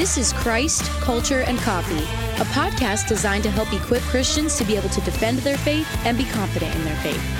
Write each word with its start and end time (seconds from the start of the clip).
This 0.00 0.16
is 0.16 0.32
Christ, 0.32 0.84
Culture, 1.02 1.40
and 1.40 1.58
Coffee, 1.58 2.02
a 2.40 2.46
podcast 2.54 3.06
designed 3.06 3.42
to 3.42 3.50
help 3.50 3.70
equip 3.70 4.00
Christians 4.04 4.56
to 4.56 4.64
be 4.64 4.74
able 4.74 4.88
to 4.88 5.00
defend 5.02 5.40
their 5.40 5.58
faith 5.58 5.86
and 6.06 6.16
be 6.16 6.24
confident 6.24 6.74
in 6.74 6.84
their 6.84 6.96
faith. 7.02 7.39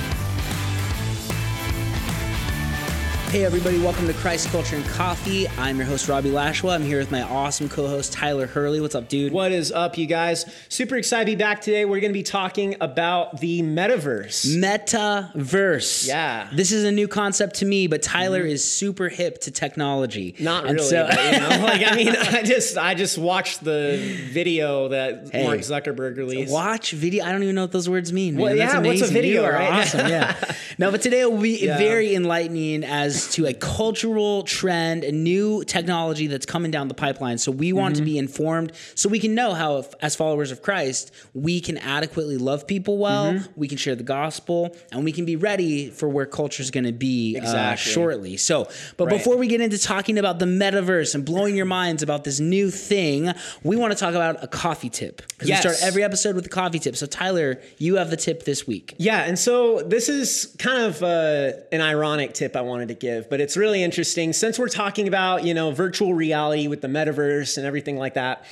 Hey, 3.31 3.45
everybody, 3.45 3.79
welcome 3.79 4.09
to 4.09 4.13
Christ 4.15 4.49
Culture 4.49 4.75
and 4.75 4.85
Coffee. 4.87 5.47
I'm 5.57 5.77
your 5.77 5.87
host, 5.87 6.09
Robbie 6.09 6.31
Lashwa. 6.31 6.73
I'm 6.75 6.83
here 6.83 6.99
with 6.99 7.13
my 7.13 7.23
awesome 7.23 7.69
co 7.69 7.87
host, 7.87 8.13
Tyler 8.13 8.49
Hurley. 8.49 8.81
What's 8.81 8.97
up, 8.97 9.09
dude? 9.09 9.33
What 9.33 9.53
is 9.53 9.71
up, 9.71 9.97
you 9.97 10.07
guys? 10.07 10.53
Super 10.69 10.97
excited 10.97 11.27
to 11.27 11.31
be 11.31 11.37
back 11.37 11.61
today. 11.61 11.85
We're 11.85 12.01
going 12.01 12.11
to 12.13 12.19
be 12.19 12.25
talking 12.25 12.75
about 12.81 13.39
the 13.41 13.63
metaverse. 13.63 14.59
Metaverse. 14.59 16.09
Yeah. 16.09 16.49
This 16.53 16.73
is 16.73 16.83
a 16.83 16.91
new 16.91 17.07
concept 17.07 17.55
to 17.57 17.67
me, 17.67 17.87
but 17.87 18.03
Tyler 18.03 18.41
is 18.41 18.65
super 18.69 19.09
hip 19.09 19.41
to 19.43 19.53
technology. 19.53 20.35
Not 20.41 20.67
And 20.67 20.75
really, 20.75 20.89
so- 20.89 21.07
but, 21.09 21.33
you 21.33 21.39
know, 21.39 21.49
like 21.65 21.83
I 21.87 21.95
mean, 21.95 22.09
I 22.17 22.43
just 22.43 22.77
I 22.77 22.95
just 22.95 23.17
watched 23.17 23.63
the 23.63 23.97
video 24.33 24.89
that 24.89 25.29
Hey. 25.31 25.45
Mark 25.47 25.61
Zuckerberg 25.61 26.17
released. 26.17 26.53
Watch 26.53 26.91
video. 26.91 27.25
I 27.25 27.31
don't 27.31 27.45
even 27.45 27.55
know 27.55 27.63
what 27.63 27.71
those 27.71 27.89
words 27.89 28.13
mean. 28.13 28.37
Well, 28.39 28.57
That's 28.57 28.75
yeah, 28.75 28.81
what's 28.81 29.03
a 29.03 29.07
video, 29.07 29.49
right? 29.49 29.71
Awesome. 29.71 30.09
Yeah. 30.09 30.35
no, 30.79 30.91
but 30.91 31.01
today 31.01 31.25
will 31.27 31.39
be 31.41 31.65
Yeah. 31.65 31.79
very 31.79 32.17
enlightening 32.17 32.83
as 32.83 33.20
to 33.29 33.47
a 33.47 33.55
cultural 33.55 34.43
trend, 34.43 35.05
a 35.05 35.13
new 35.13 35.65
technology 35.65 36.27
that's 36.27 36.47
coming 36.47 36.71
down 36.71 36.89
the 36.89 36.95
pipeline. 36.95 37.39
So 37.39 37.51
we 37.53 37.73
want 37.73 37.91
Mm-hmm. 37.95 38.05
to 38.05 38.05
be 38.05 38.19
informed, 38.19 38.73
so 38.95 39.09
we 39.09 39.19
can 39.19 39.35
know 39.35 39.53
how, 39.53 39.79
if, 39.79 39.89
as 40.01 40.15
followers 40.15 40.53
of 40.53 40.63
Christ, 40.63 41.13
we 41.35 41.61
can 41.61 41.77
adequately 41.79 42.37
love 42.37 42.67
people 42.67 42.99
well. 42.99 43.33
Mm-hmm. 43.33 43.53
We 43.57 43.67
can 43.69 43.79
share 43.79 43.97
the 43.97 44.05
gospel, 44.05 44.77
and 44.93 45.03
we 45.05 45.11
can 45.13 45.25
be 45.25 45.35
ready 45.35 45.91
for 45.91 46.09
where 46.09 46.27
culture 46.27 46.63
is 46.63 46.71
going 46.71 46.85
to 46.85 46.93
be 46.93 47.39
uh, 47.43 47.75
shortly. 47.75 48.37
So, 48.37 48.69
but 48.97 49.07
Right. 49.07 49.17
before 49.19 49.37
we 49.37 49.49
get 49.49 49.61
into 49.61 49.79
talking 49.79 50.19
about 50.19 50.39
the 50.39 50.47
metaverse 50.47 51.15
and 51.17 51.25
blowing 51.25 51.57
your 51.57 51.67
minds 51.67 52.03
about 52.05 52.23
this 52.23 52.39
new 52.39 52.71
thing, 52.71 53.33
we 53.65 53.75
want 53.77 53.93
to 53.93 53.99
talk 53.99 54.15
about 54.15 54.43
a 54.45 54.47
coffee 54.47 54.89
tip 54.91 55.17
because 55.31 55.49
Yes. 55.49 55.65
we 55.65 55.71
start 55.73 55.87
every 55.89 56.05
episode 56.05 56.37
with 56.37 56.47
a 56.47 56.51
coffee 56.51 56.79
tip. 56.79 56.95
So, 56.97 57.07
Tyler, 57.07 57.61
you 57.79 57.97
have 57.97 58.11
the 58.11 58.17
tip 58.17 58.45
this 58.45 58.67
week. 58.69 58.95
Yeah, 58.99 59.25
and 59.25 59.37
so 59.39 59.83
this 59.83 60.09
is 60.09 60.55
kind 60.59 60.83
of 60.85 61.03
uh, 61.03 61.53
an 61.73 61.81
ironic 61.81 62.35
tip 62.35 62.55
I 62.55 62.61
wanted 62.61 62.89
to 62.89 62.95
give, 62.95 63.10
but 63.29 63.41
it's 63.41 63.57
really 63.57 63.83
interesting 63.83 64.33
since 64.33 64.59
we're 64.59 64.69
talking 64.69 65.09
about 65.09 65.45
you 65.45 65.55
know 65.55 65.71
virtual 65.71 66.15
reality 66.15 66.69
with 66.69 66.81
the 66.81 66.89
metaverse 66.89 67.57
and 67.57 67.67
everything 67.67 67.97
like 67.97 68.15
that. 68.15 68.45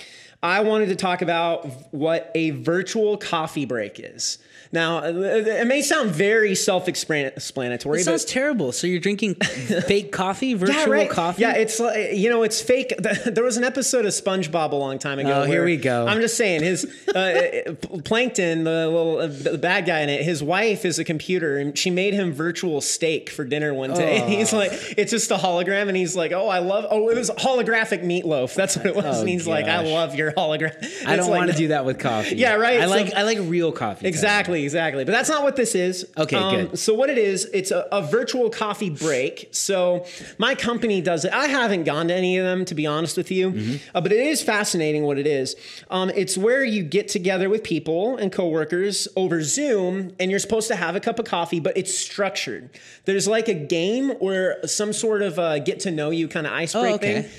I 0.43 0.61
wanted 0.61 0.91
to 0.91 0.97
talk 0.97 1.21
about 1.23 1.67
what 1.93 2.31
a 2.35 2.51
virtual 2.51 3.17
coffee 3.17 3.65
break 3.65 3.99
is. 3.99 4.39
Now, 4.71 5.03
it 5.03 5.67
may 5.67 5.81
sound 5.81 6.11
very 6.11 6.55
self-explanatory, 6.55 8.01
It 8.01 8.05
but 8.05 8.05
sounds 8.05 8.25
terrible. 8.27 8.73
So 8.73 8.87
you're 8.87 9.01
drinking 9.01 9.37
fake 9.37 10.13
coffee, 10.13 10.55
virtual 10.55 10.77
yeah, 10.77 10.91
right. 10.91 11.11
coffee. 11.11 11.41
Yeah, 11.43 11.55
it's 11.55 11.81
like 11.81 12.13
you 12.15 12.29
know, 12.29 12.43
it's 12.43 12.61
fake. 12.61 12.93
There 13.39 13.45
was 13.45 13.57
an 13.57 13.65
episode 13.65 14.05
of 14.05 14.13
SpongeBob 14.13 14.73
a 14.73 14.77
long 14.77 14.99
time 14.99 15.19
ago. 15.19 15.43
Oh, 15.43 15.45
here 15.45 15.65
we 15.65 15.77
go. 15.77 16.07
I'm 16.07 16.21
just 16.21 16.37
saying, 16.37 16.63
his 16.63 16.85
uh, 17.15 17.75
Plankton, 18.05 18.65
the 18.65 18.87
little 18.89 19.19
uh, 19.19 19.27
the 19.27 19.59
bad 19.59 19.87
guy 19.87 20.01
in 20.01 20.09
it, 20.09 20.23
his 20.23 20.43
wife 20.43 20.85
is 20.85 20.99
a 20.99 21.05
computer, 21.05 21.57
and 21.57 21.77
she 21.77 21.91
made 21.91 22.15
him 22.15 22.33
virtual 22.33 22.81
steak 22.81 23.31
for 23.31 23.45
dinner 23.45 23.73
one 23.73 23.93
day. 23.95 24.19
And 24.21 24.33
he's 24.33 24.53
like, 24.53 24.71
it's 24.97 25.11
just 25.11 25.31
a 25.31 25.37
hologram, 25.37 25.89
and 25.89 25.97
he's 25.97 26.15
like, 26.15 26.33
oh, 26.33 26.49
I 26.49 26.59
love. 26.59 26.87
Oh, 26.91 27.09
it 27.09 27.17
was 27.17 27.31
holographic 27.31 28.05
meatloaf. 28.05 28.55
That's 28.55 28.77
what 28.77 28.87
it 28.87 28.95
was. 28.95 29.05
Oh, 29.05 29.21
and 29.21 29.29
he's 29.29 29.47
like, 29.47 29.67
I 29.67 29.83
love 29.83 30.15
your 30.15 30.28
hologram. 30.33 30.75
I 31.07 31.17
don't 31.17 31.31
want 31.31 31.51
to 31.51 31.57
do 31.57 31.69
that 31.69 31.85
with 31.85 31.99
coffee. 31.99 32.37
Yeah, 32.37 32.55
right? 32.55 32.81
I 32.81 32.85
So- 32.85 32.91
like 32.91 33.15
I 33.15 33.23
like 33.23 33.39
real 33.43 33.73
coffee. 33.73 34.07
Exactly, 34.07 34.63
exactly. 34.65 35.05
But 35.05 35.13
that's 35.13 35.29
not 35.29 35.43
what 35.43 35.57
this 35.57 35.75
is. 35.75 36.05
Um, 36.17 36.23
Okay, 36.29 36.39
good. 36.67 36.79
So 36.79 36.95
what 36.95 37.11
it 37.11 37.19
is, 37.19 37.47
it's 37.55 37.71
a, 37.71 37.87
a 37.93 38.03
virtual 38.03 38.51
coffee 38.51 38.91
break. 38.91 39.49
So 39.53 40.05
my 40.39 40.55
company 40.55 41.01
does 41.01 41.25
it. 41.25 41.33
I 41.33 41.47
haven't 41.47 41.85
gone 41.85 42.09
to 42.09 42.15
any 42.15 42.37
of 42.39 42.45
them, 42.45 42.65
to 42.67 42.75
be 42.75 42.87
honest 42.87 43.17
with 43.17 43.31
you, 43.31 43.51
Mm-hmm. 43.53 43.97
uh, 43.97 44.01
but 44.01 44.13
it 44.13 44.21
is 44.21 44.43
fascinating 44.43 45.05
what 45.05 45.19
it 45.19 45.27
is. 45.27 45.57
Um, 45.91 46.11
it's 46.15 46.37
where 46.37 46.65
you 46.65 46.83
get 46.83 47.09
together 47.09 47.49
with 47.49 47.63
people 47.63 48.17
and 48.17 48.31
coworkers 48.31 49.09
over 49.17 49.43
Zoom, 49.43 50.13
and 50.21 50.31
you're 50.31 50.41
supposed 50.41 50.69
to 50.69 50.77
have 50.77 50.97
a 50.97 51.01
cup 51.01 51.19
of 51.19 51.25
coffee, 51.25 51.61
but 51.61 51.77
it's 51.77 51.97
structured. 51.97 52.71
There's 53.05 53.27
like 53.27 53.49
a 53.49 53.55
game 53.55 54.13
or 54.21 54.57
some 54.67 54.93
sort 54.93 55.23
of 55.23 55.39
uh, 55.39 55.59
get 55.61 55.81
to 55.81 55.91
know 55.91 56.11
you 56.11 56.29
kind 56.29 56.47
of 56.47 56.53
ice 56.53 56.73
break 56.73 56.85
Oh, 56.93 56.95
okay. 56.97 57.23
thing 57.23 57.31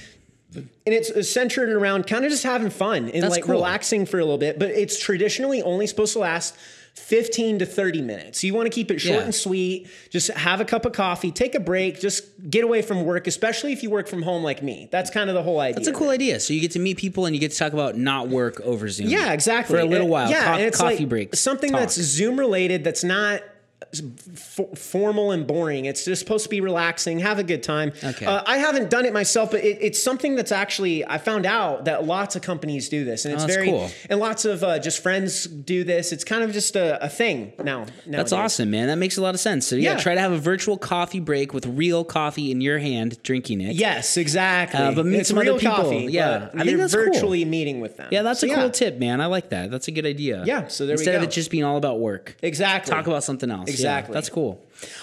and 0.55 0.67
it's 0.85 1.29
centered 1.29 1.69
around 1.69 2.07
kind 2.07 2.25
of 2.25 2.31
just 2.31 2.43
having 2.43 2.69
fun 2.71 3.09
and 3.09 3.23
That's 3.23 3.31
like 3.35 3.43
cool. 3.43 3.53
relaxing 3.53 4.05
for 4.05 4.17
a 4.19 4.23
little 4.23 4.37
bit 4.39 4.57
but 4.57 4.69
it's 4.71 4.99
traditionally 4.99 5.61
only 5.61 5.85
supposed 5.87 6.13
to 6.13 6.19
last 6.19 6.55
15 6.95 7.59
to 7.59 7.65
30 7.65 8.01
minutes. 8.01 8.43
You 8.43 8.53
want 8.53 8.65
to 8.65 8.69
keep 8.71 8.91
it 8.91 8.99
short 8.99 9.19
Yeah. 9.19 9.23
and 9.25 9.33
sweet. 9.33 9.87
Just 10.09 10.29
have 10.31 10.59
a 10.59 10.65
cup 10.65 10.85
of 10.85 10.91
coffee, 10.91 11.31
take 11.31 11.55
a 11.55 11.59
break, 11.59 12.01
just 12.01 12.23
get 12.49 12.63
away 12.65 12.81
from 12.81 13.05
work, 13.05 13.25
especially 13.27 13.71
if 13.71 13.83
you 13.83 13.89
work 13.89 14.07
from 14.09 14.21
home 14.23 14.43
like 14.43 14.61
me. 14.63 14.89
That's 14.91 15.09
kind 15.09 15.29
of 15.29 15.35
the 15.35 15.43
whole 15.43 15.59
idea. 15.61 15.75
That's 15.75 15.87
a 15.87 15.93
cool 15.93 16.09
idea. 16.09 16.39
So 16.41 16.51
you 16.53 16.59
get 16.59 16.71
to 16.71 16.79
meet 16.79 16.97
people 16.97 17.25
and 17.25 17.33
you 17.35 17.39
get 17.39 17.51
to 17.51 17.57
talk 17.57 17.71
about 17.71 17.95
not 17.95 18.27
work 18.27 18.59
over 18.61 18.89
Zoom. 18.89 19.07
Yeah, 19.07 19.31
exactly. 19.31 19.75
For 19.77 19.79
a 19.81 19.85
little 19.85 20.09
while. 20.09 20.29
Yeah, 20.29 20.57
Co- 20.57 20.71
coffee 20.71 20.97
like 20.97 21.09
breaks. 21.09 21.39
Something 21.39 21.71
talk. 21.71 21.81
that's 21.81 21.93
Zoom 21.95 22.37
related 22.37 22.83
that's 22.83 23.03
not 23.03 23.43
f- 23.93 24.77
formal 24.77 25.31
and 25.31 25.47
boring. 25.47 25.85
It's 25.85 26.05
just 26.05 26.19
supposed 26.19 26.43
to 26.43 26.49
be 26.49 26.61
relaxing, 26.61 27.19
have 27.19 27.39
a 27.39 27.43
good 27.43 27.63
time. 27.63 27.91
Okay. 28.03 28.25
Uh, 28.25 28.43
I 28.45 28.57
haven't 28.57 28.89
done 28.89 29.05
it 29.05 29.13
myself, 29.13 29.51
but 29.51 29.63
it, 29.63 29.77
it's 29.81 30.01
something 30.01 30.35
that's 30.35 30.51
actually 30.51 31.05
I 31.05 31.17
found 31.17 31.45
out 31.45 31.85
that 31.85 32.05
lots 32.05 32.35
of 32.35 32.41
companies 32.41 32.89
do 32.89 33.03
this, 33.05 33.25
and 33.25 33.33
it's 33.33 33.43
Oh, 33.43 33.47
very 33.47 33.67
cool. 33.67 33.89
and 34.09 34.19
lots 34.19 34.45
of 34.45 34.63
uh, 34.63 34.79
just 34.79 35.01
friends 35.01 35.45
do 35.45 35.83
this. 35.83 36.11
It's 36.11 36.23
kind 36.23 36.43
of 36.43 36.51
just 36.51 36.75
a, 36.75 37.03
a 37.03 37.09
thing 37.09 37.53
now. 37.63 37.85
That's 38.05 38.31
awesome, 38.31 38.69
man. 38.71 38.87
That 38.87 38.97
makes 38.97 39.17
a 39.17 39.21
lot 39.21 39.33
of 39.33 39.39
sense. 39.39 39.65
So 39.67 39.75
yeah, 39.75 39.91
Yeah. 39.93 39.97
try 39.99 40.13
to 40.15 40.21
have 40.21 40.31
a 40.31 40.37
virtual 40.39 40.77
coffee 40.77 41.19
break 41.19 41.53
with 41.53 41.65
real 41.65 42.03
coffee 42.03 42.51
in 42.51 42.61
your 42.61 42.79
hand, 42.79 43.21
drinking 43.23 43.61
it. 43.61 43.75
Yes, 43.75 44.17
exactly. 44.17 44.79
Uh, 44.79 44.91
but 44.91 45.05
meet 45.05 45.19
it's 45.21 45.29
some 45.29 45.37
other 45.37 45.53
people. 45.57 45.75
coffee. 45.75 46.07
Yeah, 46.09 46.49
I 46.53 46.63
think 46.63 46.77
that's 46.77 46.93
cool. 46.93 47.05
virtually 47.05 47.45
meeting 47.45 47.79
with 47.81 47.97
them. 47.97 48.09
Yeah, 48.11 48.21
that's 48.23 48.41
So, 48.41 48.51
a 48.51 48.55
cool 48.55 48.69
tip, 48.69 48.97
man. 48.99 49.21
I 49.21 49.27
like 49.27 49.49
that. 49.49 49.71
That's 49.71 49.87
a 49.87 49.91
good 49.91 50.05
idea. 50.05 50.43
Yeah, 50.45 50.67
so 50.67 50.85
there 50.85 50.95
we 50.95 50.99
Instead 51.01 51.15
of 51.15 51.23
it 51.23 51.31
just 51.31 51.49
being 51.51 51.63
all 51.63 51.77
about 51.77 51.99
work. 51.99 52.35
Exactly. 52.41 52.91
Talk 52.93 53.07
about 53.07 53.23
something 53.23 53.49
else. 53.49 53.68
Yeah, 53.69 53.73
Exactly. 53.75 54.13
that's 54.13 54.29
cool. 54.29 54.59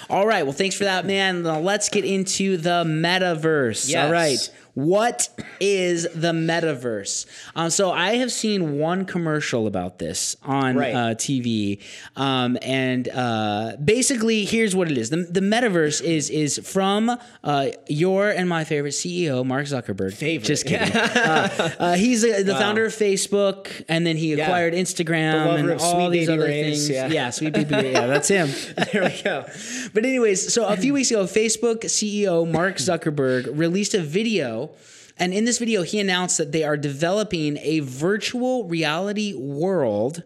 All 0.08 0.26
right. 0.26 0.44
Well, 0.44 0.52
thanks 0.52 0.76
for 0.76 0.84
that, 0.84 1.06
man. 1.06 1.42
Now 1.42 1.58
let's 1.60 1.88
get 1.88 2.04
into 2.04 2.56
the 2.56 2.84
metaverse. 2.84 3.88
Yes. 3.88 4.04
All 4.04 4.12
right. 4.12 4.50
What 4.74 5.30
is 5.58 6.02
the 6.14 6.32
metaverse? 6.32 7.24
Um, 7.54 7.70
so 7.70 7.92
I 7.92 8.16
have 8.16 8.30
seen 8.30 8.78
one 8.78 9.06
commercial 9.06 9.66
about 9.66 9.98
this 9.98 10.36
on 10.42 10.76
Right. 10.76 10.94
uh, 10.94 11.14
TV, 11.14 11.80
um, 12.14 12.58
and 12.60 13.08
uh, 13.08 13.76
basically, 13.82 14.44
here's 14.44 14.76
what 14.76 14.90
it 14.90 14.98
is: 14.98 15.08
the, 15.08 15.16
the 15.16 15.40
metaverse 15.40 16.02
is 16.02 16.28
is 16.28 16.58
from 16.62 17.16
uh, 17.42 17.68
your 17.88 18.28
and 18.28 18.50
my 18.50 18.64
favorite 18.64 18.90
CEO, 18.90 19.46
Mark 19.46 19.64
Zuckerberg. 19.64 20.12
Favorite. 20.12 20.46
Just 20.46 20.66
kidding. 20.66 20.92
uh, 20.94 21.70
uh, 21.78 21.94
he's 21.94 22.22
uh, 22.22 22.42
the 22.44 22.54
founder 22.54 22.84
of 22.84 22.92
Facebook, 22.92 23.82
and 23.88 24.06
then 24.06 24.18
he 24.18 24.34
acquired 24.34 24.74
Instagram 24.74 25.46
lover 25.46 25.56
and 25.58 25.70
of 25.70 25.80
all 25.80 25.92
Sweet 26.08 26.10
these 26.18 26.28
other 26.28 26.42
Ray's, 26.42 26.86
things. 26.88 27.12
yeah. 27.14 27.30
Sweet 27.30 27.54
Baby 27.54 27.92
Yeah, 27.92 28.06
that's 28.08 28.28
him. 28.28 28.50
there 28.92 29.04
we 29.04 29.22
go. 29.22 29.46
But 29.92 30.04
anyways, 30.04 30.52
so 30.52 30.66
a 30.66 30.76
few 30.76 30.94
weeks 30.94 31.10
ago, 31.10 31.24
Facebook 31.24 31.80
CEO 31.84 32.50
Mark 32.50 32.76
Zuckerberg 32.76 33.56
released 33.56 33.94
a 33.94 34.00
video. 34.02 34.70
And 35.18 35.32
in 35.32 35.44
this 35.44 35.58
video, 35.58 35.82
he 35.82 35.98
announced 35.98 36.36
that 36.38 36.52
they 36.52 36.62
are 36.62 36.76
developing 36.76 37.56
a 37.58 37.80
virtual 37.80 38.64
reality 38.64 39.34
world 39.34 40.22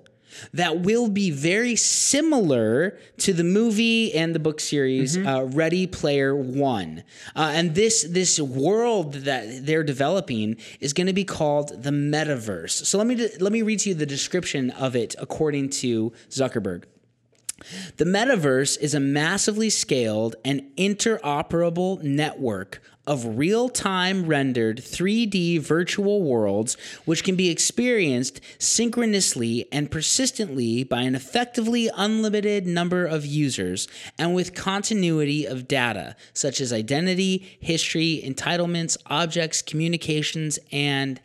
that 0.53 0.81
will 0.81 1.09
be 1.09 1.31
very 1.31 1.77
similar 1.77 2.99
to 3.19 3.33
the 3.33 3.45
movie 3.45 4.15
and 4.15 4.35
the 4.35 4.39
book 4.39 4.61
series 4.61 5.17
uh, 5.17 5.49
Ready 5.51 5.87
Player 5.87 6.35
One. 6.35 7.05
Uh, 7.35 7.53
and 7.55 7.75
this 7.75 8.05
this 8.05 8.39
world 8.41 9.15
that 9.15 9.67
they're 9.67 9.85
developing 9.85 10.57
is 10.81 10.93
going 10.93 11.07
to 11.07 11.13
be 11.13 11.25
called 11.25 11.83
the 11.83 11.91
metaverse. 11.91 12.85
So 12.87 12.99
let 12.99 13.07
me 13.07 13.29
let 13.39 13.53
me 13.53 13.63
read 13.63 13.81
to 13.81 13.91
you 13.91 13.95
the 13.95 14.07
description 14.07 14.71
of 14.71 14.97
it 14.97 15.15
according 15.19 15.71
to 15.71 16.13
Zuckerberg. 16.31 16.85
The 17.97 18.05
metaverse 18.05 18.79
is 18.81 18.95
a 18.95 19.01
massively 19.01 19.71
scaled 19.71 20.37
and 20.45 20.63
interoperable 20.77 22.03
network 22.03 22.83
of 23.07 23.39
real 23.39 23.69
time 23.69 24.27
rendered 24.27 24.79
3D 24.79 25.59
virtual 25.61 26.23
worlds 26.23 26.77
which 27.07 27.25
can 27.25 27.35
be 27.35 27.49
experienced 27.49 28.41
synchronously 28.59 29.67
and 29.73 29.91
persistently 29.91 30.85
by 30.85 31.03
an 31.03 31.15
effectively 31.15 31.91
unlimited 31.97 32.67
number 32.67 33.05
of 33.07 33.27
users 33.27 33.89
and 34.19 34.35
with 34.35 34.55
continuity 34.55 35.45
of 35.45 35.67
data 35.67 36.15
such 36.33 36.61
as 36.61 36.73
identity, 36.73 37.59
history, 37.61 38.23
entitlements, 38.25 38.97
objects, 39.07 39.61
communications, 39.63 40.59
and 40.71 41.21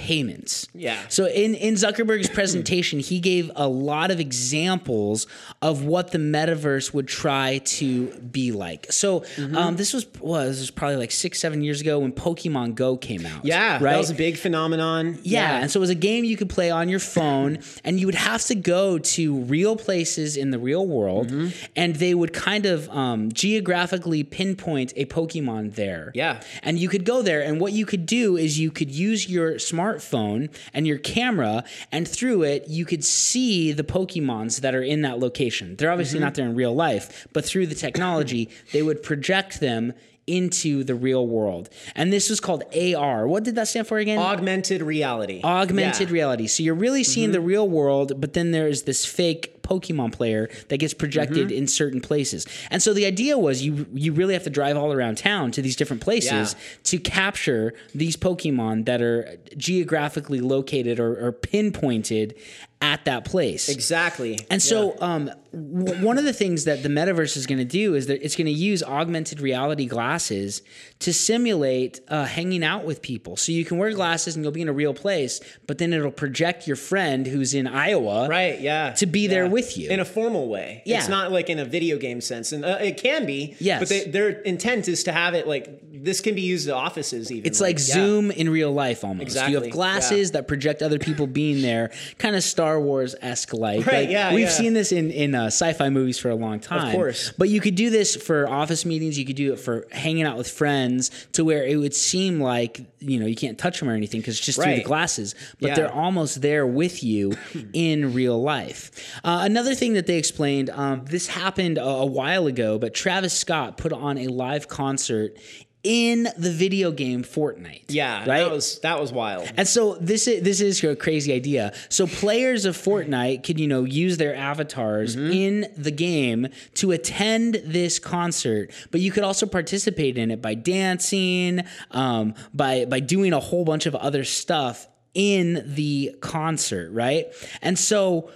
payments. 0.00 0.66
Yeah. 0.74 0.98
So 1.08 1.26
in 1.26 1.54
in 1.54 1.74
Zuckerberg's 1.74 2.30
presentation, 2.30 2.98
he 3.00 3.20
gave 3.20 3.50
a 3.54 3.68
lot 3.68 4.10
of 4.10 4.18
examples 4.20 5.26
of 5.62 5.84
what 5.84 6.10
the 6.12 6.18
metaverse 6.18 6.92
would 6.94 7.06
try 7.06 7.58
to 7.78 8.06
be 8.20 8.50
like. 8.52 8.86
So 8.90 9.20
Mm-hmm. 9.20 9.56
um, 9.56 9.76
this 9.76 9.92
was 9.92 10.06
well, 10.20 10.44
this 10.46 10.60
was 10.60 10.70
probably 10.70 10.96
like 10.96 11.10
six 11.10 11.38
seven 11.40 11.62
years 11.62 11.80
ago 11.80 11.98
when 11.98 12.12
Pokemon 12.12 12.74
Go 12.74 12.96
came 12.96 13.26
out. 13.26 13.44
Yeah, 13.44 13.72
right. 13.74 13.80
that 13.92 13.98
was 13.98 14.10
a 14.10 14.14
big 14.14 14.36
phenomenon. 14.38 15.18
Yeah, 15.22 15.60
and 15.60 15.70
so 15.70 15.78
it 15.80 15.82
was 15.82 15.90
a 15.90 15.94
game 15.94 16.24
you 16.24 16.36
could 16.36 16.48
play 16.48 16.70
on 16.70 16.88
your 16.88 16.98
phone, 17.00 17.58
and 17.84 18.00
you 18.00 18.06
would 18.06 18.14
have 18.14 18.42
to 18.46 18.54
go 18.54 18.98
to 18.98 19.36
real 19.56 19.76
places 19.76 20.36
in 20.36 20.50
the 20.50 20.58
real 20.58 20.86
world, 20.86 21.28
Mm-hmm. 21.28 21.48
and 21.76 21.96
they 21.96 22.14
would 22.14 22.32
kind 22.32 22.64
of 22.66 22.88
um, 22.90 23.30
geographically 23.32 24.22
pinpoint 24.24 24.92
a 24.96 25.04
Pokemon 25.06 25.74
there. 25.74 26.12
Yeah. 26.14 26.40
and 26.62 26.78
you 26.78 26.88
could 26.88 27.04
go 27.04 27.22
there, 27.22 27.42
and 27.42 27.60
what 27.60 27.72
you 27.72 27.84
could 27.86 28.06
do 28.06 28.36
is 28.36 28.58
you 28.58 28.70
could 28.70 28.90
use 28.90 29.28
your 29.28 29.58
smartphone 29.98 30.50
and 30.72 30.86
your 30.86 30.98
camera, 30.98 31.64
and 31.92 32.06
through 32.06 32.42
it 32.42 32.68
you 32.68 32.84
could 32.84 33.04
see 33.04 33.72
the 33.72 33.84
Pokemons 33.84 34.60
that 34.60 34.74
are 34.74 34.82
in 34.82 35.02
that 35.02 35.18
location. 35.18 35.76
They're 35.76 35.90
obviously 35.90 36.18
Mm-hmm. 36.18 36.24
not 36.24 36.34
there 36.34 36.46
in 36.46 36.54
real 36.54 36.74
life, 36.74 37.28
but 37.32 37.44
through 37.44 37.66
the 37.68 37.74
technology, 37.74 38.48
they 38.72 38.82
would 38.82 39.02
project 39.02 39.60
them 39.60 39.92
into 40.36 40.84
the 40.84 40.94
real 40.94 41.26
world. 41.26 41.68
And 41.94 42.12
this 42.12 42.30
was 42.30 42.40
called 42.40 42.62
AR. 42.74 43.26
What 43.26 43.42
did 43.44 43.54
that 43.56 43.68
stand 43.68 43.86
for 43.86 43.98
again? 43.98 44.18
Augmented 44.18 44.82
reality. 44.82 45.40
augmented 45.42 46.08
Yeah. 46.08 46.14
reality. 46.14 46.46
So 46.46 46.62
you're 46.62 46.74
really 46.74 47.04
seeing 47.04 47.32
the 47.32 47.40
real 47.40 47.68
world, 47.68 48.20
but 48.20 48.32
then 48.34 48.50
there's 48.52 48.82
this 48.82 49.04
fake 49.04 49.56
Pokemon 49.62 50.10
player 50.12 50.48
that 50.68 50.78
gets 50.78 50.94
projected 50.94 51.48
Mm-hmm. 51.48 51.58
in 51.58 51.66
certain 51.68 52.00
places. 52.00 52.44
And 52.72 52.82
so 52.82 52.92
the 52.92 53.06
idea 53.06 53.38
was 53.38 53.62
you 53.62 53.86
you 53.94 54.12
really 54.12 54.34
have 54.34 54.42
to 54.44 54.50
drive 54.50 54.76
all 54.76 54.92
around 54.92 55.16
town 55.18 55.52
to 55.52 55.62
these 55.62 55.76
different 55.76 56.02
places 56.02 56.54
Yeah. 56.54 56.60
to 56.90 56.98
capture 56.98 57.74
these 57.94 58.16
Pokemon 58.16 58.86
that 58.86 59.00
are 59.00 59.36
geographically 59.56 60.40
located 60.40 60.98
or, 60.98 61.24
or 61.24 61.32
pinpointed 61.32 62.34
at 62.82 63.04
that 63.04 63.24
place. 63.24 63.68
Exactly. 63.68 64.38
And 64.50 64.60
so, 64.62 64.96
um, 65.00 65.26
w- 65.26 65.38
one 65.52 66.16
of 66.16 66.24
the 66.24 66.32
things 66.32 66.64
that 66.64 66.82
the 66.82 66.88
metaverse 66.88 67.36
is 67.36 67.46
going 67.46 67.58
to 67.58 67.64
do 67.64 67.94
is 67.94 68.06
that 68.06 68.24
it's 68.24 68.36
going 68.36 68.46
to 68.46 68.52
use 68.52 68.82
augmented 68.82 69.40
reality 69.40 69.86
glasses 69.86 70.62
to 71.00 71.12
simulate 71.12 72.00
uh, 72.08 72.24
hanging 72.24 72.62
out 72.62 72.84
with 72.84 73.02
people. 73.02 73.36
So 73.36 73.50
you 73.50 73.64
can 73.64 73.78
wear 73.78 73.90
glasses 73.92 74.36
and 74.36 74.44
you'll 74.44 74.52
be 74.52 74.62
in 74.62 74.68
a 74.68 74.72
real 74.72 74.94
place, 74.94 75.40
but 75.66 75.78
then 75.78 75.92
it'll 75.92 76.12
project 76.12 76.66
your 76.66 76.76
friend 76.76 77.26
who's 77.26 77.52
in 77.54 77.66
Iowa, 77.66 78.28
Right, 78.28 78.60
yeah. 78.60 78.92
to 78.92 79.06
be 79.06 79.26
there 79.26 79.48
with 79.48 79.76
you. 79.76 79.90
In 79.90 79.98
a 79.98 80.04
formal 80.04 80.48
way. 80.48 80.82
Yeah. 80.86 80.98
It's 80.98 81.08
not 81.08 81.32
like 81.32 81.50
in 81.50 81.58
a 81.58 81.64
video 81.64 81.98
game 81.98 82.20
sense. 82.20 82.52
And 82.52 82.64
uh, 82.64 82.78
it 82.80 82.96
can 82.96 83.26
be. 83.26 83.56
Yes. 83.58 83.80
But 83.80 83.88
they, 83.88 84.04
their 84.04 84.28
intent 84.42 84.86
is 84.86 85.04
to 85.04 85.12
have 85.12 85.34
it 85.34 85.48
like, 85.48 85.80
this 85.92 86.20
can 86.20 86.34
be 86.34 86.42
used 86.42 86.68
at 86.68 86.74
offices 86.74 87.32
even. 87.32 87.46
It's 87.46 87.60
like 87.60 87.76
yeah. 87.76 87.94
Zoom 87.94 88.30
in 88.30 88.48
real 88.50 88.72
life 88.72 89.04
almost. 89.04 89.22
Exactly. 89.22 89.54
You 89.54 89.60
have 89.62 89.70
glasses 89.70 90.30
that 90.32 90.46
project 90.46 90.82
other 90.82 90.98
people 90.98 91.26
being 91.26 91.62
there, 91.62 91.90
kind 92.18 92.36
of 92.36 92.42
Star 92.44 92.80
Wars 92.80 93.14
esque 93.20 93.52
like. 93.52 93.86
Right, 93.86 94.02
Like, 94.02 94.10
yeah, 94.10 94.32
We've 94.32 94.44
yeah. 94.44 94.50
seen 94.50 94.74
this 94.74 94.92
in 94.92 95.10
in 95.10 95.34
uh, 95.34 95.39
sci-fi 95.46 95.88
movies 95.90 96.18
for 96.18 96.30
a 96.30 96.34
long 96.34 96.60
time. 96.60 96.88
Of 96.88 96.94
course. 96.94 97.32
But 97.38 97.48
you 97.48 97.60
could 97.60 97.74
do 97.74 97.90
this 97.90 98.16
for 98.16 98.48
office 98.48 98.84
meetings. 98.84 99.18
You 99.18 99.24
could 99.24 99.36
do 99.36 99.52
it 99.52 99.60
for 99.60 99.86
hanging 99.92 100.24
out 100.24 100.36
with 100.36 100.50
friends, 100.50 101.10
to 101.32 101.44
where 101.44 101.64
it 101.64 101.76
would 101.76 101.94
seem 101.94 102.40
like 102.40 102.80
you 102.98 103.18
know 103.18 103.26
you 103.26 103.36
can't 103.36 103.58
touch 103.58 103.80
them 103.80 103.88
or 103.88 103.94
anything 103.94 104.20
because 104.20 104.36
it's 104.36 104.44
just 104.46 104.60
through 104.62 104.74
the 104.76 104.82
glasses. 104.82 105.34
But 105.60 105.68
Yeah. 105.68 105.74
they're 105.76 105.92
almost 105.92 106.42
there 106.42 106.66
with 106.66 107.02
you 107.02 107.32
in 107.72 108.12
real 108.14 108.40
life. 108.42 108.90
Uh, 109.24 109.40
another 109.42 109.74
thing 109.74 109.94
that 109.94 110.06
they 110.06 110.16
explained. 110.18 110.70
Um, 110.70 111.04
this 111.06 111.26
happened 111.26 111.78
a, 111.78 111.84
a 111.84 112.06
while 112.06 112.46
ago, 112.46 112.78
but 112.78 112.94
Travis 112.94 113.32
Scott 113.32 113.76
put 113.76 113.92
on 113.92 114.18
a 114.18 114.26
live 114.28 114.68
concert. 114.68 115.36
In 115.82 116.28
the 116.36 116.50
video 116.50 116.92
game 116.92 117.22
Fortnite, 117.24 117.84
Yeah. 117.88 118.18
right. 118.18 118.40
That 118.40 118.50
was, 118.50 118.78
that 118.80 119.00
was 119.00 119.12
wild. 119.12 119.50
And 119.56 119.66
so 119.66 119.94
this 119.94 120.28
is 120.28 120.42
this 120.42 120.60
is 120.60 120.84
a 120.84 120.94
crazy 120.94 121.32
idea. 121.32 121.72
So 121.88 122.06
players 122.06 122.66
of 122.66 122.76
Fortnite 122.76 123.44
could 123.44 123.58
you 123.58 123.66
know 123.66 123.84
use 123.84 124.18
their 124.18 124.34
avatars 124.36 125.16
Mm-hmm. 125.16 125.32
in 125.32 125.66
the 125.78 125.90
game 125.90 126.48
to 126.74 126.90
attend 126.92 127.62
this 127.64 127.98
concert, 127.98 128.72
but 128.90 129.00
you 129.00 129.10
could 129.10 129.24
also 129.24 129.46
participate 129.46 130.18
in 130.18 130.30
it 130.30 130.42
by 130.42 130.52
dancing, 130.54 131.62
um, 131.92 132.34
by 132.52 132.84
by 132.84 133.00
doing 133.00 133.32
a 133.32 133.40
whole 133.40 133.64
bunch 133.64 133.86
of 133.86 133.94
other 133.94 134.22
stuff 134.24 134.86
in 135.14 135.62
the 135.74 136.14
concert, 136.20 136.90
right? 136.92 137.26
And 137.62 137.78
so 137.78 138.30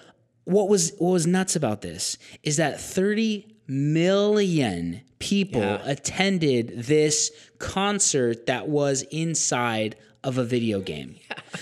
what 0.44 0.68
was 0.70 0.92
what 0.98 1.10
was 1.10 1.26
nuts 1.26 1.56
about 1.56 1.82
this 1.82 2.16
is 2.42 2.56
that 2.56 2.80
30 2.80 3.50
million 3.66 5.00
people 5.18 5.60
Yeah. 5.62 5.80
attended 5.84 6.84
this 6.84 7.30
concert 7.58 8.46
that 8.46 8.68
was 8.68 9.02
inside 9.10 9.96
of 10.22 10.38
a 10.38 10.44
video 10.44 10.80
game. 10.80 11.16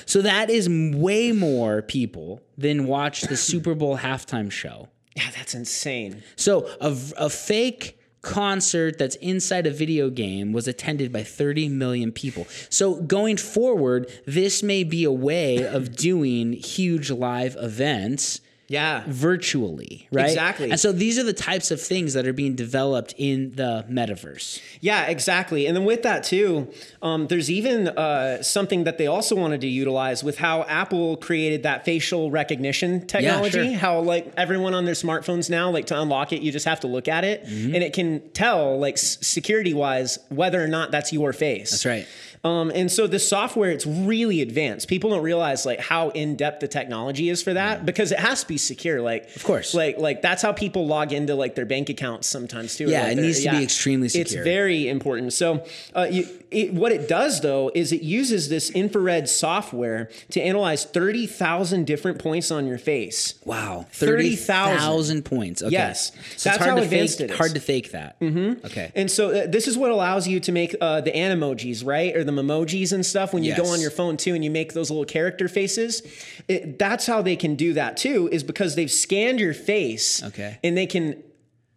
So 0.07 0.23
that 0.23 0.51
is 0.51 0.69
way 0.69 1.33
more 1.33 1.83
people 1.83 2.41
than 2.57 2.87
watched 2.87 3.29
the 3.29 3.37
Super 3.51 3.75
Bowl 3.75 3.99
halftime 3.99 4.51
show. 4.51 4.89
Yeah, 5.17 5.31
that's 5.37 5.55
insane. 5.55 6.23
So 6.37 6.69
a, 6.81 6.97
a 7.17 7.29
fake 7.29 7.99
concert 8.23 8.99
that's 8.99 9.17
inside 9.17 9.67
a 9.67 9.71
video 9.73 10.09
game 10.09 10.53
was 10.53 10.69
attended 10.69 11.13
by 11.13 11.25
30 11.25 11.69
million 11.69 12.13
people. 12.13 12.47
So 12.71 12.95
going 13.03 13.37
forward, 13.37 14.09
this 14.27 14.63
may 14.63 14.85
be 14.85 15.03
a 15.03 15.11
way 15.13 15.67
of 15.67 15.97
doing 15.97 16.53
huge 16.53 17.11
live 17.11 17.57
events 17.59 18.41
Yeah. 18.73 19.05
virtually, 19.07 20.09
right? 20.11 20.27
Exactly. 20.29 20.71
And 20.71 20.81
so 20.81 20.93
these 20.93 21.19
are 21.19 21.23
the 21.23 21.33
types 21.33 21.71
of 21.71 21.81
things 21.81 22.15
that 22.15 22.27
are 22.27 22.33
being 22.33 22.55
developed 22.55 23.15
in 23.19 23.53
the 23.57 23.85
metaverse. 23.91 24.61
Yeah, 24.81 25.07
exactly. 25.07 25.67
And 25.67 25.77
then 25.77 25.85
with 25.85 26.03
that 26.03 26.25
too, 26.25 26.69
um, 27.03 27.27
there's 27.29 27.51
even 27.51 27.89
uh, 27.89 28.43
something 28.43 28.85
that 28.85 28.99
they 28.99 29.07
also 29.07 29.37
wanted 29.37 29.61
to 29.63 29.69
utilize 29.69 30.25
with 30.25 30.39
how 30.39 30.63
Apple 30.65 31.17
created 31.19 31.63
that 31.65 31.85
facial 31.85 32.31
recognition 32.31 33.07
technology. 33.07 33.59
yeah, 33.59 33.65
sure. 33.71 33.79
How 33.79 34.01
like 34.01 34.33
everyone 34.37 34.75
on 34.75 34.85
their 34.85 34.95
smartphones 34.95 35.51
now, 35.51 35.71
like 35.71 35.87
to 35.87 36.01
unlock 36.01 36.33
it, 36.33 36.43
you 36.43 36.51
just 36.53 36.67
have 36.67 36.81
to 36.81 36.87
look 36.87 37.09
at 37.09 37.25
it, 37.25 37.45
Mm-hmm. 37.45 37.75
and 37.75 37.83
it 37.85 37.93
can 37.93 38.21
tell 38.31 38.79
like 38.79 38.97
security 38.99 39.75
wise 39.75 40.19
whether 40.29 40.63
or 40.63 40.69
not 40.69 40.91
that's 40.91 41.13
your 41.13 41.33
face. 41.33 41.71
That's 41.71 41.87
right. 41.87 42.07
Um, 42.45 42.73
and 42.75 42.91
so 42.91 43.07
the 43.07 43.19
software, 43.19 43.71
it's 43.71 43.87
really 43.87 44.43
advanced. 44.43 44.89
People 44.89 45.11
don't 45.11 45.23
realize 45.23 45.65
like 45.65 45.81
how 45.81 46.11
in 46.11 46.37
depth 46.37 46.61
the 46.61 46.69
technology 46.69 47.29
is 47.29 47.43
for 47.43 47.55
that 47.55 47.87
because 47.87 48.11
it 48.11 48.19
has 48.19 48.43
to 48.43 48.49
be 48.49 48.59
secure. 48.59 49.01
Like. 49.01 49.35
Of 49.37 49.45
course. 49.45 49.75
like 49.75 49.99
like 49.99 50.23
that's 50.23 50.43
how 50.43 50.53
people 50.53 50.87
log 50.87 51.13
into 51.13 51.35
like 51.35 51.55
their 51.55 51.67
bank 51.67 51.89
accounts 51.89 52.27
sometimes 52.27 52.77
too. 52.77 52.89
Yeah, 52.89 53.05
Like, 53.05 53.19
it 53.19 53.21
needs 53.21 53.43
to 53.45 53.51
be 53.51 53.63
extremely 53.63 54.09
secure. 54.09 54.23
It's 54.23 54.35
very 54.35 54.89
important. 54.89 55.33
So, 55.33 55.65
uh, 55.95 56.09
you, 56.11 56.27
it, 56.51 56.75
what 56.75 56.93
it 56.93 57.09
does 57.09 57.41
though 57.41 57.71
is 57.75 57.93
it 57.93 58.03
uses 58.03 58.49
this 58.49 58.71
infrared 58.71 59.29
software 59.29 60.11
to 60.31 60.41
analyze 60.41 60.85
thirty 60.85 61.27
thousand 61.27 61.87
different 61.87 62.19
points 62.19 62.51
on 62.51 62.67
your 62.67 62.79
face. 62.79 63.35
Wow, 63.45 63.87
30,000. 63.93 64.79
30,000 64.79 65.25
points. 65.25 65.63
Okay. 65.63 65.73
Yes. 65.73 66.13
So 66.13 66.17
That's 66.19 66.47
it's 66.47 66.57
hard 66.57 66.71
how 66.71 66.77
to 66.77 66.83
advanced 66.83 67.19
fake, 67.19 67.29
it 67.29 67.33
is. 67.33 67.39
Hard 67.39 67.55
to 67.55 67.61
fake 67.61 67.93
that. 67.93 68.21
Mm-hmm. 68.21 68.67
Okay. 68.67 68.93
And 68.95 69.11
so 69.11 69.31
uh, 69.31 69.47
this 69.47 69.69
is 69.69 69.79
what 69.79 69.91
allows 69.91 70.29
you 70.29 70.41
to 70.41 70.53
make 70.53 70.75
uh, 70.81 71.01
the 71.01 71.13
animojis, 71.13 71.85
right, 71.87 72.15
or 72.15 72.25
the 72.25 72.32
memojis 72.35 72.93
and 72.93 73.05
stuff. 73.05 73.33
When 73.33 73.43
you 73.45 73.55
go 73.57 73.67
on 73.67 73.81
your 73.81 73.91
phone 73.91 74.17
too, 74.17 74.35
and 74.35 74.45
you 74.45 74.51
make 74.51 74.73
those 74.73 74.91
little 74.91 75.05
character 75.05 75.49
faces, 75.49 76.03
it, 76.49 76.79
that's 76.79 77.07
how 77.07 77.23
they 77.23 77.37
can 77.37 77.55
do 77.55 77.73
that 77.75 77.97
too. 77.97 78.29
Is 78.33 78.43
because 78.43 78.75
they've 78.75 78.91
scanned 78.91 79.41
your 79.41 79.55
face, 79.55 80.23
Okay. 80.23 80.59
and 80.65 80.77
they 80.77 80.87
can 80.87 81.23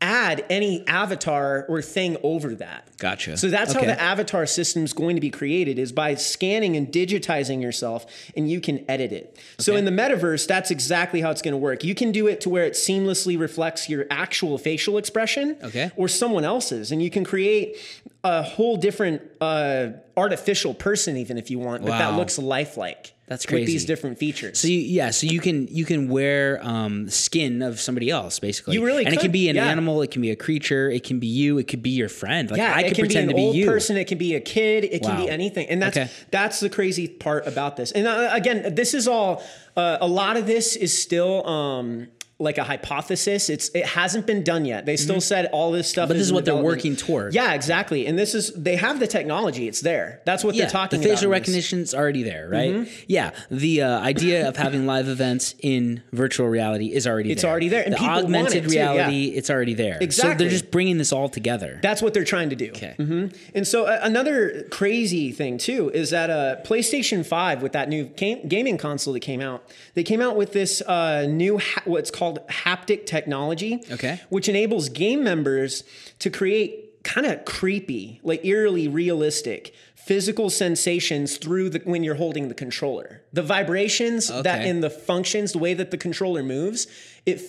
add 0.01 0.45
any 0.49 0.85
avatar 0.87 1.65
or 1.69 1.81
thing 1.81 2.17
over 2.21 2.53
that. 2.55 2.85
Gotcha. 2.97 3.37
So 3.37 3.47
that's 3.47 3.71
Okay. 3.73 3.79
how 3.87 3.95
the 3.95 3.99
avatar 3.99 4.45
system 4.45 4.83
is 4.83 4.91
going 4.91 5.15
to 5.15 5.21
be 5.21 5.29
created 5.31 5.79
is 5.79 5.93
by 5.93 6.15
scanning 6.15 6.75
and 6.75 6.89
digitizing 6.91 7.61
yourself 7.61 8.05
and 8.35 8.51
you 8.51 8.59
can 8.59 8.83
edit 8.89 9.13
it. 9.13 9.37
So 9.57 9.75
in 9.77 9.85
the 9.85 9.91
metaverse, 9.91 10.47
that's 10.47 10.69
exactly 10.69 11.21
how 11.21 11.31
it's 11.31 11.41
going 11.41 11.53
to 11.53 11.57
work. 11.57 11.83
You 11.85 11.95
can 11.95 12.11
do 12.11 12.27
it 12.27 12.41
to 12.41 12.49
where 12.49 12.65
it 12.65 12.73
seamlessly 12.73 13.39
reflects 13.39 13.87
your 13.89 14.05
actual 14.11 14.57
facial 14.57 14.97
expression 14.97 15.55
Okay. 15.63 15.89
or 15.95 16.09
someone 16.09 16.43
else's 16.43 16.91
and 16.91 17.01
you 17.01 17.09
can 17.09 17.23
create 17.23 17.77
a 18.25 18.41
whole 18.41 18.75
different 18.75 19.21
uh, 19.39 19.89
artificial 20.17 20.73
person 20.73 21.15
even 21.15 21.37
if 21.37 21.51
you 21.51 21.59
want, 21.59 21.83
but 21.83 21.97
that 21.97 22.15
looks 22.15 22.39
lifelike. 22.39 23.13
That's 23.27 23.45
crazy. 23.45 23.61
With 23.61 23.67
these 23.69 23.85
different 23.85 24.19
features. 24.19 24.59
So 24.59 24.67
you, 24.67 24.77
yeah, 24.79 25.09
so 25.09 25.25
you 25.25 25.39
can 25.39 25.67
you 25.67 25.83
can 25.83 26.09
wear 26.09 26.59
um, 26.61 27.09
skin 27.09 27.63
of 27.63 27.79
somebody 27.79 28.09
else 28.11 28.37
basically. 28.39 28.75
You 28.75 28.85
really 28.85 29.03
and 29.05 29.13
it 29.15 29.19
can 29.19 29.31
be 29.31 29.49
an 29.49 29.55
yeah. 29.55 29.65
animal, 29.65 30.01
it 30.03 30.11
can 30.11 30.21
be 30.21 30.29
a 30.29 30.35
creature, 30.35 30.89
it 30.91 31.03
can 31.03 31.19
be 31.19 31.25
you, 31.27 31.57
it 31.57 31.67
could 31.67 31.81
be 31.81 31.89
your 31.91 32.09
friend. 32.09 32.51
Like 32.51 32.59
Yeah, 32.59 32.73
I 32.75 32.83
could 32.83 32.95
can 32.95 33.05
pretend 33.05 33.27
be 33.29 33.33
to 33.33 33.51
be 33.51 33.57
you. 33.57 33.65
person. 33.65 33.97
It 33.97 34.05
can 34.05 34.19
be 34.19 34.35
a 34.35 34.39
kid. 34.41 34.83
It 34.85 35.01
can 35.01 35.17
be 35.17 35.29
anything, 35.29 35.67
and 35.69 35.81
that's 35.81 35.97
Okay. 35.97 36.09
that's 36.31 36.59
the 36.59 36.69
crazy 36.69 37.07
part 37.07 37.47
about 37.47 37.77
this. 37.77 37.91
And 37.91 38.07
uh, 38.07 38.29
again, 38.31 38.75
this 38.75 38.93
is 38.93 39.07
all. 39.07 39.43
Uh, 39.75 39.97
a 39.99 40.07
lot 40.07 40.37
of 40.37 40.47
this 40.47 40.75
is 40.77 40.97
still 40.97 41.45
um, 41.45 42.07
like 42.37 42.57
a 42.57 42.63
hypothesis. 42.63 43.49
It's 43.49 43.69
it 43.69 43.85
hasn't 43.85 44.27
been 44.27 44.43
done 44.43 44.65
yet. 44.65 44.85
They 44.85 44.97
still 44.97 45.21
said 45.21 45.45
all 45.47 45.71
this 45.71 45.89
stuff. 45.89 46.03
Mm-hmm. 46.03 46.09
But 46.09 46.17
this 46.17 46.27
is 46.27 46.33
what 46.33 46.45
they're 46.45 46.55
working 46.55 46.95
toward. 46.95 47.33
Yeah, 47.33 47.53
exactly. 47.53 48.05
And 48.07 48.19
this 48.19 48.35
is 48.35 48.51
they 48.53 48.75
have 48.75 48.99
the 48.99 49.07
technology. 49.07 49.67
It's 49.67 49.81
there. 49.81 50.21
That's 50.25 50.43
what 50.43 50.55
yeah, 50.55 50.63
they're 50.63 50.71
talking 50.71 50.99
about. 50.99 51.03
the 51.03 51.09
facial 51.15 51.29
this. 51.29 51.39
recognition's 51.39 51.93
already 51.93 52.23
there, 52.23 52.49
right? 52.49 52.87
Yeah, 53.07 53.31
the 53.49 53.83
uh, 53.83 53.99
idea 53.99 54.47
of 54.49 54.57
having 54.57 54.85
live 54.85 55.07
events 55.07 55.55
in 55.59 56.03
virtual 56.11 56.47
reality 56.47 56.91
is 56.93 57.07
already 57.07 57.29
there. 57.29 57.33
It's 57.33 57.41
there. 57.43 57.51
already 57.51 57.69
there, 57.69 57.83
and 57.83 57.93
the 57.93 57.99
augmented 57.99 58.65
it 58.65 58.69
too, 58.69 58.75
yeah. 58.75 58.91
reality, 58.91 59.27
it's 59.27 59.49
already 59.49 59.73
there. 59.73 59.97
Exactly. 60.01 60.33
So 60.33 60.37
they're 60.37 60.49
just 60.49 60.71
bringing 60.71 60.97
this 60.97 61.13
all 61.13 61.29
together. 61.29 61.79
That's 61.81 62.01
what 62.01 62.13
they're 62.13 62.25
trying 62.25 62.49
to 62.49 62.55
do. 62.55 62.71
Okay. 62.71 62.95
And 63.53 63.67
so 63.67 63.85
uh, 63.85 63.99
another 64.01 64.63
crazy 64.71 65.31
thing 65.31 65.57
too 65.57 65.89
is 65.93 66.09
that 66.09 66.29
uh, 66.29 66.57
PlayStation 66.63 67.25
Five 67.25 67.61
with 67.61 67.71
that 67.71 67.87
new 67.87 68.05
game, 68.05 68.45
gaming 68.47 68.77
console 68.77 69.13
that 69.13 69.21
came 69.21 69.39
out, 69.39 69.63
they 69.93 70.03
came 70.03 70.21
out 70.21 70.35
with 70.35 70.51
this 70.51 70.81
uh, 70.81 71.25
new 71.27 71.59
ha- 71.59 71.81
what's 71.85 72.11
called 72.11 72.24
haptic 72.33 73.05
technology. 73.05 73.83
Okay. 73.91 74.21
Which 74.29 74.49
enables 74.49 74.89
game 74.89 75.23
members 75.23 75.83
to 76.19 76.29
create 76.29 77.03
kind 77.03 77.27
of 77.27 77.45
creepy, 77.45 78.19
like 78.23 78.43
eerily 78.43 78.87
realistic 78.87 79.73
physical 79.95 80.51
sensations 80.51 81.37
through 81.37 81.67
the 81.67 81.79
when 81.79 82.03
you're 82.03 82.15
holding 82.15 82.47
the 82.47 82.53
controller. 82.53 83.23
The 83.33 83.41
vibrations 83.41 84.27
that 84.27 84.63
in 84.63 84.81
the 84.81 84.89
functions, 84.89 85.53
the 85.53 85.57
way 85.57 85.73
that 85.73 85.89
the 85.89 85.97
controller 85.97 86.43
moves, 86.43 86.85
it 87.25 87.41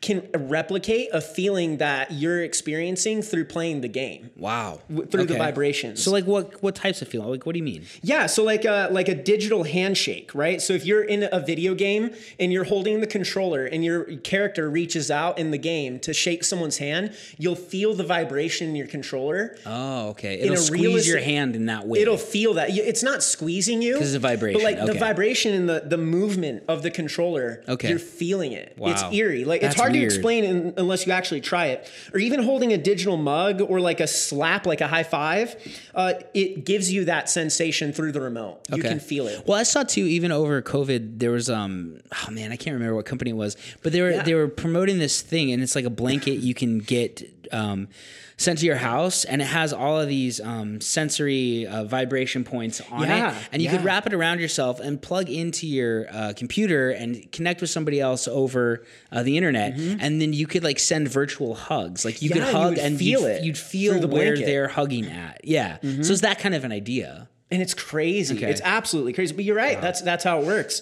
can 0.00 0.26
replicate 0.34 1.10
a 1.12 1.20
feeling 1.20 1.76
that 1.76 2.10
you're 2.10 2.42
experiencing 2.42 3.20
through 3.20 3.44
playing 3.44 3.82
the 3.82 3.88
game 3.88 4.30
wow. 4.36 4.80
w- 4.88 5.06
through 5.06 5.26
the 5.26 5.36
vibrations. 5.36 6.02
So 6.02 6.10
like 6.10 6.24
what 6.24 6.62
what 6.62 6.74
types 6.74 7.02
of 7.02 7.08
feeling? 7.08 7.28
Like 7.28 7.44
what 7.44 7.52
do 7.52 7.58
you 7.58 7.64
mean? 7.64 7.84
yeah, 8.02 8.26
so 8.26 8.42
like 8.42 8.64
a 8.64 8.88
like 8.90 9.08
a 9.08 9.14
digital 9.14 9.64
handshake, 9.64 10.34
right? 10.34 10.60
So 10.62 10.72
if 10.72 10.86
you're 10.86 11.02
in 11.04 11.28
a 11.30 11.40
video 11.40 11.74
game 11.74 12.14
and 12.38 12.50
you're 12.52 12.64
holding 12.64 13.00
the 13.00 13.06
controller 13.06 13.64
and 13.66 13.84
your 13.84 14.04
character 14.18 14.70
reaches 14.70 15.10
out 15.10 15.38
in 15.38 15.50
the 15.50 15.58
game 15.58 15.98
to 16.00 16.14
shake 16.14 16.44
someone's 16.44 16.78
hand, 16.78 17.14
you'll 17.36 17.54
feel 17.54 17.92
the 17.94 18.04
vibration 18.04 18.68
in 18.70 18.76
your 18.76 18.86
controller. 18.86 19.56
Oh, 19.66 20.08
okay. 20.10 20.40
It'll 20.40 20.56
squeeze 20.56 20.80
realistic- 20.82 21.12
your 21.12 21.20
hand 21.22 21.56
in 21.56 21.66
that 21.66 21.86
way. 21.86 22.00
It'll 22.00 22.16
feel 22.16 22.54
that 22.54 22.70
it's 22.70 23.02
not 23.02 23.22
squeezing 23.22 23.82
you 23.82 23.94
'Cause 23.98 24.14
it's 24.14 24.16
a 24.16 24.18
vibration, 24.18 24.60
but 24.60 24.64
like 24.64 24.86
the 24.86 24.94
vibration 24.98 25.52
and 25.54 25.68
the 25.68 25.80
the 25.86 25.98
movement 25.98 26.62
of 26.68 26.82
the 26.82 26.90
controller. 26.90 27.62
Okay. 27.68 27.90
you're 27.90 27.98
feeling 27.98 28.52
it. 28.52 28.74
Wow. 28.78 28.90
It's 28.90 29.02
eerie. 29.14 29.44
Like 29.44 29.60
That's 29.60 29.74
it's 29.74 29.80
hard 29.80 29.89
weird. 29.92 30.10
to 30.10 30.14
explain 30.16 30.44
in, 30.44 30.74
unless 30.76 31.06
you 31.06 31.12
actually 31.12 31.40
try 31.40 31.66
it. 31.66 31.90
Or 32.12 32.18
even 32.20 32.42
holding 32.42 32.72
a 32.72 32.78
digital 32.78 33.16
mug 33.16 33.60
or 33.60 33.80
like 33.80 34.00
a 34.00 34.06
slap, 34.06 34.66
like 34.66 34.80
a 34.80 34.86
high 34.88 35.02
five, 35.02 35.56
uh, 35.94 36.14
it 36.34 36.64
gives 36.64 36.92
you 36.92 37.04
that 37.06 37.28
sensation 37.30 37.92
through 37.92 38.12
the 38.12 38.20
remote. 38.20 38.60
You 38.68 38.78
Okay. 38.78 38.88
can 38.88 39.00
feel 39.00 39.26
it. 39.26 39.44
Well, 39.46 39.58
I 39.58 39.62
saw 39.64 39.82
too. 39.82 40.04
Even 40.06 40.32
over 40.32 40.60
COVID, 40.62 41.18
there 41.18 41.30
was 41.30 41.48
um. 41.50 42.00
Oh 42.26 42.30
man, 42.30 42.52
I 42.52 42.56
can't 42.56 42.74
remember 42.74 42.94
what 42.96 43.06
company 43.06 43.30
it 43.30 43.34
was, 43.34 43.56
but 43.82 43.92
they 43.92 44.00
were 44.02 44.22
they 44.22 44.34
were 44.34 44.48
promoting 44.48 44.98
this 44.98 45.20
thing, 45.20 45.52
and 45.52 45.62
it's 45.62 45.74
like 45.74 45.84
a 45.84 45.90
blanket 45.90 46.40
you 46.40 46.54
can 46.54 46.78
get 46.78 47.22
um, 47.52 47.88
sent 48.40 48.58
to 48.58 48.64
your 48.64 48.76
house, 48.76 49.26
and 49.26 49.42
it 49.42 49.48
has 49.48 49.72
all 49.74 50.00
of 50.00 50.08
these 50.08 50.40
um, 50.40 50.80
sensory 50.80 51.66
uh, 51.66 51.84
vibration 51.84 52.42
points 52.42 52.80
on 52.90 53.02
Yeah, 53.06 53.36
it, 53.36 53.48
and 53.52 53.60
you 53.60 53.68
could 53.68 53.84
wrap 53.84 54.06
it 54.06 54.14
around 54.14 54.40
yourself 54.40 54.80
and 54.80 55.00
plug 55.00 55.28
into 55.28 55.66
your 55.66 56.06
uh, 56.10 56.32
computer 56.34 56.88
and 56.90 57.30
connect 57.32 57.60
with 57.60 57.68
somebody 57.68 58.00
else 58.00 58.26
over 58.26 58.82
uh, 59.12 59.22
the 59.22 59.36
internet, 59.36 59.78
and 59.78 60.20
then 60.22 60.32
you 60.32 60.46
could 60.46 60.64
like 60.64 60.78
send 60.78 61.06
virtual 61.08 61.54
hugs. 61.54 62.04
Like 62.04 62.22
you 62.22 62.30
could 62.30 62.40
Mm-hmm. 62.40 62.46
Yeah, 62.46 62.52
you 62.52 62.58
hug 62.62 62.70
would 62.70 62.78
and 62.78 62.98
feel 62.98 63.20
you'd, 63.20 63.28
it 63.28 63.44
you'd 63.44 63.58
feel 63.58 64.00
the 64.00 64.08
where. 64.08 64.32
Mm-hmm. 64.34 64.46
they're 64.46 64.68
hugging 64.68 65.04
at. 65.06 65.42
Yeah. 65.44 65.76
So 65.82 66.12
it's 66.12 66.22
that 66.22 66.38
kind 66.38 66.54
of 66.54 66.64
an 66.64 66.72
idea. 66.72 67.28
and 67.50 67.60
it's 67.60 67.74
crazy. 67.74 68.36
Okay. 68.36 68.50
It's 68.50 68.62
absolutely 68.64 69.12
crazy. 69.12 69.34
But 69.34 69.44
you're 69.44 69.56
right. 69.56 69.78
That's 69.80 70.00
that's 70.00 70.24
how 70.24 70.40
it 70.40 70.46
works. 70.46 70.80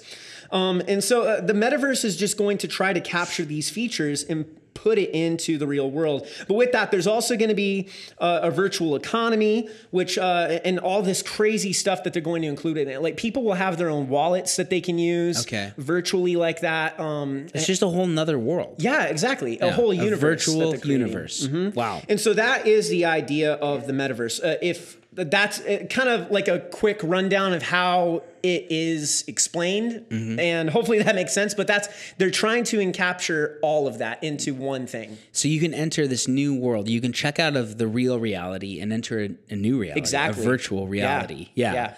Um, 0.53 0.81
and 0.87 1.03
so 1.03 1.23
uh, 1.23 1.41
the 1.41 1.53
metaverse 1.53 2.05
is 2.05 2.17
just 2.17 2.39
going 2.39 2.59
to 2.59 2.69
try 2.69 2.93
to 2.93 3.01
capture 3.01 3.45
these 3.45 3.69
features 3.69 4.23
and 4.23 4.47
put 4.83 4.99
it 4.99 5.11
into 5.15 5.59
the 5.59 5.67
real 5.67 5.91
world. 5.91 6.27
But 6.47 6.55
with 6.55 6.73
that, 6.73 6.91
there's 6.91 7.07
also 7.07 7.37
going 7.37 7.49
to 7.49 7.55
be 7.55 7.89
uh, 8.19 8.41
a 8.43 8.51
virtual 8.51 8.95
economy, 8.97 9.69
which 9.91 10.19
uh, 10.19 10.61
and 10.65 10.79
all 10.79 11.03
this 11.03 11.23
crazy 11.23 11.73
stuff 11.73 12.05
that 12.05 12.13
they're 12.13 12.23
going 12.23 12.43
to 12.43 12.49
include 12.49 12.77
in 12.79 12.89
it. 12.89 13.03
Like 13.03 13.17
people 13.17 13.43
will 13.43 13.55
have 13.55 13.77
their 13.79 13.89
own 13.91 14.09
wallets 14.09 14.57
that 14.57 14.69
they 14.71 14.81
can 14.81 14.99
use 14.99 15.41
Okay. 15.47 15.73
virtually 15.77 16.37
like 16.37 16.61
that. 16.61 16.99
Um, 17.01 17.47
It's 17.55 17.67
just 17.67 17.83
a 17.83 17.89
whole 17.89 18.07
nother 18.07 18.39
world. 18.39 18.77
yeah, 18.79 19.05
exactly. 19.05 19.59
A 19.61 19.73
whole 19.73 19.93
universe, 19.95 20.47
that 20.47 20.53
virtual 20.53 20.91
universe. 20.93 21.49
Wow. 21.49 22.03
And 22.09 22.21
so 22.21 22.35
that 22.35 22.67
is 22.67 22.89
the 22.91 23.05
idea 23.07 23.55
of 23.55 23.87
the 23.87 23.93
metaverse. 23.93 24.43
Uh, 24.45 24.57
if 24.63 24.98
that's 25.25 25.61
uh, 25.61 25.85
kind 25.91 26.09
of 26.09 26.31
like 26.31 26.49
a 26.49 26.61
quick 26.61 27.01
rundown 27.03 27.53
of 27.53 27.63
how 27.63 28.23
it 28.43 28.67
is 28.71 29.25
explained, 29.27 30.05
Mm-hmm. 30.11 30.39
and 30.39 30.71
hopefully 30.71 31.03
that 31.03 31.15
makes 31.15 31.33
sense. 31.33 31.55
But 31.55 31.67
that's 31.67 31.89
they're 32.19 32.31
trying 32.31 32.65
to 32.65 32.79
encapture 32.79 33.57
all 33.63 33.87
of 33.89 33.99
that 33.99 34.23
into 34.23 34.55
one 34.55 34.87
thing. 34.87 35.19
So 35.33 35.49
you 35.49 35.61
can 35.61 35.75
enter 35.75 36.07
this 36.07 36.29
new 36.29 36.55
world. 36.59 36.89
You 36.89 37.01
can 37.01 37.13
check 37.13 37.39
out 37.39 37.57
of 37.57 37.79
the 37.79 37.87
real 37.89 38.19
reality 38.21 38.81
and 38.81 38.93
enter 38.93 39.21
a, 39.25 39.31
a 39.51 39.57
new 39.57 39.79
reality, 39.79 39.99
Exactly. 40.01 40.43
a 40.43 40.47
virtual 40.47 40.87
reality. 40.87 41.49
Yeah. 41.55 41.73
Yeah. 41.73 41.97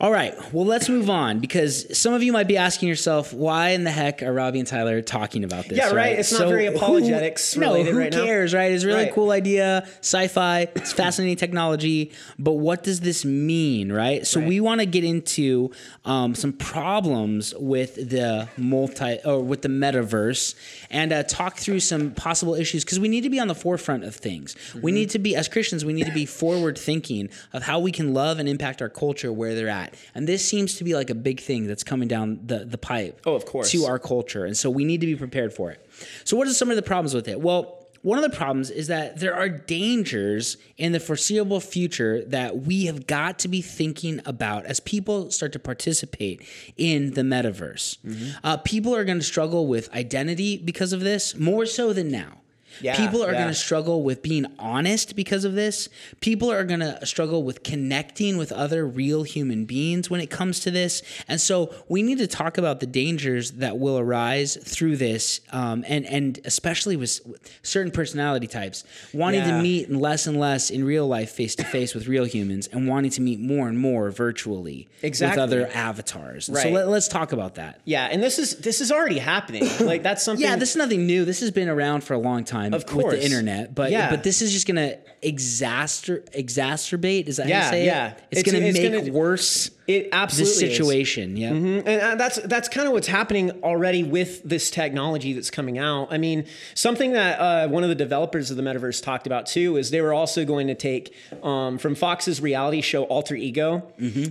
All 0.00 0.12
right. 0.12 0.32
Well, 0.54 0.64
let's 0.64 0.88
move 0.88 1.10
on 1.10 1.40
because 1.40 1.98
some 1.98 2.14
of 2.14 2.22
you 2.22 2.32
might 2.32 2.46
be 2.46 2.56
asking 2.56 2.88
yourself, 2.88 3.32
why 3.34 3.70
in 3.70 3.82
the 3.82 3.90
heck 3.90 4.22
are 4.22 4.32
Robbie 4.32 4.60
and 4.60 4.68
Tyler 4.68 5.02
talking 5.02 5.42
about 5.42 5.66
this? 5.66 5.76
Yeah, 5.76 5.90
right. 5.90 6.16
It's 6.16 6.30
not 6.30 6.46
very 6.46 6.66
who- 6.66 6.76
apologetics 6.76 7.56
no, 7.56 7.72
related 7.72 7.92
who 7.92 7.98
right 7.98 8.12
now. 8.12 8.24
cares, 8.24 8.54
right? 8.54 8.70
It's 8.70 8.84
a 8.84 8.86
really 8.86 9.04
Right. 9.06 9.12
cool 9.12 9.32
idea, 9.32 9.88
sci-fi. 10.00 10.68
It's 10.76 10.92
fascinating 10.92 11.34
technology, 11.36 12.12
but 12.38 12.52
what 12.52 12.84
does 12.84 13.00
this 13.00 13.24
mean, 13.24 13.90
right? 13.90 14.24
So 14.24 14.38
Right. 14.38 14.48
we 14.48 14.60
want 14.60 14.80
to 14.82 14.86
get 14.86 15.02
into 15.02 15.72
um, 16.04 16.36
some 16.36 16.52
problems 16.52 17.52
with 17.58 17.96
the 17.96 18.46
multi 18.56 19.18
or 19.24 19.42
with 19.42 19.62
the 19.62 19.68
metaverse 19.68 20.54
and 20.92 21.12
uh, 21.12 21.24
talk 21.24 21.56
through 21.56 21.80
some 21.80 22.12
possible 22.12 22.54
issues 22.54 22.84
because 22.84 23.00
we 23.00 23.08
need 23.08 23.22
to 23.22 23.30
be 23.30 23.40
on 23.40 23.48
the 23.48 23.54
forefront 23.54 24.04
of 24.04 24.14
things. 24.14 24.54
Mm-hmm. 24.54 24.80
We 24.80 24.92
need 24.92 25.10
to 25.10 25.18
be 25.18 25.34
as 25.34 25.48
Christians, 25.48 25.84
we 25.84 25.92
need 25.92 26.06
to 26.06 26.12
be 26.14 26.24
forward 26.24 26.78
thinking 26.78 27.30
of 27.52 27.64
how 27.64 27.80
we 27.80 27.90
can 27.90 28.14
love 28.14 28.38
and 28.38 28.48
impact 28.48 28.80
our 28.80 28.88
culture 28.88 29.32
where 29.32 29.56
they're 29.56 29.68
at. 29.68 29.87
And 30.14 30.26
this 30.26 30.46
seems 30.46 30.76
to 30.76 30.84
be 30.84 30.94
like 30.94 31.10
a 31.10 31.14
big 31.14 31.40
thing 31.40 31.66
that's 31.66 31.84
coming 31.84 32.08
down 32.08 32.40
the 32.44 32.64
the 32.64 32.78
pipe. 32.78 33.20
Oh, 33.26 33.34
of 33.34 33.44
course. 33.44 33.70
To 33.72 33.84
our 33.84 33.98
culture, 33.98 34.44
and 34.44 34.56
so 34.56 34.70
we 34.70 34.84
need 34.84 35.00
to 35.00 35.06
be 35.06 35.16
prepared 35.16 35.52
for 35.52 35.70
it. 35.70 35.84
So, 36.24 36.36
what 36.36 36.46
are 36.46 36.52
some 36.52 36.70
of 36.70 36.76
the 36.76 36.82
problems 36.82 37.14
with 37.14 37.28
it? 37.28 37.40
Well, 37.40 37.78
one 38.02 38.22
of 38.22 38.30
the 38.30 38.36
problems 38.36 38.70
is 38.70 38.86
that 38.86 39.18
there 39.18 39.34
are 39.34 39.48
dangers 39.48 40.56
in 40.76 40.92
the 40.92 41.00
foreseeable 41.00 41.60
future 41.60 42.24
that 42.26 42.58
we 42.58 42.86
have 42.86 43.06
got 43.06 43.40
to 43.40 43.48
be 43.48 43.60
thinking 43.60 44.20
about 44.24 44.66
as 44.66 44.78
people 44.80 45.30
start 45.30 45.52
to 45.52 45.58
participate 45.58 46.42
in 46.76 47.14
the 47.14 47.22
metaverse. 47.22 47.98
Mm-hmm. 47.98 48.30
Uh, 48.44 48.56
people 48.58 48.94
are 48.94 49.04
going 49.04 49.18
to 49.18 49.24
struggle 49.24 49.66
with 49.66 49.92
identity 49.92 50.58
because 50.58 50.92
of 50.92 51.00
this, 51.00 51.34
more 51.34 51.66
so 51.66 51.92
than 51.92 52.10
now. 52.10 52.38
Yeah, 52.80 52.96
People 52.96 53.22
are 53.24 53.32
yeah. 53.32 53.38
going 53.38 53.48
to 53.48 53.54
struggle 53.54 54.02
with 54.02 54.22
being 54.22 54.46
honest 54.58 55.16
because 55.16 55.44
of 55.44 55.54
this. 55.54 55.88
People 56.20 56.50
are 56.52 56.64
going 56.64 56.80
to 56.80 57.04
struggle 57.06 57.42
with 57.42 57.62
connecting 57.62 58.36
with 58.36 58.52
other 58.52 58.86
real 58.86 59.22
human 59.22 59.64
beings 59.64 60.08
when 60.10 60.20
it 60.20 60.30
comes 60.30 60.60
to 60.60 60.70
this. 60.70 61.02
And 61.28 61.40
so 61.40 61.74
we 61.88 62.02
need 62.02 62.18
to 62.18 62.26
talk 62.26 62.58
about 62.58 62.80
the 62.80 62.86
dangers 62.86 63.52
that 63.52 63.78
will 63.78 63.98
arise 63.98 64.56
through 64.56 64.96
this, 64.96 65.40
um, 65.52 65.84
and 65.88 66.04
and 66.06 66.38
especially 66.44 66.96
with 66.96 67.20
certain 67.62 67.90
personality 67.92 68.46
types 68.46 68.84
wanting 69.12 69.42
to 69.44 69.60
meet 69.62 69.90
less 69.90 70.26
and 70.26 70.38
less 70.38 70.70
in 70.70 70.84
real 70.84 71.06
life, 71.06 71.30
face 71.30 71.54
to 71.56 71.64
face 71.64 71.94
with 71.94 72.06
real 72.06 72.24
humans, 72.24 72.66
and 72.68 72.88
wanting 72.88 73.10
to 73.10 73.20
meet 73.20 73.40
more 73.40 73.68
and 73.68 73.78
more 73.78 74.10
virtually 74.10 74.88
Exactly. 75.02 75.40
with 75.40 75.50
other 75.50 75.70
avatars. 75.74 76.46
So 76.46 76.52
Right. 76.54 76.72
let, 76.72 76.88
let's 76.88 77.08
talk 77.08 77.32
about 77.32 77.54
that. 77.56 77.80
Yeah, 77.84 78.06
and 78.10 78.22
this 78.22 78.38
is 78.38 78.56
this 78.58 78.80
is 78.80 78.90
already 78.92 79.18
happening. 79.18 79.64
Like 79.80 80.02
that's 80.02 80.22
something. 80.28 80.42
Yeah, 80.44 80.56
this 80.56 80.70
is 80.70 80.76
nothing 80.76 81.06
new. 81.06 81.24
This 81.24 81.40
has 81.40 81.50
been 81.50 81.68
around 81.68 82.02
for 82.04 82.14
a 82.14 82.18
long 82.18 82.44
time 82.44 82.67
Of 82.74 82.84
with 82.84 83.02
course. 83.04 83.14
the 83.14 83.24
internet, 83.24 83.74
but 83.74 83.90
Yeah. 83.90 84.10
but 84.10 84.22
this 84.22 84.42
is 84.42 84.52
just 84.52 84.66
gonna 84.66 84.96
exacer 85.22 86.22
exacerbate. 86.30 87.26
Is 87.28 87.36
that 87.36 87.44
how 87.44 87.48
Yeah, 87.50 87.64
you 87.64 87.70
say 87.70 87.86
yeah. 87.86 88.06
it? 88.08 88.18
It's, 88.30 88.40
It's- 88.40 88.52
gonna 88.54 88.66
it's 88.66 88.78
make 88.78 88.92
gonna- 89.06 89.12
worse 89.12 89.70
it 89.88 90.10
absolutely 90.12 90.66
is. 90.66 90.76
situation. 90.76 91.36
Yeah. 91.36 91.48
and 91.50 91.88
uh, 91.88 92.14
that's 92.14 92.36
that's 92.42 92.68
kind 92.68 92.86
of 92.86 92.92
what's 92.92 93.08
happening 93.08 93.50
already 93.64 94.04
with 94.04 94.42
this 94.44 94.70
technology 94.70 95.32
that's 95.32 95.50
coming 95.50 95.78
out. 95.78 96.08
I 96.12 96.18
mean, 96.18 96.44
something 96.74 97.12
that 97.12 97.40
uh, 97.40 97.68
one 97.68 97.82
of 97.82 97.88
the 97.88 97.94
developers 97.94 98.50
of 98.52 98.56
the 98.56 98.62
metaverse 98.62 99.02
talked 99.02 99.26
about 99.26 99.46
too 99.46 99.76
is 99.78 99.90
they 99.90 100.00
were 100.02 100.14
also 100.14 100.44
going 100.44 100.66
to 100.68 100.74
take 100.74 101.14
um, 101.42 101.78
from 101.78 101.94
Fox's 101.94 102.40
reality 102.40 102.82
show 102.82 103.04
Alter 103.04 103.34
Ego. 103.34 103.82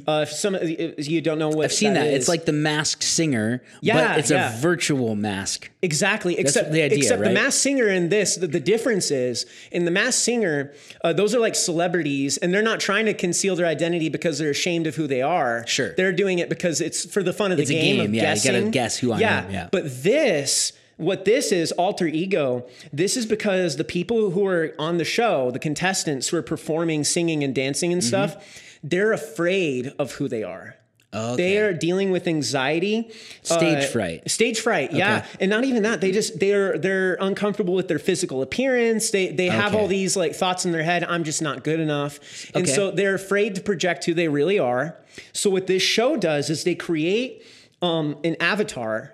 Uh, 0.08 0.22
if 0.28 0.32
some 0.32 0.56
of 0.56 0.62
if 0.64 1.10
you 1.10 1.20
don't 1.22 1.40
know 1.40 1.50
what 1.50 1.58
Mm-hmm. 1.58 1.64
I've 1.66 1.74
seen 1.74 1.94
that. 1.96 2.08
is. 2.08 2.20
It's 2.20 2.28
like 2.30 2.46
the 2.46 2.54
Masked 2.54 3.04
Singer, 3.04 3.64
Yeah, 3.82 4.10
but 4.10 4.20
it's 4.20 4.32
yeah. 4.32 4.54
a 4.56 4.58
virtual 4.62 5.16
mask. 5.16 5.70
Exactly. 5.82 6.38
Except 6.40 6.72
the 6.72 6.82
idea, 6.84 6.98
except 7.00 7.20
the 7.20 7.26
right? 7.26 7.34
masked 7.34 7.62
singer 7.62 7.88
in 7.88 8.10
this, 8.10 8.36
the, 8.36 8.48
the 8.48 8.60
difference 8.60 9.10
is 9.12 9.46
in 9.72 9.86
the 9.86 9.92
masked 9.92 10.22
singer, 10.22 10.74
uh, 11.04 11.14
those 11.14 11.34
are 11.36 11.40
like 11.40 11.56
celebrities, 11.56 12.38
and 12.38 12.54
they're 12.54 12.62
not 12.72 12.80
trying 12.80 13.06
to 13.06 13.14
conceal 13.14 13.56
their 13.56 13.66
identity 13.66 14.10
because 14.10 14.38
they're 14.40 14.52
ashamed 14.52 14.86
of 14.88 14.96
who 14.96 15.08
they 15.08 15.22
are. 15.22 15.47
Sure. 15.66 15.94
they're 15.98 16.12
doing 16.14 16.40
it 16.40 16.50
because 16.50 16.82
it's 16.82 17.06
for 17.12 17.24
the 17.24 17.34
fun 17.34 17.52
of 17.52 17.58
the 17.58 17.64
It's 17.64 17.72
a 17.72 17.74
game. 17.74 17.98
game, 17.98 18.06
of 18.08 18.14
yeah, 18.14 18.34
you 18.36 18.44
gotta 18.44 18.70
guess 18.70 18.98
who 18.98 19.12
I 19.12 19.20
am, 19.22 19.52
yeah. 19.52 19.70
But 19.72 20.04
this. 20.04 20.74
What 21.00 21.26
this 21.26 21.52
is, 21.52 21.72
alter 21.74 22.08
ego, 22.08 22.66
this 22.92 23.18
is 23.18 23.28
because 23.28 23.76
the 23.78 23.84
people 23.84 24.32
who 24.32 24.48
are 24.48 24.74
on 24.80 24.98
the 24.98 25.06
show, 25.06 25.52
the 25.52 25.60
contestants 25.60 26.30
who 26.30 26.38
are 26.38 26.42
performing, 26.42 27.04
singing, 27.04 27.44
and 27.44 27.54
dancing 27.54 27.92
Mm-hmm. 27.92 27.98
and 27.98 28.04
stuff, 28.04 28.80
they're 28.84 29.12
afraid 29.14 29.94
of 30.00 30.14
who 30.14 30.28
they 30.28 30.42
are. 30.42 30.76
They 31.12 31.58
are 31.58 31.74
dealing 31.74 32.12
with 32.12 32.28
anxiety, 32.28 33.10
Stage 33.42 33.86
uh, 33.86 33.88
fright. 33.88 34.30
Stage 34.30 34.60
fright, 34.60 34.92
yeah, 34.92 35.26
and 35.40 35.50
not 35.50 35.64
even 35.64 35.84
that. 35.84 36.02
They 36.02 36.12
just 36.12 36.40
they're 36.40 36.78
they're 36.78 37.16
uncomfortable 37.20 37.74
with 37.74 37.88
their 37.88 37.98
physical 38.00 38.42
appearance. 38.42 39.10
They 39.12 39.30
they 39.30 39.48
have 39.48 39.74
Okay. 39.74 39.82
all 39.82 39.88
these 39.88 40.16
like 40.18 40.36
thoughts 40.36 40.66
in 40.66 40.72
their 40.74 40.84
head. 40.84 41.04
I'm 41.04 41.24
just 41.24 41.42
not 41.42 41.64
good 41.64 41.80
enough, 41.80 42.20
and 42.54 42.66
Okay. 42.66 42.72
so 42.76 42.92
they're 42.92 43.16
afraid 43.16 43.56
to 43.56 43.62
project 43.62 44.06
who 44.06 44.14
they 44.14 44.28
really 44.28 44.60
are. 44.60 44.98
So 45.34 45.50
what 45.50 45.66
this 45.68 45.82
show 45.82 46.18
does 46.18 46.50
is 46.50 46.64
they 46.64 46.76
create 46.76 47.42
um, 47.82 48.18
an 48.24 48.36
avatar, 48.40 49.14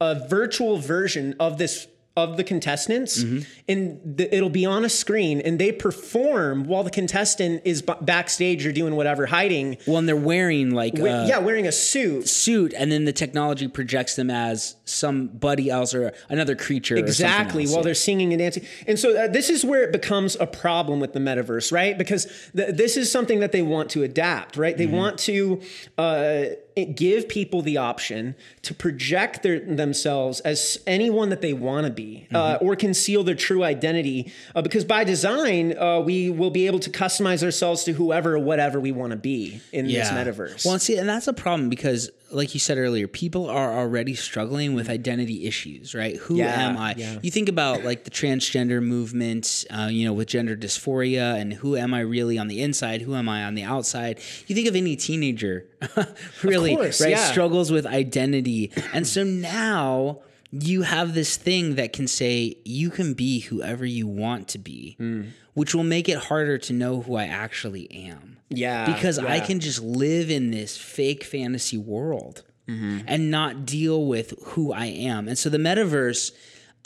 a 0.00 0.26
virtual 0.28 0.78
version 0.78 1.36
of 1.38 1.58
this 1.58 1.86
of 2.16 2.36
the 2.38 2.44
contestants, 2.44 3.22
Mm-hmm. 3.22 3.40
and 3.68 4.16
th- 4.18 4.30
it'll 4.32 4.48
be 4.48 4.64
on 4.64 4.84
a 4.84 4.88
screen, 4.88 5.40
and 5.42 5.58
they 5.58 5.70
perform 5.70 6.64
while 6.64 6.82
the 6.82 6.90
contestant 6.90 7.60
is 7.66 7.82
b- 7.82 7.92
backstage 8.00 8.64
or 8.66 8.72
doing 8.72 8.96
whatever, 8.96 9.26
hiding. 9.26 9.76
Well, 9.86 9.98
and 9.98 10.08
they're 10.08 10.16
wearing 10.16 10.70
like 10.70 10.94
Wi- 10.94 11.12
uh, 11.24 11.26
yeah, 11.26 11.38
wearing 11.38 11.66
a 11.66 11.72
suit. 11.72 12.26
suit, 12.26 12.72
and 12.76 12.90
then 12.90 13.04
the 13.04 13.12
technology 13.12 13.68
projects 13.68 14.16
them 14.16 14.30
as 14.30 14.76
somebody 14.86 15.68
else 15.68 15.94
or 15.94 16.12
another 16.30 16.56
creature. 16.56 16.96
Exactly, 16.96 17.64
else. 17.64 17.72
while 17.72 17.80
Yeah. 17.80 17.84
they're 17.84 17.94
singing 17.94 18.32
and 18.32 18.40
dancing. 18.40 18.64
And 18.86 18.98
so 18.98 19.14
uh, 19.14 19.28
this 19.28 19.50
is 19.50 19.64
where 19.64 19.82
it 19.82 19.92
becomes 19.92 20.36
a 20.40 20.46
problem 20.46 21.00
with 21.00 21.12
the 21.12 21.20
metaverse, 21.20 21.70
right? 21.70 21.98
Because 21.98 22.26
th- 22.56 22.74
this 22.74 22.96
is 22.96 23.12
something 23.12 23.40
that 23.40 23.52
they 23.52 23.62
want 23.62 23.90
to 23.90 24.02
adapt, 24.02 24.56
right? 24.56 24.76
They 24.76 24.86
Mm-hmm. 24.86 24.96
want 24.96 25.18
to 25.18 25.60
uh, 25.98 26.44
give 26.84 27.26
people 27.28 27.62
the 27.62 27.78
option 27.78 28.34
to 28.62 28.74
project 28.74 29.42
their, 29.42 29.60
themselves 29.60 30.40
as 30.40 30.78
anyone 30.86 31.30
that 31.30 31.40
they 31.40 31.54
want 31.54 31.86
to 31.86 31.92
be 31.92 32.28
uh, 32.34 32.56
Mm-hmm. 32.56 32.66
or 32.66 32.76
conceal 32.76 33.24
their 33.24 33.34
true 33.34 33.64
identity. 33.64 34.30
Uh, 34.54 34.60
because 34.60 34.84
by 34.84 35.02
design, 35.02 35.76
uh, 35.78 36.00
we 36.00 36.28
will 36.28 36.50
be 36.50 36.66
able 36.66 36.78
to 36.80 36.90
customize 36.90 37.42
ourselves 37.42 37.84
to 37.84 37.92
whoever 37.92 38.34
or 38.34 38.38
whatever 38.38 38.78
we 38.78 38.92
want 38.92 39.10
to 39.12 39.16
be 39.16 39.60
in 39.72 39.86
this 39.86 40.10
metaverse. 40.10 40.66
Well, 40.66 40.78
see, 40.78 40.96
and 40.98 41.08
that's 41.08 41.26
a 41.26 41.32
problem 41.32 41.70
because, 41.70 42.10
like 42.30 42.54
you 42.54 42.60
said 42.60 42.76
earlier, 42.78 43.06
people 43.06 43.48
are 43.48 43.72
already 43.78 44.14
struggling 44.14 44.74
with 44.74 44.88
identity 44.90 45.46
issues, 45.46 45.94
right? 45.94 46.16
Who 46.16 46.36
Yeah, 46.36 46.68
am 46.68 46.76
I? 46.76 46.94
yeah. 46.96 47.18
You 47.22 47.30
think 47.30 47.48
about 47.48 47.84
like 47.84 48.04
the 48.04 48.10
transgender 48.10 48.82
movement, 48.82 49.64
uh, 49.70 49.88
you 49.90 50.04
know, 50.06 50.12
with 50.12 50.28
gender 50.28 50.56
dysphoria, 50.56 51.40
and 51.40 51.52
who 51.54 51.76
am 51.76 51.94
I 51.94 52.00
really 52.00 52.36
on 52.38 52.48
the 52.48 52.62
inside? 52.62 53.02
Who 53.02 53.14
am 53.14 53.28
I 53.28 53.44
on 53.44 53.54
the 53.54 53.62
outside? 53.62 54.18
You 54.46 54.54
think 54.54 54.66
of 54.68 54.74
any 54.76 54.96
teenager, 54.96 55.66
really, 56.42 56.74
course, 56.74 57.00
right? 57.00 57.10
yeah. 57.10 57.30
Struggles 57.30 57.70
with 57.70 57.86
identity, 57.86 58.72
and 58.92 59.06
so 59.06 59.22
now. 59.24 60.20
You 60.52 60.82
have 60.82 61.12
this 61.12 61.36
thing 61.36 61.74
that 61.74 61.92
can 61.92 62.06
say 62.06 62.56
you 62.64 62.88
can 62.88 63.14
be 63.14 63.40
whoever 63.40 63.84
you 63.84 64.06
want 64.06 64.46
to 64.48 64.58
be, 64.58 64.94
Hmm. 64.96 65.22
Which 65.56 65.74
will 65.74 65.84
make 65.84 66.08
it 66.08 66.18
harder 66.18 66.58
to 66.58 66.72
know 66.72 67.00
who 67.00 67.16
I 67.16 67.24
actually 67.24 67.90
am 67.90 68.36
yeah. 68.50 68.84
because 68.94 69.18
I 69.18 69.40
can 69.40 69.58
just 69.58 69.82
live 69.82 70.30
in 70.30 70.50
this 70.50 70.76
fake 70.76 71.24
fantasy 71.24 71.78
world 71.78 72.44
Mm-hmm. 72.68 73.02
and 73.06 73.30
not 73.30 73.64
deal 73.64 74.06
with 74.06 74.34
who 74.46 74.72
I 74.72 74.86
am. 74.86 75.28
And 75.28 75.38
so 75.38 75.48
the 75.48 75.56
metaverse 75.56 76.32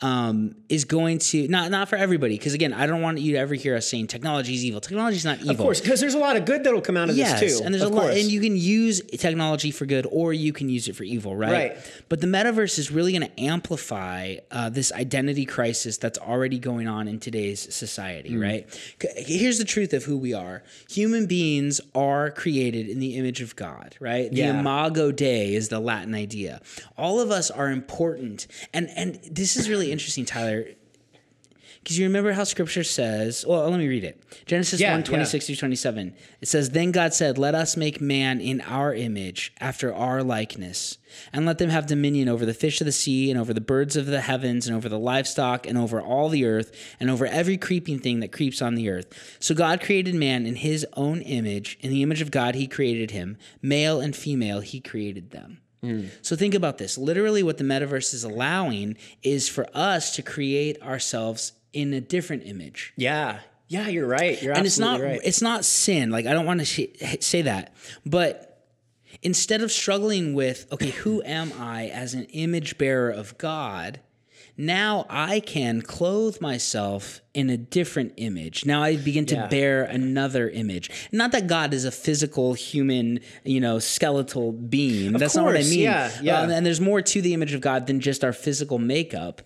um, 0.02 0.54
is 0.68 0.84
going 0.84 1.18
to 1.18 1.46
not 1.48 1.70
not 1.70 1.88
for 1.88 1.96
everybody 1.96 2.36
because 2.38 2.54
again, 2.54 2.72
I 2.72 2.86
don't 2.86 3.02
want 3.02 3.18
you 3.20 3.32
to 3.32 3.38
ever 3.38 3.54
hear 3.54 3.76
us 3.76 3.86
saying 3.86 4.06
technology 4.06 4.54
is 4.54 4.64
evil. 4.64 4.80
Technology 4.80 5.16
is 5.16 5.24
not 5.24 5.38
evil. 5.40 5.50
Of 5.50 5.58
course, 5.58 5.80
because 5.80 6.00
there's 6.00 6.14
a 6.14 6.18
lot 6.18 6.36
of 6.36 6.44
good 6.44 6.64
that'll 6.64 6.80
come 6.80 6.96
out 6.96 7.10
of 7.10 7.16
Yes, 7.16 7.40
this 7.40 7.58
too. 7.58 7.64
and 7.64 7.74
there's 7.74 7.82
of 7.84 7.92
a 7.92 7.94
lot, 7.94 8.10
and 8.10 8.30
you 8.30 8.40
can 8.40 8.56
use 8.56 9.02
technology 9.18 9.70
for 9.70 9.84
good, 9.86 10.06
or 10.10 10.32
you 10.32 10.52
can 10.52 10.68
use 10.68 10.88
it 10.88 10.96
for 10.96 11.04
evil, 11.04 11.36
right? 11.36 11.52
Right. 11.52 12.02
But 12.08 12.20
the 12.20 12.26
metaverse 12.26 12.78
is 12.78 12.90
really 12.90 13.12
going 13.12 13.28
to 13.28 13.40
amplify 13.40 14.36
uh, 14.50 14.70
this 14.70 14.92
identity 14.92 15.44
crisis 15.44 15.96
that's 15.98 16.18
already 16.18 16.58
going 16.58 16.88
on 16.88 17.06
in 17.08 17.20
today's 17.20 17.72
society, 17.74 18.30
Mm. 18.30 18.42
right? 18.42 18.92
Here's 19.16 19.58
the 19.58 19.64
truth 19.64 19.92
of 19.92 20.04
who 20.04 20.16
we 20.16 20.32
are: 20.34 20.62
human 20.88 21.26
beings 21.26 21.80
are 21.94 22.30
created 22.30 22.88
in 22.88 23.00
the 23.00 23.16
image 23.16 23.40
of 23.40 23.54
God, 23.56 23.96
right? 24.00 24.30
The 24.30 24.36
Yeah. 24.38 24.60
imago 24.60 25.12
Dei 25.12 25.54
is 25.54 25.68
the 25.68 25.78
Latin 25.80 26.14
idea. 26.14 26.60
All 26.96 27.20
of 27.20 27.30
us 27.30 27.50
are 27.50 27.70
important, 27.70 28.46
and 28.72 28.88
and 28.96 29.18
this 29.30 29.56
is 29.56 29.68
really 29.68 29.89
interesting, 29.90 30.24
Tyler. 30.24 30.66
Because 31.82 31.98
you 31.98 32.06
remember 32.06 32.32
how 32.32 32.44
scripture 32.44 32.84
says, 32.84 33.44
well, 33.48 33.68
let 33.70 33.78
me 33.78 33.88
read 33.88 34.04
it. 34.04 34.22
Genesis 34.44 34.80
Yeah, 34.80 34.92
one 34.92 35.02
26 35.02 35.46
through 35.46 35.56
27. 35.56 36.14
It 36.42 36.48
says, 36.48 36.70
Then 36.70 36.92
God 36.92 37.14
said, 37.14 37.38
Let 37.38 37.54
us 37.54 37.74
make 37.74 38.02
man 38.02 38.40
in 38.40 38.60
our 38.60 38.94
image, 38.94 39.54
after 39.60 39.94
our 39.94 40.22
likeness, 40.22 40.98
and 41.32 41.46
let 41.46 41.56
them 41.56 41.70
have 41.70 41.86
dominion 41.86 42.28
over 42.28 42.44
the 42.44 42.52
fish 42.52 42.82
of 42.82 42.84
the 42.84 42.92
sea, 42.92 43.30
and 43.30 43.40
over 43.40 43.54
the 43.54 43.62
birds 43.62 43.96
of 43.96 44.04
the 44.04 44.20
heavens, 44.20 44.66
and 44.66 44.76
over 44.76 44.90
the 44.90 44.98
livestock, 44.98 45.66
and 45.66 45.78
over 45.78 46.02
all 46.02 46.28
the 46.28 46.44
earth, 46.44 46.70
and 47.00 47.08
over 47.08 47.24
every 47.24 47.56
creeping 47.56 47.98
thing 47.98 48.20
that 48.20 48.30
creeps 48.30 48.60
on 48.60 48.74
the 48.74 48.90
earth. 48.90 49.36
So 49.40 49.54
God 49.54 49.80
created 49.80 50.14
man 50.14 50.44
in 50.44 50.56
his 50.56 50.86
own 50.98 51.22
image. 51.22 51.78
In 51.80 51.90
the 51.90 52.02
image 52.02 52.20
of 52.20 52.30
God, 52.30 52.54
he 52.54 52.66
created 52.66 53.12
him. 53.12 53.38
Male 53.62 54.00
and 54.00 54.14
female, 54.14 54.60
he 54.60 54.80
created 54.80 55.30
them. 55.30 55.60
Hmm. 55.82 56.06
So 56.22 56.36
think 56.36 56.54
about 56.54 56.78
this. 56.78 56.98
Literally, 56.98 57.42
what 57.42 57.56
the 57.58 57.64
metaverse 57.64 58.12
is 58.14 58.22
allowing 58.24 58.96
is 59.22 59.48
for 59.48 59.66
us 59.74 60.14
to 60.16 60.22
create 60.22 60.80
ourselves 60.82 61.52
in 61.72 61.92
a 61.94 62.00
different 62.00 62.42
image. 62.46 62.92
yeah, 62.96 63.40
yeah, 63.68 63.86
you're 63.86 64.06
right. 64.08 64.42
You're 64.42 64.52
And 64.54 64.66
it's 64.66 64.78
not 64.80 65.00
right. 65.00 65.20
it's 65.24 65.40
not 65.40 65.64
sin. 65.64 66.10
Like 66.10 66.26
I 66.26 66.32
don't 66.32 66.44
want 66.44 66.58
to 66.60 66.66
sh- 66.66 67.20
say 67.20 67.42
that, 67.42 67.72
but 68.04 68.64
instead 69.22 69.62
of 69.62 69.70
struggling 69.70 70.34
with 70.34 70.66
okay, 70.72 70.90
who 70.90 71.22
am 71.22 71.52
I 71.58 71.86
as 71.86 72.12
an 72.14 72.24
image 72.32 72.78
bearer 72.78 73.10
of 73.10 73.38
God? 73.38 74.00
Now 74.60 75.06
I 75.08 75.40
can 75.40 75.80
clothe 75.80 76.38
myself 76.42 77.22
in 77.32 77.48
a 77.48 77.56
different 77.56 78.12
image. 78.18 78.66
Now 78.66 78.82
I 78.82 78.96
begin 78.96 79.24
to 79.26 79.36
Yeah. 79.36 79.46
bear 79.46 79.84
another 79.84 80.50
image. 80.50 80.90
Not 81.12 81.32
that 81.32 81.46
God 81.46 81.72
is 81.72 81.84
a 81.86 81.90
physical 81.90 82.52
human, 82.54 83.20
you 83.44 83.60
know, 83.60 83.78
skeletal 83.78 84.52
being. 84.52 85.12
That's 85.12 85.34
not 85.36 85.46
what 85.46 85.56
I 85.56 85.62
mean. 85.62 85.80
yeah, 85.80 86.10
yeah. 86.22 86.40
Um, 86.40 86.50
and 86.50 86.66
there's 86.66 86.80
more 86.80 87.00
to 87.00 87.22
the 87.22 87.32
image 87.32 87.54
of 87.54 87.60
God 87.62 87.86
than 87.86 88.00
just 88.00 88.22
our 88.22 88.32
physical 88.34 88.78
makeup. 88.78 89.40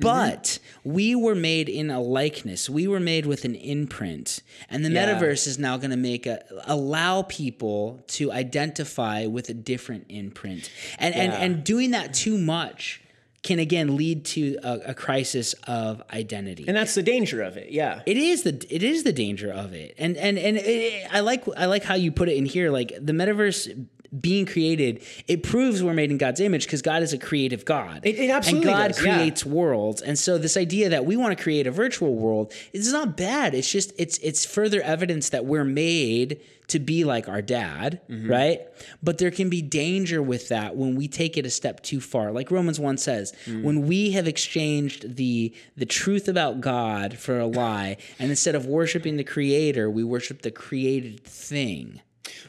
But 0.00 0.58
we 0.82 1.14
were 1.14 1.34
made 1.36 1.68
in 1.68 1.90
a 1.90 2.00
likeness. 2.00 2.68
We 2.68 2.88
were 2.88 3.00
made 3.00 3.24
with 3.26 3.44
an 3.44 3.54
imprint. 3.54 4.40
And 4.68 4.84
the 4.84 4.90
Yeah. 4.90 5.06
metaverse 5.14 5.46
is 5.46 5.58
now 5.60 5.76
going 5.76 5.90
to 5.90 5.96
make 5.96 6.26
a 6.26 6.42
allow 6.64 7.22
people 7.22 8.02
to 8.08 8.32
identify 8.32 9.26
with 9.26 9.48
a 9.48 9.54
different 9.54 10.06
imprint. 10.08 10.70
And 10.98 11.14
and 11.14 11.32
and 11.32 11.62
doing 11.64 11.92
that 11.92 12.14
too 12.14 12.36
much 12.38 13.00
can 13.42 13.58
again 13.58 13.96
lead 13.96 14.24
to 14.24 14.58
a, 14.62 14.90
a 14.90 14.94
crisis 14.94 15.54
of 15.66 16.02
identity. 16.12 16.64
and 16.66 16.76
that's 16.76 16.94
the 16.94 17.02
danger 17.02 17.42
of 17.42 17.56
it. 17.56 17.70
Yeah. 17.70 18.02
It 18.06 18.16
is 18.16 18.42
the 18.42 18.66
it 18.68 18.82
is 18.82 19.04
the 19.04 19.12
danger 19.12 19.52
of 19.52 19.72
it, 19.72 19.94
and 19.98 20.16
and 20.16 20.38
and 20.38 20.56
it, 20.56 21.06
I 21.12 21.20
like 21.20 21.44
I 21.56 21.66
like 21.66 21.84
how 21.84 21.94
you 21.94 22.10
put 22.10 22.28
it 22.28 22.36
in 22.36 22.46
here. 22.46 22.70
Like 22.70 22.92
the 23.00 23.12
metaverse 23.12 23.86
being 24.20 24.46
created, 24.46 25.02
it 25.28 25.42
proves 25.42 25.82
we're 25.82 25.94
made 25.94 26.10
in 26.10 26.18
God's 26.18 26.40
image 26.40 26.64
because 26.66 26.82
God 26.82 27.02
is 27.02 27.12
a 27.12 27.18
creative 27.18 27.64
God. 27.64 28.00
It- 28.04 28.18
it 28.18 28.30
absolutely 28.30 28.70
and 28.70 28.78
God 28.78 28.88
does, 28.88 29.04
yeah. 29.04 29.16
creates 29.16 29.44
worlds, 29.46 30.02
and 30.02 30.18
so 30.18 30.38
this 30.38 30.56
idea 30.56 30.88
that 30.90 31.04
we 31.04 31.16
want 31.16 31.36
to 31.36 31.42
create 31.42 31.66
a 31.66 31.70
virtual 31.70 32.14
world 32.14 32.52
is 32.72 32.92
not 32.92 33.16
bad. 33.16 33.54
It's 33.54 33.70
just 33.70 33.92
it's 33.98 34.18
it's 34.18 34.44
further 34.44 34.80
evidence 34.82 35.30
that 35.30 35.44
we're 35.44 35.64
made 35.64 36.40
to 36.68 36.80
be 36.80 37.04
like 37.04 37.28
our 37.28 37.40
dad, 37.42 38.00
Mm-hmm. 38.10 38.28
right? 38.28 38.60
But 39.00 39.18
there 39.18 39.30
can 39.30 39.48
be 39.48 39.62
danger 39.62 40.20
with 40.20 40.48
that 40.48 40.74
when 40.76 40.96
we 40.96 41.06
take 41.06 41.36
it 41.36 41.46
a 41.46 41.50
step 41.50 41.80
too 41.84 42.00
far. 42.00 42.32
Like 42.32 42.50
Romans 42.50 42.80
1 42.80 42.98
says, 42.98 43.32
Mm. 43.46 43.62
when 43.62 43.86
we 43.86 44.10
have 44.12 44.26
exchanged 44.26 45.14
the 45.16 45.52
the 45.76 45.86
truth 45.86 46.26
about 46.26 46.60
God 46.60 47.18
for 47.18 47.38
a 47.38 47.46
lie, 47.46 47.98
and 48.18 48.30
instead 48.30 48.54
of 48.56 48.66
worshiping 48.66 49.16
the 49.16 49.22
creator, 49.24 49.88
we 49.88 50.02
worship 50.02 50.42
the 50.42 50.50
created 50.50 51.22
thing. 51.22 52.00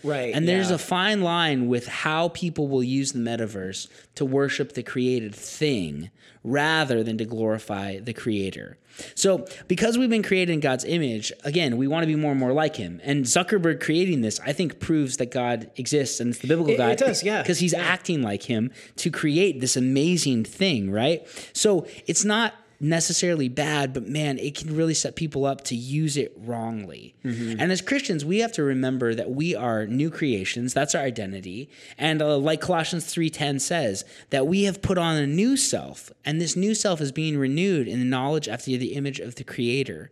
Right. 0.03 0.33
And 0.33 0.47
there's 0.47 0.69
yeah. 0.69 0.75
a 0.75 0.79
fine 0.79 1.21
line 1.21 1.67
with 1.67 1.87
how 1.87 2.29
people 2.29 2.67
will 2.67 2.83
use 2.83 3.13
the 3.13 3.19
metaverse 3.19 3.87
to 4.15 4.25
worship 4.25 4.73
the 4.73 4.83
created 4.83 5.33
thing 5.35 6.09
rather 6.43 7.03
than 7.03 7.17
to 7.17 7.25
glorify 7.25 7.99
the 7.99 8.13
creator. 8.13 8.77
So, 9.15 9.45
because 9.67 9.97
we've 9.97 10.09
been 10.09 10.23
created 10.23 10.53
in 10.53 10.59
God's 10.59 10.83
image, 10.83 11.31
again, 11.43 11.77
we 11.77 11.87
want 11.87 12.03
to 12.03 12.07
be 12.07 12.15
more 12.15 12.31
and 12.31 12.39
more 12.39 12.53
like 12.53 12.75
him. 12.75 12.99
And 13.03 13.25
Zuckerberg 13.25 13.79
creating 13.79 14.21
this, 14.21 14.39
I 14.39 14.53
think, 14.53 14.79
proves 14.79 15.17
that 15.17 15.29
God 15.29 15.69
exists 15.75 16.19
and 16.19 16.31
it's 16.31 16.39
the 16.39 16.47
biblical 16.47 16.73
It- 16.73 16.77
God. 16.77 16.91
it 16.91 16.97
does, 16.97 17.23
yeah. 17.23 17.41
Because 17.41 17.59
he's 17.59 17.73
acting 17.73 18.23
like 18.23 18.43
him 18.43 18.71
to 18.97 19.11
create 19.11 19.59
this 19.59 19.75
amazing 19.75 20.45
thing, 20.45 20.89
right? 20.89 21.27
So, 21.53 21.85
it's 22.07 22.25
not 22.25 22.55
necessarily 22.79 23.49
bad, 23.49 23.93
but 23.93 24.07
man, 24.07 24.37
it 24.37 24.55
can 24.55 24.75
really 24.75 24.93
set 24.93 25.15
people 25.15 25.45
up 25.45 25.63
to 25.65 25.75
use 25.75 26.15
it 26.17 26.31
wrongly. 26.37 27.15
And 27.59 27.71
as 27.71 27.81
Christians, 27.81 28.23
we 28.23 28.39
have 28.39 28.51
to 28.53 28.63
remember 28.63 29.15
that 29.15 29.31
we 29.31 29.55
are 29.55 29.85
new 29.87 30.09
creations. 30.09 30.73
That's 30.73 30.93
our 30.95 31.01
identity. 31.01 31.69
And 31.97 32.21
uh, 32.21 32.37
like 32.37 32.61
Colossians 32.61 33.05
3:10 33.05 33.59
says, 33.61 34.05
that 34.29 34.47
we 34.47 34.63
have 34.63 34.81
put 34.81 34.97
on 34.97 35.17
a 35.17 35.27
new 35.27 35.57
self, 35.57 36.11
and 36.23 36.39
this 36.39 36.55
new 36.55 36.73
self 36.75 37.01
is 37.01 37.11
being 37.11 37.37
renewed 37.37 37.87
in 37.87 37.99
the 37.99 38.05
knowledge 38.05 38.47
after 38.47 38.71
the 38.77 38.93
image 38.93 39.19
of 39.19 39.35
the 39.35 39.43
creator. 39.43 40.11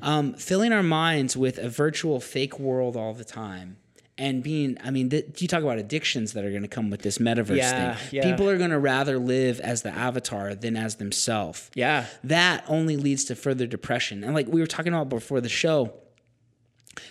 Um, 0.00 0.32
filling 0.32 0.72
our 0.72 0.82
minds 0.82 1.36
with 1.36 1.58
a 1.58 1.68
virtual 1.68 2.20
fake 2.20 2.58
world 2.58 2.96
all 2.96 3.12
the 3.12 3.24
time. 3.24 3.76
And 4.20 4.42
being, 4.42 4.76
I 4.82 4.90
mean, 4.90 5.10
th- 5.10 5.40
you 5.40 5.46
talk 5.46 5.62
about 5.62 5.78
addictions 5.78 6.32
that 6.32 6.44
are 6.44 6.50
going 6.50 6.62
to 6.62 6.68
come 6.68 6.90
with 6.90 7.02
this 7.02 7.18
metaverse 7.18 7.56
Yeah, 7.56 7.94
thing. 7.94 8.08
yeah. 8.16 8.30
People 8.30 8.48
are 8.50 8.58
going 8.58 8.70
to 8.70 8.78
rather 8.78 9.16
live 9.18 9.60
as 9.60 9.82
the 9.82 9.90
avatar 9.90 10.54
than 10.56 10.76
as 10.76 10.96
themselves 10.96 11.70
Yeah. 11.74 12.06
that 12.24 12.64
only 12.66 12.96
leads 12.96 13.24
to 13.26 13.36
further 13.36 13.66
depression. 13.66 14.24
And 14.24 14.34
like 14.34 14.48
we 14.48 14.60
were 14.60 14.66
talking 14.66 14.92
about 14.92 15.08
before 15.08 15.40
the 15.40 15.48
show, 15.48 15.92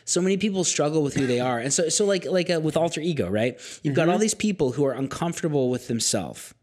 so 0.04 0.22
many 0.22 0.36
people 0.36 0.66
struggle 0.66 1.02
with 1.02 1.14
who 1.16 1.26
they 1.26 1.40
are 1.40 1.60
and 1.60 1.72
so 1.74 1.88
so 1.88 2.04
like 2.04 2.26
like 2.26 2.50
uh, 2.50 2.60
with 2.60 2.76
alter 2.76 3.00
ego 3.00 3.30
right 3.30 3.58
you've 3.84 3.96
got 3.96 4.02
Mm-hmm. 4.04 4.12
all 4.12 4.18
these 4.18 4.34
people 4.34 4.74
who 4.74 4.84
are 4.86 4.92
uncomfortable 4.92 5.70
with 5.70 5.88
themselves 5.88 6.54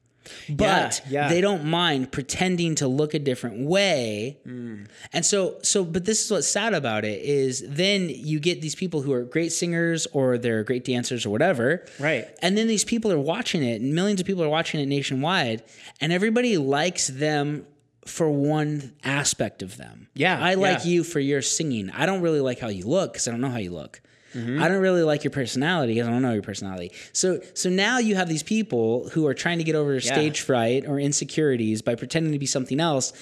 but 0.49 1.03
yeah. 1.09 1.29
they 1.29 1.41
don't 1.41 1.65
mind 1.65 2.11
pretending 2.13 2.75
to 2.77 2.89
look 2.89 3.15
a 3.15 3.19
different 3.19 3.67
way 3.67 4.39
Mm. 4.47 4.87
and 5.13 5.25
so 5.25 5.59
so 5.63 5.85
but 5.85 6.05
this 6.05 6.25
is 6.25 6.31
what's 6.31 6.47
sad 6.47 6.75
about 6.75 7.05
it 7.05 7.23
is 7.23 7.65
then 7.67 8.09
you 8.11 8.39
get 8.41 8.61
these 8.61 8.75
people 8.75 9.03
who 9.03 9.13
are 9.13 9.23
great 9.23 9.53
singers 9.53 10.07
or 10.13 10.39
they're 10.39 10.63
great 10.65 10.85
dancers 10.85 11.25
or 11.27 11.31
whatever 11.31 11.85
Right. 11.99 12.27
and 12.43 12.57
then 12.59 12.67
these 12.67 12.85
people 12.85 13.11
are 13.13 13.19
watching 13.19 13.63
it 13.63 13.81
and 13.81 13.95
millions 13.95 14.21
of 14.21 14.27
people 14.27 14.43
are 14.45 14.49
watching 14.49 14.81
it 14.81 14.87
nationwide 14.87 15.63
and 16.01 16.13
everybody 16.13 16.57
likes 16.59 17.07
them 17.09 17.67
for 18.07 18.31
one 18.31 18.93
aspect 19.03 19.63
of 19.63 19.77
them 19.79 20.09
Yeah, 20.15 20.39
i 20.43 20.55
like 20.55 20.85
yeah. 20.85 20.91
you 20.91 21.05
for 21.05 21.21
your 21.21 21.41
singing 21.43 21.91
i 21.91 22.05
don't 22.07 22.21
really 22.21 22.41
like 22.41 22.59
how 22.59 22.69
you 22.69 22.87
look 22.87 23.13
because 23.15 23.27
i 23.27 23.31
don't 23.31 23.41
know 23.41 23.49
how 23.49 23.59
you 23.59 23.71
look 23.73 24.01
Mm-hmm. 24.35 24.63
I 24.63 24.69
don't 24.69 24.81
really 24.81 25.03
like 25.03 25.25
your 25.25 25.31
personality 25.31 25.95
because 25.95 26.09
I 26.09 26.11
don't 26.11 26.23
know 26.23 26.33
your 26.33 26.43
personality. 26.43 26.93
So 27.13 27.41
so 27.55 27.71
now 27.71 27.99
you 27.99 28.17
have 28.17 28.29
these 28.29 28.43
people 28.43 29.09
who 29.11 29.27
are 29.27 29.35
trying 29.35 29.59
to 29.59 29.65
get 29.65 29.75
over 29.75 30.01
stage 30.01 30.41
fright 30.41 30.87
or 30.87 30.99
insecurities 30.99 31.83
by 31.83 31.95
pretending 31.95 32.33
to 32.33 32.39
be 32.39 32.47
something 32.47 32.81
else. 32.81 33.13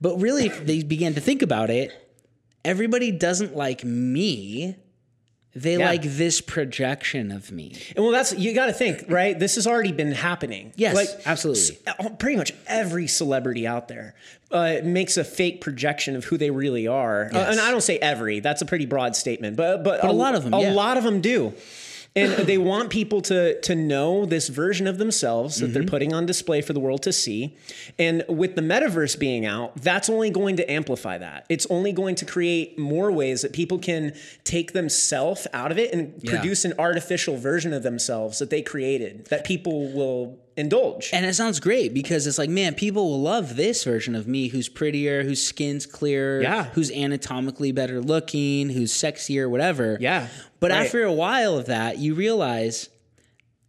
But 0.00 0.16
really, 0.18 0.46
if 0.46 0.66
they 0.66 0.82
begin 0.82 1.14
to 1.14 1.20
think 1.20 1.42
about 1.42 1.70
it, 1.70 1.92
everybody 2.64 3.12
doesn't 3.12 3.54
like 3.54 3.84
me. 3.84 4.76
They 5.54 5.76
Yeah. 5.76 5.86
like 5.86 6.02
this 6.02 6.40
projection 6.40 7.30
of 7.30 7.52
me. 7.52 7.74
And 7.94 8.02
well, 8.02 8.12
that's 8.12 8.32
you 8.32 8.54
got 8.54 8.66
to 8.66 8.72
think, 8.72 9.04
right? 9.08 9.38
This 9.38 9.56
has 9.56 9.66
already 9.66 9.92
been 9.92 10.12
happening. 10.12 10.72
Yes, 10.76 10.94
like, 10.94 11.08
absolutely. 11.26 11.78
pretty 12.18 12.36
much 12.36 12.52
every 12.66 13.06
celebrity 13.06 13.66
out 13.66 13.88
there 13.88 14.14
uh, 14.50 14.76
makes 14.82 15.16
a 15.18 15.24
fake 15.24 15.60
projection 15.60 16.16
of 16.16 16.24
who 16.24 16.38
they 16.38 16.50
really 16.50 16.86
are. 16.86 17.30
Uh, 17.32 17.38
and 17.38 17.60
I 17.60 17.70
don't 17.70 17.82
say 17.82 17.98
every; 17.98 18.40
that's 18.40 18.62
a 18.62 18.66
pretty 18.66 18.86
broad 18.86 19.14
statement. 19.14 19.56
But 19.56 19.84
but, 19.84 20.04
a 20.04 20.12
lot 20.12 20.34
of 20.34 20.44
them, 20.44 20.54
a 20.54 20.60
yeah. 20.62 20.72
lot 20.72 20.96
of 20.96 21.04
them 21.04 21.20
do. 21.20 21.52
And 22.14 22.32
they 22.46 22.58
want 22.58 22.90
people 22.90 23.22
to 23.22 23.58
to 23.62 23.74
know 23.74 24.26
this 24.26 24.48
version 24.48 24.86
of 24.86 24.98
themselves 24.98 25.56
that 25.56 25.66
Mm-hmm. 25.66 25.72
they're 25.74 25.82
putting 25.84 26.12
on 26.12 26.26
display 26.26 26.60
for 26.60 26.74
the 26.74 26.80
world 26.80 27.02
to 27.04 27.12
see. 27.12 27.56
And 27.98 28.22
with 28.28 28.54
the 28.54 28.60
metaverse 28.60 29.18
being 29.18 29.46
out, 29.46 29.76
that's 29.76 30.10
only 30.10 30.28
going 30.28 30.56
to 30.56 30.70
amplify 30.70 31.16
that. 31.18 31.46
It's 31.48 31.66
only 31.70 31.92
going 31.92 32.14
to 32.16 32.26
create 32.26 32.78
more 32.78 33.10
ways 33.10 33.40
that 33.40 33.54
people 33.54 33.78
can 33.78 34.12
take 34.44 34.72
themselves 34.72 35.46
out 35.54 35.72
of 35.72 35.78
it 35.78 35.92
and 35.94 36.12
Yeah. 36.20 36.32
produce 36.32 36.66
an 36.66 36.74
artificial 36.78 37.36
version 37.38 37.72
of 37.72 37.82
themselves 37.82 38.38
that 38.40 38.50
they 38.50 38.60
created 38.60 39.26
that 39.30 39.44
people 39.44 39.90
will 39.92 40.38
indulge. 40.56 41.10
And 41.12 41.24
it 41.26 41.34
sounds 41.34 41.60
great 41.60 41.94
because 41.94 42.26
it's 42.26 42.38
like, 42.38 42.50
man, 42.50 42.74
people 42.74 43.08
will 43.10 43.20
love 43.22 43.56
this 43.56 43.84
version 43.84 44.14
of 44.14 44.26
me 44.26 44.48
who's 44.48 44.68
prettier, 44.68 45.22
whose 45.22 45.42
skin's 45.42 45.86
clearer, 45.86 46.42
Yeah. 46.42 46.64
who's 46.74 46.90
anatomically 46.90 47.72
better 47.72 48.00
looking, 48.00 48.68
who's 48.70 48.92
sexier, 48.92 49.48
whatever. 49.48 49.96
Yeah, 50.00 50.28
But 50.60 50.70
right. 50.70 50.84
after 50.86 51.02
a 51.04 51.12
while 51.12 51.56
of 51.56 51.66
that, 51.66 51.98
you 51.98 52.14
realize 52.14 52.88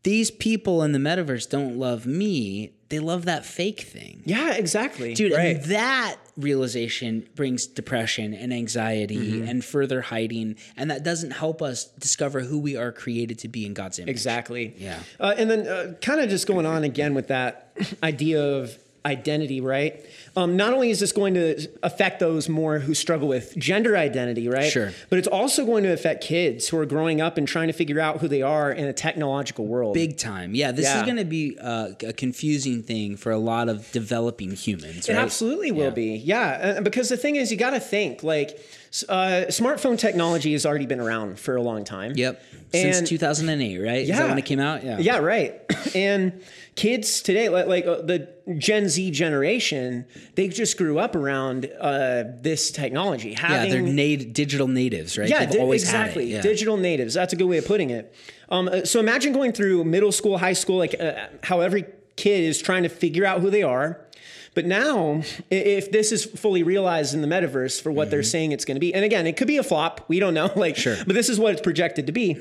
these 0.04 0.30
people 0.32 0.84
in 0.84 0.92
the 0.92 1.00
metaverse 1.00 1.50
don't 1.50 1.78
love 1.78 2.06
me. 2.06 2.74
They 2.90 3.00
love 3.00 3.26
that 3.26 3.46
fake 3.46 3.82
thing. 3.82 4.22
yeah, 4.26 4.54
exactly. 4.54 5.14
Dude, 5.14 5.32
right. 5.32 5.56
and 5.56 5.64
that 5.66 6.18
realization 6.36 7.28
brings 7.36 7.68
depression 7.68 8.34
and 8.34 8.54
anxiety 8.54 9.14
Mm-hmm. 9.14 9.48
and 9.48 9.64
further 9.64 10.02
hiding. 10.02 10.56
And 10.76 10.90
that 10.92 11.04
doesn't 11.04 11.32
help 11.32 11.62
us 11.62 11.86
discover 11.86 12.42
who 12.42 12.60
we 12.60 12.76
are 12.76 12.92
created 12.92 13.40
to 13.40 13.48
be 13.48 13.66
in 13.66 13.74
God's 13.74 14.00
image. 14.00 14.10
Exactly. 14.10 14.74
Yeah. 14.78 15.00
Uh, 15.20 15.36
and 15.38 15.50
then 15.50 15.68
uh, 15.68 15.94
kind 16.02 16.20
of 16.20 16.30
just 16.30 16.48
going 16.48 16.66
on 16.66 16.84
again 16.84 17.14
with 17.14 17.28
that 17.28 17.76
idea 18.02 18.42
of 18.44 18.78
identity, 19.06 19.60
right? 19.62 20.06
Um, 20.36 20.56
not 20.58 20.74
only 20.74 20.90
is 20.90 21.00
this 21.00 21.12
going 21.12 21.34
to 21.36 21.68
affect 21.84 22.20
those 22.20 22.48
more 22.50 22.80
who 22.80 22.94
struggle 22.94 23.28
with 23.28 23.56
gender 23.58 23.98
identity, 23.98 24.48
right? 24.48 24.72
Sure. 24.72 24.92
But 25.10 25.20
it's 25.20 25.28
also 25.28 25.66
going 25.66 25.84
to 25.84 25.92
affect 25.92 26.24
kids 26.24 26.68
who 26.70 26.78
are 26.80 26.86
growing 26.86 27.22
up 27.22 27.38
and 27.38 27.48
trying 27.48 27.68
to 27.68 27.74
figure 27.74 28.00
out 28.00 28.20
who 28.22 28.28
they 28.28 28.42
are 28.42 28.72
in 28.72 28.86
a 28.86 28.94
technological 28.94 29.66
world. 29.68 29.94
Big 29.94 30.18
time. 30.18 30.56
Yeah, 30.56 30.72
this 30.72 30.94
is 30.94 31.04
going 31.04 31.18
to 31.18 31.26
be 31.26 31.58
uh, 31.60 31.90
a 32.06 32.14
confusing 32.14 32.82
thing 32.82 33.18
for 33.18 33.32
a 33.32 33.38
lot 33.38 33.70
of 33.70 33.92
developing 33.92 34.52
humans, 34.52 35.10
It 35.10 35.16
absolutely 35.16 35.72
will 35.72 35.86
Yeah. 35.86 35.90
be. 35.92 36.16
Yeah. 36.16 36.76
Uh, 36.78 36.82
because 36.82 37.10
the 37.10 37.18
thing 37.18 37.36
is, 37.36 37.52
you 37.52 37.58
got 37.58 37.72
to 37.72 37.80
think 37.80 38.24
like 38.24 38.60
uh, 39.10 39.46
smartphone 39.50 39.98
technology 39.98 40.54
has 40.54 40.66
already 40.66 40.86
been 40.86 41.00
around 41.00 41.40
for 41.40 41.56
a 41.56 41.62
long 41.62 41.84
time. 41.84 42.14
Yep. 42.16 42.42
Since 42.72 43.10
2008, 43.10 43.78
right? 43.80 43.98
Is 44.02 44.10
that 44.10 44.30
when 44.30 44.38
it 44.38 44.46
came 44.46 44.60
out? 44.60 44.84
Yeah. 44.84 44.98
Yeah, 45.00 45.18
right. 45.18 45.62
and 45.96 46.42
kids 46.76 47.22
today, 47.22 47.50
like, 47.50 47.68
like 47.68 47.86
uh, 47.86 48.02
the 48.02 48.30
Gen 48.58 48.90
Z 48.90 49.12
generation, 49.12 50.06
they 50.36 50.48
just 50.48 50.78
grew 50.78 51.00
up 51.00 51.16
around 51.16 51.66
uh, 51.80 52.24
this 52.42 52.72
technology. 52.72 53.32
Yeah, 53.40 53.66
they're 53.68 53.82
nat- 53.82 54.34
digital 54.34 54.68
natives, 54.68 55.18
right? 55.18 55.30
yeah, 55.30 55.46
di- 55.46 55.72
exactly. 55.72 56.26
Yeah. 56.32 56.42
Digital 56.42 56.78
natives. 56.78 57.14
That's 57.14 57.34
a 57.34 57.36
good 57.36 57.46
way 57.48 57.58
of 57.58 57.66
putting 57.66 57.90
it. 57.90 58.14
Um, 58.50 58.68
uh, 58.68 58.86
so 58.86 59.00
imagine 59.00 59.34
going 59.34 59.52
through 59.54 59.84
middle 59.86 60.12
school, 60.12 60.38
high 60.38 60.54
school, 60.54 60.78
like 60.78 60.96
uh, 61.00 61.28
how 61.44 61.62
every 61.62 61.86
kid 62.16 62.44
is 62.44 62.62
trying 62.62 62.84
to 62.84 62.90
figure 62.90 63.26
out 63.26 63.42
who 63.42 63.50
they 63.50 63.64
are. 63.64 64.00
But 64.56 64.66
now, 64.68 65.24
if 65.50 65.92
this 65.92 66.12
is 66.12 66.26
fully 66.26 66.62
realized 66.62 67.16
in 67.16 67.22
the 67.22 67.28
metaverse 67.28 67.82
for 67.82 67.92
what 67.92 68.12
they're 68.12 68.22
saying 68.22 68.52
it's 68.52 68.66
going 68.66 68.76
to 68.76 68.80
be, 68.80 68.94
and 68.94 69.04
again, 69.04 69.26
it 69.26 69.36
could 69.36 69.48
be 69.48 69.58
a 69.58 69.64
flop. 69.64 70.06
We 70.08 70.20
don't 70.20 70.36
know. 70.36 70.52
Like, 70.56 70.76
Mm-hmm. 70.76 70.82
Sure. 70.82 71.06
but 71.08 71.14
this 71.16 71.28
is 71.30 71.40
what 71.40 71.54
it's 71.54 71.62
projected 71.62 72.06
to 72.08 72.12
be. 72.14 72.38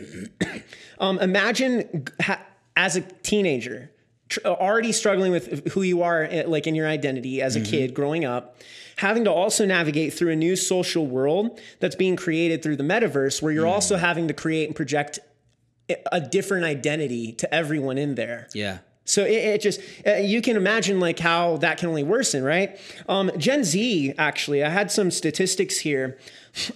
um, 0.99 1.19
imagine 1.21 2.05
ha- 2.21 2.43
as 2.77 2.97
a 2.97 3.01
teenager, 3.01 3.91
tr- 4.33 4.41
uh, 4.45 4.51
already 4.67 4.93
struggling 4.93 5.33
with 5.33 5.45
who 5.75 5.83
you 5.83 6.03
are, 6.03 6.25
uh, 6.25 6.43
like 6.47 6.67
in 6.67 6.75
your 6.75 6.89
identity 6.99 7.41
as 7.43 7.55
a 7.57 7.61
Mm-hmm. 7.61 7.71
kid 7.71 7.95
growing 7.95 8.25
up, 8.25 8.57
having 8.97 9.25
to 9.25 9.33
also 9.33 9.65
navigate 9.67 10.13
through 10.17 10.33
a 10.33 10.37
new 10.37 10.55
social 10.57 11.07
world 11.07 11.61
that's 11.81 11.97
being 11.97 12.17
created 12.17 12.63
through 12.63 12.77
the 12.77 12.85
metaverse, 12.95 13.41
where 13.43 13.53
you're 13.53 13.67
Mm. 13.67 13.77
also 13.79 13.97
having 13.97 14.27
to 14.29 14.35
create 14.35 14.67
and 14.69 14.77
project 14.77 15.19
a- 15.89 15.97
a 16.13 16.21
different 16.21 16.65
identity 16.65 17.33
to 17.33 17.47
everyone 17.55 17.99
in 17.99 18.15
there. 18.15 18.49
Yeah. 18.55 18.79
So 19.05 19.25
it, 19.25 19.33
it 19.55 19.61
just 19.61 19.81
uh, 20.07 20.13
you 20.35 20.41
can 20.41 20.57
imagine 20.57 21.01
like 21.01 21.19
how 21.19 21.57
that 21.59 21.79
can 21.79 21.89
only 21.89 22.05
worsen, 22.05 22.45
right? 22.45 22.79
Um, 23.09 23.33
Gen 23.37 23.65
Z 23.65 24.15
actually, 24.17 24.63
I 24.63 24.69
had 24.69 24.91
some 24.93 25.11
statistics 25.11 25.77
here 25.79 26.19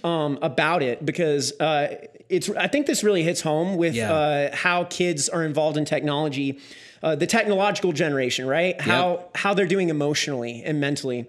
um, 0.03 0.37
about 0.41 0.81
it 0.83 1.05
because 1.05 1.53
uh, 1.61 1.95
it's. 2.29 2.49
I 2.49 2.67
think 2.67 2.85
this 2.85 3.01
really 3.03 3.23
hits 3.23 3.41
home 3.41 3.77
with 3.77 3.95
Yeah. 3.95 4.11
uh, 4.11 4.55
how 4.55 4.83
kids 4.85 5.29
are 5.29 5.43
involved 5.45 5.77
in 5.77 5.85
technology, 5.85 6.59
uh, 7.03 7.15
the 7.15 7.27
technological 7.27 7.91
generation, 7.91 8.47
right? 8.47 8.79
How 8.79 9.29
how 9.35 9.53
they're 9.53 9.67
doing 9.67 9.89
emotionally 9.89 10.63
and 10.63 10.79
mentally. 10.79 11.27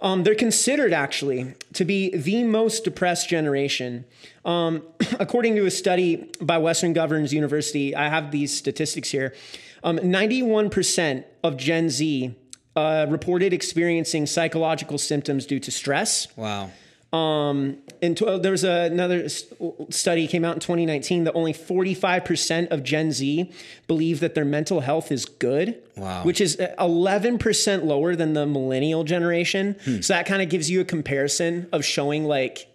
Um, 0.00 0.22
they're 0.22 0.34
considered 0.34 0.92
actually 0.92 1.54
to 1.72 1.84
be 1.84 2.14
the 2.14 2.44
most 2.44 2.84
depressed 2.84 3.28
generation. 3.28 4.04
Um, 4.44 4.82
according 5.18 5.56
to 5.56 5.64
a 5.66 5.70
study 5.70 6.30
by 6.40 6.58
Western 6.58 6.92
Governors 6.92 7.32
University, 7.32 7.96
I 7.96 8.08
have 8.08 8.30
these 8.30 8.54
statistics 8.54 9.10
here. 9.10 9.34
Um, 9.82 9.98
91% 9.98 11.24
of 11.42 11.56
Gen 11.56 11.88
Z 11.88 12.34
uh, 12.76 13.06
reported 13.08 13.52
experiencing 13.52 14.26
psychological 14.26 14.98
symptoms 14.98 15.46
due 15.46 15.60
to 15.60 15.70
stress. 15.70 16.28
Wow. 16.36 16.70
Um, 17.14 17.76
tw- 18.00 18.42
there 18.42 18.50
was 18.50 18.64
another 18.64 19.22
s- 19.24 19.44
study 19.90 20.26
came 20.26 20.44
out 20.44 20.54
in 20.54 20.60
2019 20.60 21.24
that 21.24 21.32
only 21.34 21.52
45% 21.52 22.68
of 22.70 22.82
Gen 22.82 23.12
Z 23.12 23.50
believe 23.86 24.20
that 24.20 24.34
their 24.34 24.44
mental 24.44 24.80
health 24.80 25.12
is 25.12 25.24
good. 25.24 25.76
Wow. 25.96 26.24
Which 26.24 26.40
is 26.40 26.58
uh, 26.58 26.74
11% 26.78 27.84
lower 27.84 28.16
than 28.16 28.32
the 28.32 28.46
millennial 28.46 29.04
generation. 29.04 29.76
So 30.02 30.12
that 30.14 30.26
kind 30.26 30.42
of 30.42 30.48
gives 30.48 30.68
you 30.70 30.80
a 30.80 30.84
comparison 30.84 31.68
of 31.72 31.84
showing 31.84 32.24
like 32.24 32.66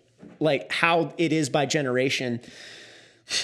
like 0.42 0.72
how 0.72 1.14
it 1.18 1.34
is 1.34 1.50
by 1.50 1.66
generation. 1.66 2.40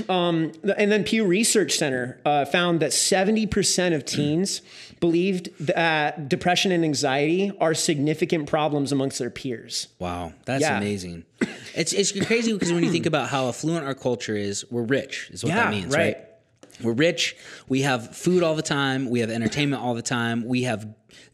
Um, 0.09 0.51
and 0.77 0.91
then 0.91 1.03
Pew 1.03 1.25
Research 1.25 1.77
Center 1.77 2.19
uh, 2.25 2.45
found 2.45 2.79
that 2.79 2.91
70% 2.91 3.93
of 3.95 4.03
teens 4.05 4.61
believed 4.99 5.49
that 5.59 6.27
depression 6.27 6.71
and 6.71 6.83
anxiety 6.83 7.51
are 7.59 7.73
significant 7.73 8.49
problems 8.49 8.91
amongst 8.91 9.19
their 9.19 9.29
peers. 9.29 9.87
Wow, 9.99 10.33
that's 10.45 10.61
Yeah. 10.61 10.77
amazing. 10.77 11.23
It's 11.75 11.91
it's 11.93 12.11
crazy 12.25 12.53
because 12.53 12.71
when 12.73 12.83
you 12.83 12.91
think 12.91 13.05
about 13.05 13.29
how 13.29 13.47
affluent 13.49 13.85
our 13.85 13.93
culture 13.93 14.35
is, 14.35 14.65
we're 14.71 14.83
rich. 14.83 15.29
Is 15.31 15.43
what 15.43 15.49
Yeah, 15.49 15.65
that 15.65 15.69
means, 15.71 15.93
right. 15.93 16.15
right? 16.15 16.17
We're 16.81 16.93
rich. 16.93 17.35
We 17.67 17.81
have 17.83 18.15
food 18.15 18.43
all 18.43 18.55
the 18.55 18.61
time. 18.61 19.09
We 19.09 19.21
have 19.21 19.29
entertainment 19.29 19.81
all 19.81 19.93
the 19.93 20.01
time. 20.01 20.45
We 20.45 20.63
have 20.63 20.87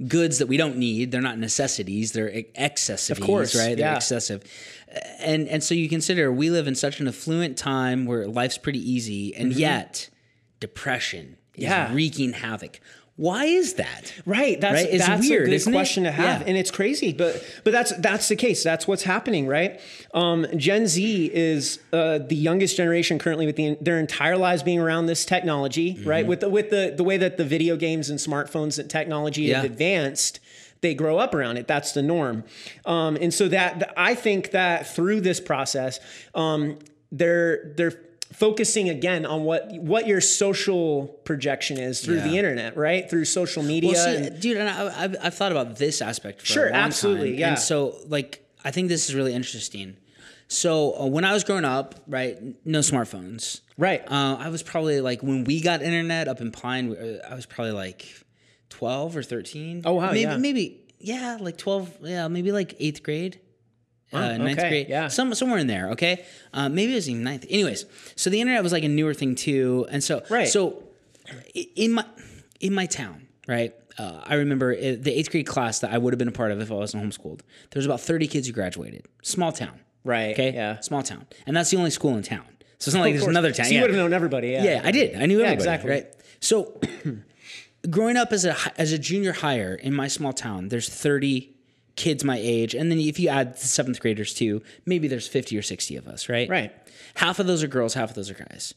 goods 0.08 0.38
that 0.40 0.48
we 0.48 0.58
don't 0.58 0.78
need. 0.78 1.12
They're 1.12 1.22
not 1.22 1.38
necessities. 1.40 2.12
They're 2.12 2.32
excessive. 2.56 3.18
Of 3.18 3.24
course, 3.24 3.56
right? 3.56 3.76
They're 3.78 3.88
yeah. 3.92 3.96
excessive. 3.96 4.44
And 5.20 5.48
and 5.48 5.64
so 5.64 5.74
you 5.74 5.88
consider 5.90 6.32
we 6.32 6.50
live 6.50 6.68
in 6.68 6.76
such 6.76 7.00
an 7.00 7.08
affluent 7.08 7.58
time 7.58 8.06
where 8.06 8.28
life's 8.28 8.58
pretty 8.58 8.80
easy, 8.92 9.36
and 9.36 9.54
yet 9.54 10.10
depression 10.60 11.38
is 11.56 11.64
Mm-hmm. 11.64 11.64
Yeah. 11.64 11.94
wreaking 11.94 12.34
havoc. 12.34 12.80
Why 13.22 13.46
is 13.46 13.76
that? 13.76 14.14
Right. 14.26 14.60
That's 14.60 14.74
Right? 14.84 14.92
It's 14.92 15.06
that's 15.06 15.30
weird, 15.30 15.44
a 15.44 15.46
good 15.46 15.54
isn't 15.54 15.72
it? 15.72 15.78
question 15.78 16.06
to 16.06 16.12
have. 16.12 16.42
Yeah. 16.42 16.48
And 16.48 16.58
it's 16.58 16.72
crazy. 16.72 17.14
But 17.14 17.46
but 17.64 17.72
that's 17.72 17.96
that's 17.98 18.28
the 18.30 18.36
case. 18.36 18.64
That's 18.64 18.88
what's 18.88 19.04
happening, 19.04 19.46
right? 19.46 19.80
Um, 20.12 20.48
Gen 20.58 20.88
Z 20.88 21.30
is 21.32 21.78
uh, 21.94 22.18
the 22.18 22.36
youngest 22.36 22.78
generation 22.78 23.20
currently 23.20 23.46
with 23.46 23.58
the, 23.58 23.78
their 23.80 24.00
entire 24.00 24.38
lives 24.38 24.64
being 24.64 24.80
around 24.80 25.06
this 25.06 25.24
technology, 25.24 25.94
Mm-hmm. 25.94 26.10
right? 26.10 26.26
With 26.26 26.40
the 26.40 26.50
with 26.50 26.72
the 26.72 26.96
the 26.98 27.04
way 27.04 27.18
that 27.18 27.38
the 27.38 27.46
video 27.46 27.76
games 27.76 28.10
and 28.10 28.18
smartphones 28.18 28.80
and 28.80 28.90
technology 28.90 29.52
have 29.52 29.66
advanced. 29.66 30.40
They 30.82 30.96
grow 30.96 31.20
up 31.20 31.36
around 31.36 31.58
it. 31.58 31.68
That's 31.68 31.92
the 31.92 32.02
norm, 32.02 32.44
um, 32.88 33.16
and 33.22 33.32
so 33.32 33.48
that 33.50 33.94
I 33.96 34.16
think 34.16 34.50
that 34.50 34.88
through 34.88 35.22
this 35.22 35.40
process, 35.40 36.00
um, 36.34 36.80
they're 37.12 37.72
they're 37.78 37.94
focusing 38.32 38.90
again 38.90 39.26
on 39.26 39.44
what 39.44 39.72
what 39.74 40.08
your 40.08 40.22
social 40.22 41.08
projection 41.26 41.78
is 41.78 42.02
through 42.02 42.18
Yeah. 42.18 42.28
the 42.28 42.38
internet, 42.38 42.78
right? 42.78 43.10
Through 43.10 43.26
social 43.26 43.64
media. 43.64 43.92
Well, 43.94 44.06
see, 44.06 44.26
and- 44.28 44.40
dude, 44.40 44.58
and 44.58 44.70
I, 44.70 45.04
I've, 45.04 45.16
I've 45.22 45.34
thought 45.34 45.52
about 45.52 45.78
this 45.78 46.02
aspect 46.02 46.40
for 46.42 46.46
Sure, 46.48 46.68
a 46.68 46.72
long 46.72 46.80
absolutely, 46.80 47.32
time. 47.32 47.40
yeah. 47.40 47.50
And 47.50 47.60
so, 47.60 47.96
like, 48.08 48.46
I 48.64 48.72
think 48.72 48.90
this 48.90 49.10
is 49.10 49.16
really 49.16 49.34
interesting. 49.34 49.98
So, 50.48 51.00
uh, 51.00 51.06
when 51.06 51.24
I 51.24 51.32
was 51.34 51.44
growing 51.46 51.64
up, 51.66 51.96
right, 52.08 52.38
no 52.66 52.80
smartphones. 52.80 53.62
Right. 53.78 54.02
Uh, 54.12 54.36
I 54.40 54.50
was 54.50 54.64
probably 54.64 55.00
like 55.02 55.24
when 55.24 55.44
we 55.46 55.62
got 55.62 55.82
internet 55.82 56.28
up 56.28 56.42
in 56.42 56.52
Pine. 56.52 56.96
uh, 56.96 57.20
I 57.30 57.36
was 57.36 57.46
probably 57.46 57.72
like 57.74 58.06
twelve 58.70 59.16
or 59.16 59.24
thirteen. 59.24 59.82
Oh, 59.86 59.94
wow, 59.94 60.08
Maybe, 60.12 60.20
yeah. 60.22 60.38
maybe, 60.38 60.82
yeah, 61.00 61.38
like 61.40 61.58
twelve. 61.58 61.90
Yeah, 62.02 62.28
maybe 62.28 62.52
like 62.52 62.76
eighth 62.80 63.02
grade. 63.02 63.40
Uh, 64.14 64.38
ninth 64.38 64.60
okay, 64.60 64.70
grade, 64.70 64.90
yeah. 64.90 65.08
some 65.08 65.34
somewhere 65.34 65.60
in 65.60 65.68
there. 65.68 65.90
Okay, 65.92 66.26
uh, 66.54 66.68
maybe 66.70 66.92
it 66.92 66.96
was 66.96 67.10
even 67.10 67.24
ninth. 67.24 67.46
Anyways, 67.50 67.86
so 68.16 68.30
the 68.30 68.42
internet 68.42 68.62
was 68.62 68.72
like 68.72 68.84
a 68.84 68.90
newer 68.90 69.14
thing 69.14 69.36
too, 69.36 69.86
and 69.90 70.04
so 70.04 70.22
Right. 70.30 70.48
So 70.48 70.84
in 71.76 71.94
my 71.94 72.06
in 72.60 72.74
my 72.74 72.86
town, 72.86 73.28
right? 73.48 73.74
Uh, 73.98 74.22
I 74.24 74.36
remember 74.36 74.74
uh, 74.74 74.96
the 75.00 75.12
eighth 75.18 75.32
grade 75.32 75.48
class 75.48 75.80
that 75.80 75.92
I 75.94 75.98
would 75.98 76.14
have 76.14 76.18
been 76.18 76.28
a 76.28 76.32
part 76.34 76.52
of 76.52 76.62
if 76.62 76.72
I 76.72 76.76
wasn't 76.76 77.04
homeschooled. 77.04 77.40
There 77.70 77.80
was 77.80 77.86
about 77.86 78.02
thirty 78.02 78.28
kids 78.28 78.48
who 78.48 78.54
graduated. 78.54 79.06
Small 79.22 79.52
town, 79.52 79.80
Right, 80.04 80.32
Okay, 80.34 80.54
yeah. 80.54 80.80
small 80.80 81.04
town, 81.04 81.26
and 81.46 81.56
that's 81.56 81.70
the 81.70 81.78
only 81.78 81.92
school 81.92 82.16
in 82.18 82.24
town. 82.24 82.46
So 82.80 82.90
it's 82.90 82.96
not 82.96 83.02
like 83.02 83.14
there's 83.14 83.28
another 83.28 83.52
town. 83.52 83.68
So 83.68 83.72
you 83.72 83.78
yeah. 83.78 83.82
would 83.84 83.92
have 83.92 83.98
known 84.00 84.12
everybody. 84.14 84.50
Yeah. 84.50 84.64
Yeah, 84.64 84.82
I 84.84 84.92
did. 84.92 85.16
I 85.22 85.26
knew 85.28 85.38
everybody. 85.42 85.54
exactly. 85.54 85.90
Right. 85.92 86.08
So, 86.40 86.82
growing 87.90 88.18
up 88.18 88.32
as 88.34 88.44
a 88.46 88.56
as 88.78 88.92
a 88.92 88.98
junior 88.98 89.34
higher 89.34 89.76
in 89.76 89.94
my 89.94 90.08
small 90.08 90.34
town, 90.34 90.70
there's 90.70 90.90
30 90.90 91.54
kids 91.96 92.24
my 92.24 92.38
age, 92.40 92.74
and 92.74 92.90
then 92.92 93.00
if 93.00 93.20
you 93.20 93.30
add 93.30 93.54
the 93.56 93.68
seventh 93.68 94.00
graders 94.00 94.34
too, 94.34 94.62
maybe 94.86 95.08
there's 95.08 95.28
50 95.28 95.58
or 95.58 95.62
60 95.62 95.96
of 95.98 96.08
us. 96.08 96.30
Right. 96.30 96.50
Right. 96.50 96.72
Half 97.16 97.40
of 97.40 97.48
those 97.48 97.64
are 97.64 97.68
girls. 97.68 97.94
Half 97.94 98.10
of 98.12 98.16
those 98.16 98.30
are 98.30 98.34
guys. 98.50 98.74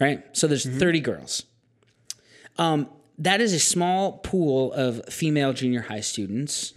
Right. 0.00 0.24
So 0.36 0.46
there's 0.46 0.66
30 0.66 1.00
girls. 1.00 1.44
Um, 2.58 2.88
that 3.18 3.40
is 3.40 3.52
a 3.52 3.58
small 3.60 4.18
pool 4.18 4.72
of 4.74 5.02
female 5.06 5.52
junior 5.52 5.80
high 5.82 6.00
students 6.00 6.72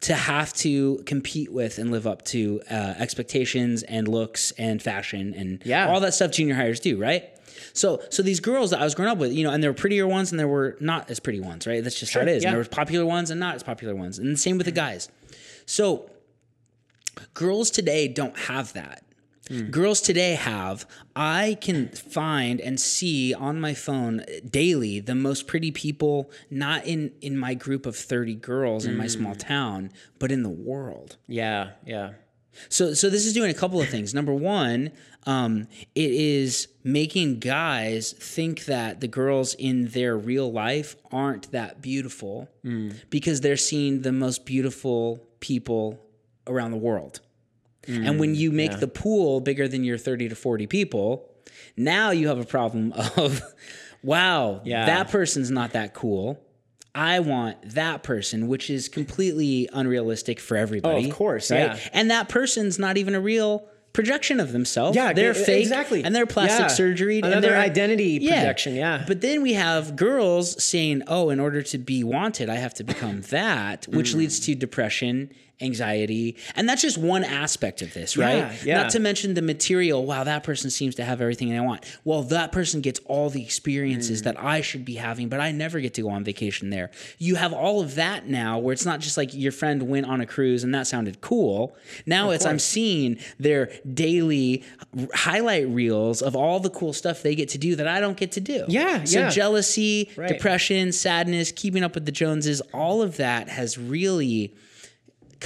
to 0.00 0.14
have 0.14 0.52
to 0.54 1.02
compete 1.06 1.52
with 1.52 1.78
and 1.78 1.90
live 1.90 2.06
up 2.06 2.22
to 2.26 2.60
uh, 2.70 2.74
expectations 2.98 3.82
and 3.82 4.06
looks 4.06 4.52
and 4.52 4.80
fashion 4.82 5.34
and 5.36 5.62
Yeah. 5.64 5.88
all 5.88 6.00
that 6.00 6.14
stuff 6.14 6.30
junior 6.32 6.54
highers 6.54 6.80
do, 6.80 6.96
right? 6.98 7.24
So, 7.72 8.02
so 8.10 8.22
these 8.22 8.40
girls 8.40 8.70
that 8.70 8.80
I 8.80 8.84
was 8.84 8.94
growing 8.94 9.10
up 9.10 9.18
with, 9.18 9.32
you 9.32 9.44
know, 9.44 9.50
and 9.50 9.62
there 9.62 9.70
were 9.70 9.76
prettier 9.76 10.06
ones 10.06 10.30
and 10.30 10.38
there 10.38 10.48
were 10.48 10.76
not 10.80 11.10
as 11.10 11.20
pretty 11.20 11.40
ones, 11.40 11.66
right? 11.66 11.82
That's 11.82 11.98
just 11.98 12.14
how 12.14 12.20
it 12.20 12.28
is. 12.28 12.42
yeah. 12.42 12.50
And 12.50 12.54
there 12.54 12.62
were 12.62 12.68
popular 12.68 13.06
ones 13.06 13.30
and 13.30 13.40
not 13.40 13.54
as 13.54 13.62
popular 13.62 13.94
ones, 13.94 14.18
and 14.18 14.32
the 14.32 14.36
same 14.36 14.58
with 14.58 14.66
the 14.66 14.72
guys. 14.72 15.08
So, 15.66 16.10
girls 17.34 17.70
today 17.70 18.08
don't 18.08 18.38
have 18.38 18.72
that. 18.74 19.02
Hmm. 19.48 19.70
Girls 19.70 20.00
today 20.00 20.34
have, 20.34 20.86
I 21.14 21.56
can 21.60 21.88
find 21.88 22.60
and 22.60 22.80
see 22.80 23.32
on 23.32 23.60
my 23.60 23.74
phone 23.74 24.24
daily 24.48 24.98
the 25.00 25.14
most 25.14 25.46
pretty 25.46 25.70
people, 25.70 26.30
not 26.50 26.84
in, 26.84 27.12
in 27.20 27.38
my 27.38 27.54
group 27.54 27.86
of 27.86 27.96
30 27.96 28.34
girls 28.36 28.86
in 28.86 28.96
my 28.96 29.06
small 29.06 29.32
hmm. 29.32 29.38
town, 29.38 29.92
but 30.18 30.32
in 30.32 30.42
the 30.42 30.48
world. 30.48 31.16
Yeah. 31.28 31.70
Yeah. 31.84 32.12
So, 32.68 32.94
so 32.94 33.10
this 33.10 33.26
is 33.26 33.32
doing 33.32 33.50
a 33.50 33.54
couple 33.54 33.80
of 33.80 33.88
things. 33.88 34.14
Number 34.14 34.34
one, 34.34 34.90
um, 35.26 35.66
it 35.94 36.10
is 36.10 36.68
making 36.84 37.40
guys 37.40 38.12
think 38.12 38.64
that 38.66 39.00
the 39.00 39.08
girls 39.08 39.54
in 39.54 39.88
their 39.88 40.16
real 40.16 40.50
life 40.52 40.94
aren't 41.10 41.50
that 41.52 41.82
beautiful 41.82 42.48
because 43.10 43.40
they're 43.40 43.56
seeing 43.56 44.02
the 44.02 44.12
most 44.12 44.44
beautiful 44.46 45.20
people 45.40 46.00
around 46.46 46.70
the 46.70 46.76
world. 46.76 47.20
and 47.88 48.18
when 48.18 48.34
you 48.34 48.50
make 48.52 48.72
the 48.80 48.88
pool 48.88 49.40
bigger 49.40 49.68
than 49.68 49.84
your 49.84 49.98
30 49.98 50.28
to 50.30 50.34
40 50.34 50.66
people, 50.66 51.30
now 51.76 52.10
you 52.10 52.28
have 52.28 52.38
a 52.40 52.44
problem 52.44 52.92
of, 53.16 53.42
wow, 54.02 54.60
Yeah. 54.64 54.86
that 54.86 55.08
person's 55.10 55.50
not 55.50 55.72
that 55.72 55.94
cool. 55.94 56.40
I 56.96 57.20
want 57.20 57.56
that 57.74 58.02
person, 58.02 58.48
which 58.48 58.70
is 58.70 58.88
completely 58.88 59.68
unrealistic 59.72 60.40
for 60.40 60.56
everybody. 60.56 61.04
Oh, 61.04 61.08
of 61.10 61.14
course, 61.14 61.50
right? 61.50 61.60
yeah. 61.76 61.78
And 61.92 62.10
that 62.10 62.28
person's 62.30 62.78
not 62.78 62.96
even 62.96 63.14
a 63.14 63.20
real 63.20 63.68
projection 63.92 64.40
of 64.40 64.52
themselves. 64.52 64.94
Yeah, 64.96 65.12
they're 65.12 65.32
fake, 65.34 65.62
exactly. 65.62 66.04
and 66.04 66.14
they're 66.14 66.26
plastic 66.26 66.60
Yeah. 66.62 66.66
surgery. 66.68 67.20
and 67.22 67.42
they're 67.44 67.56
identity 67.56 68.18
projection, 68.20 68.74
yeah. 68.74 69.04
But 69.06 69.20
then 69.20 69.40
we 69.42 69.54
have 69.54 69.96
girls 69.96 70.62
saying, 70.62 71.02
"Oh, 71.06 71.30
in 71.30 71.38
order 71.40 71.62
to 71.62 71.78
be 71.78 72.02
wanted, 72.04 72.48
I 72.50 72.56
have 72.56 72.74
to 72.74 72.84
become 72.84 73.22
that," 73.30 73.86
which 73.88 74.12
Mm. 74.12 74.16
leads 74.16 74.40
to 74.40 74.54
depression, 74.54 75.30
anxiety, 75.60 76.36
and 76.54 76.68
that's 76.68 76.82
just 76.82 76.98
one 76.98 77.24
aspect 77.24 77.80
of 77.82 77.92
this, 77.94 78.16
right? 78.16 78.36
Yeah, 78.36 78.54
yeah. 78.64 78.82
Not 78.82 78.90
to 78.92 78.98
mention 79.00 79.34
the 79.34 79.42
material. 79.42 80.04
Wow, 80.04 80.24
that 80.24 80.44
person 80.44 80.70
seems 80.70 80.94
to 80.96 81.04
have 81.04 81.20
everything 81.20 81.56
I 81.56 81.60
want. 81.60 81.84
Well, 82.04 82.22
that 82.24 82.52
person 82.52 82.80
gets 82.80 83.00
all 83.06 83.30
the 83.30 83.42
experiences 83.42 84.20
Mm. 84.20 84.24
that 84.24 84.40
I 84.42 84.60
should 84.60 84.84
be 84.84 84.94
having, 84.96 85.28
but 85.28 85.40
I 85.40 85.52
never 85.52 85.80
get 85.80 85.94
to 85.94 86.02
go 86.02 86.10
on 86.10 86.24
vacation 86.24 86.70
there. 86.70 86.90
You 87.18 87.36
have 87.36 87.52
all 87.52 87.80
of 87.80 87.94
that 87.94 88.28
now, 88.28 88.58
where 88.58 88.72
it's 88.72 88.84
not 88.84 89.00
just 89.00 89.16
like 89.16 89.32
your 89.34 89.52
friend 89.52 89.82
went 89.84 90.06
on 90.06 90.20
a 90.20 90.26
cruise 90.26 90.62
and 90.64 90.74
that 90.74 90.86
sounded 90.86 91.20
cool. 91.20 91.76
Now 92.04 92.30
it's 92.30 92.44
I'm 92.44 92.58
seeing 92.58 93.18
their 93.38 93.70
daily 93.92 94.62
highlight 95.14 95.68
reels 95.68 96.22
of 96.22 96.36
all 96.36 96.60
the 96.60 96.70
cool 96.70 96.92
stuff 96.92 97.22
they 97.22 97.34
get 97.34 97.48
to 97.50 97.58
do 97.58 97.76
that 97.76 97.88
I 97.88 98.00
don't 98.00 98.16
get 98.16 98.32
to 98.32 98.40
do. 98.40 98.64
Yeah, 98.68 99.04
So 99.04 99.20
yeah. 99.20 99.30
jealousy, 99.30 100.10
Right. 100.16 100.28
depression, 100.28 100.92
sadness, 100.92 101.52
keeping 101.52 101.82
up 101.82 101.94
with 101.94 102.04
the 102.06 102.12
Joneses, 102.12 102.60
all 102.72 103.02
of 103.02 103.16
that 103.16 103.48
has 103.48 103.78
really 103.78 104.54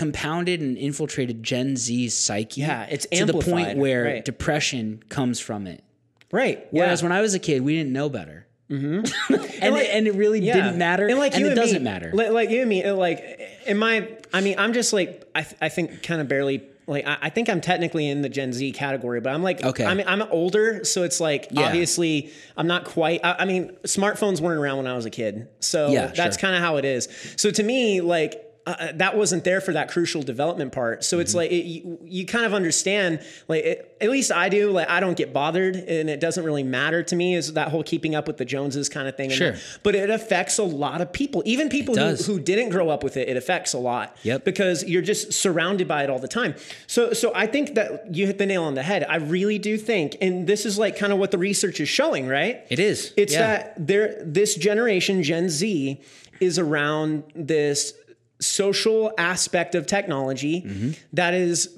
compounded 0.00 0.62
and 0.62 0.78
infiltrated 0.78 1.42
Gen 1.42 1.76
Z's 1.76 2.16
psyche. 2.16 2.62
Yeah, 2.62 2.84
it's 2.84 3.06
to 3.08 3.26
the 3.26 3.34
point 3.34 3.76
where 3.76 4.04
right. 4.04 4.24
depression 4.24 5.02
comes 5.10 5.38
from 5.38 5.66
it. 5.66 5.84
Right. 6.32 6.66
Whereas 6.70 7.02
yeah. 7.02 7.08
when 7.08 7.12
I 7.12 7.20
was 7.20 7.34
a 7.34 7.38
kid, 7.38 7.60
we 7.60 7.76
didn't 7.76 7.92
know 7.92 8.08
better. 8.08 8.46
Mm-hmm. 8.70 9.34
and, 9.62 9.74
like- 9.74 9.84
it, 9.84 9.90
and 9.94 10.06
it 10.06 10.14
really 10.14 10.40
Yeah. 10.40 10.54
didn't 10.54 10.78
matter. 10.78 11.06
And, 11.06 11.18
like 11.18 11.36
you 11.36 11.48
it 11.48 11.54
doesn't 11.54 11.82
me, 11.82 11.84
matter. 11.84 12.12
Like, 12.14 12.30
like 12.30 12.48
you 12.48 12.60
and 12.62 12.70
me, 12.70 12.90
like 12.90 13.40
in 13.66 13.76
my, 13.76 14.08
I 14.32 14.40
mean, 14.40 14.54
I'm 14.58 14.72
just 14.72 14.94
like, 14.94 15.28
I, 15.34 15.42
th- 15.42 15.56
I 15.60 15.68
think 15.68 16.02
kind 16.02 16.22
of 16.22 16.28
barely. 16.28 16.62
Like 16.86 17.06
I, 17.06 17.18
I 17.20 17.28
think 17.28 17.50
I'm 17.50 17.60
technically 17.60 18.08
in 18.08 18.22
the 18.22 18.30
Gen 18.30 18.54
Z 18.54 18.72
category, 18.72 19.20
but 19.20 19.34
I'm 19.34 19.42
like, 19.42 19.62
Okay. 19.62 19.84
I'm 19.84 20.00
I'm 20.00 20.22
older, 20.30 20.82
so 20.84 21.02
it's 21.02 21.20
like 21.20 21.48
Yeah. 21.50 21.66
obviously 21.66 22.32
I'm 22.56 22.66
not 22.66 22.84
quite. 22.86 23.20
I, 23.22 23.36
I 23.40 23.44
mean, 23.44 23.76
smartphones 23.84 24.40
weren't 24.40 24.58
around 24.58 24.78
when 24.78 24.86
I 24.86 24.94
was 24.94 25.04
a 25.04 25.10
kid, 25.10 25.46
so 25.60 25.90
Yeah, 25.90 26.06
that's 26.06 26.36
sure. 26.36 26.40
kind 26.40 26.54
of 26.56 26.62
how 26.62 26.76
it 26.78 26.86
is. 26.86 27.06
So 27.36 27.50
to 27.50 27.62
me, 27.62 28.00
like. 28.00 28.46
Uh, 28.78 28.92
that 28.94 29.16
wasn't 29.16 29.44
there 29.44 29.60
for 29.60 29.72
that 29.72 29.90
crucial 29.90 30.22
development 30.22 30.72
part. 30.72 31.04
So 31.04 31.16
Mm-hmm. 31.16 31.20
it's 31.22 31.34
like 31.34 31.50
it, 31.50 31.64
you, 31.64 31.98
you 32.04 32.26
kind 32.26 32.44
of 32.44 32.54
understand, 32.54 33.20
like 33.48 33.64
it, 33.64 33.96
at 34.00 34.10
least 34.10 34.32
I 34.32 34.48
do. 34.48 34.70
Like 34.70 34.88
I 34.88 35.00
don't 35.00 35.16
get 35.16 35.32
bothered, 35.32 35.76
and 35.76 36.08
it 36.08 36.20
doesn't 36.20 36.44
really 36.44 36.62
matter 36.62 37.02
to 37.02 37.16
me. 37.16 37.34
Is 37.34 37.52
that 37.54 37.68
whole 37.68 37.82
keeping 37.82 38.14
up 38.14 38.26
with 38.26 38.36
the 38.38 38.44
Joneses 38.44 38.88
kind 38.88 39.08
of 39.08 39.16
thing? 39.16 39.30
Sure. 39.30 39.52
that- 39.52 39.60
but 39.82 39.94
it 39.94 40.10
affects 40.10 40.58
a 40.58 40.62
lot 40.62 41.00
of 41.00 41.12
people, 41.12 41.42
even 41.44 41.68
people 41.68 41.96
who, 41.96 42.14
who 42.14 42.40
didn't 42.40 42.70
grow 42.70 42.88
up 42.90 43.02
with 43.04 43.16
it. 43.16 43.28
It 43.28 43.36
affects 43.36 43.72
a 43.74 43.78
lot. 43.78 44.16
Yep. 44.22 44.44
Because 44.44 44.84
you're 44.84 45.02
just 45.02 45.32
surrounded 45.32 45.88
by 45.88 46.04
it 46.04 46.10
all 46.10 46.18
the 46.18 46.28
time. 46.28 46.54
So, 46.86 47.12
so 47.12 47.32
I 47.34 47.46
think 47.46 47.74
that 47.74 48.14
you 48.14 48.26
hit 48.26 48.38
the 48.38 48.46
nail 48.46 48.64
on 48.64 48.74
the 48.74 48.82
head. 48.82 49.04
I 49.08 49.16
really 49.16 49.58
do 49.58 49.76
think, 49.76 50.16
and 50.20 50.46
this 50.46 50.64
is 50.66 50.78
like 50.78 50.96
kind 50.96 51.12
of 51.12 51.18
what 51.18 51.30
the 51.30 51.38
research 51.38 51.80
is 51.80 51.88
showing, 51.88 52.26
right? 52.28 52.64
It 52.70 52.78
is. 52.78 53.12
It's 53.16 53.32
Yeah. 53.32 53.40
that 53.40 53.86
there, 53.86 54.22
this 54.24 54.54
generation, 54.54 55.22
Gen 55.22 55.48
Z, 55.48 56.00
is 56.40 56.58
around 56.58 57.22
this 57.34 57.92
social 58.40 59.12
aspect 59.18 59.74
of 59.74 59.86
technology 59.86 60.62
Mm-hmm. 60.62 60.90
that 61.14 61.34
is 61.34 61.68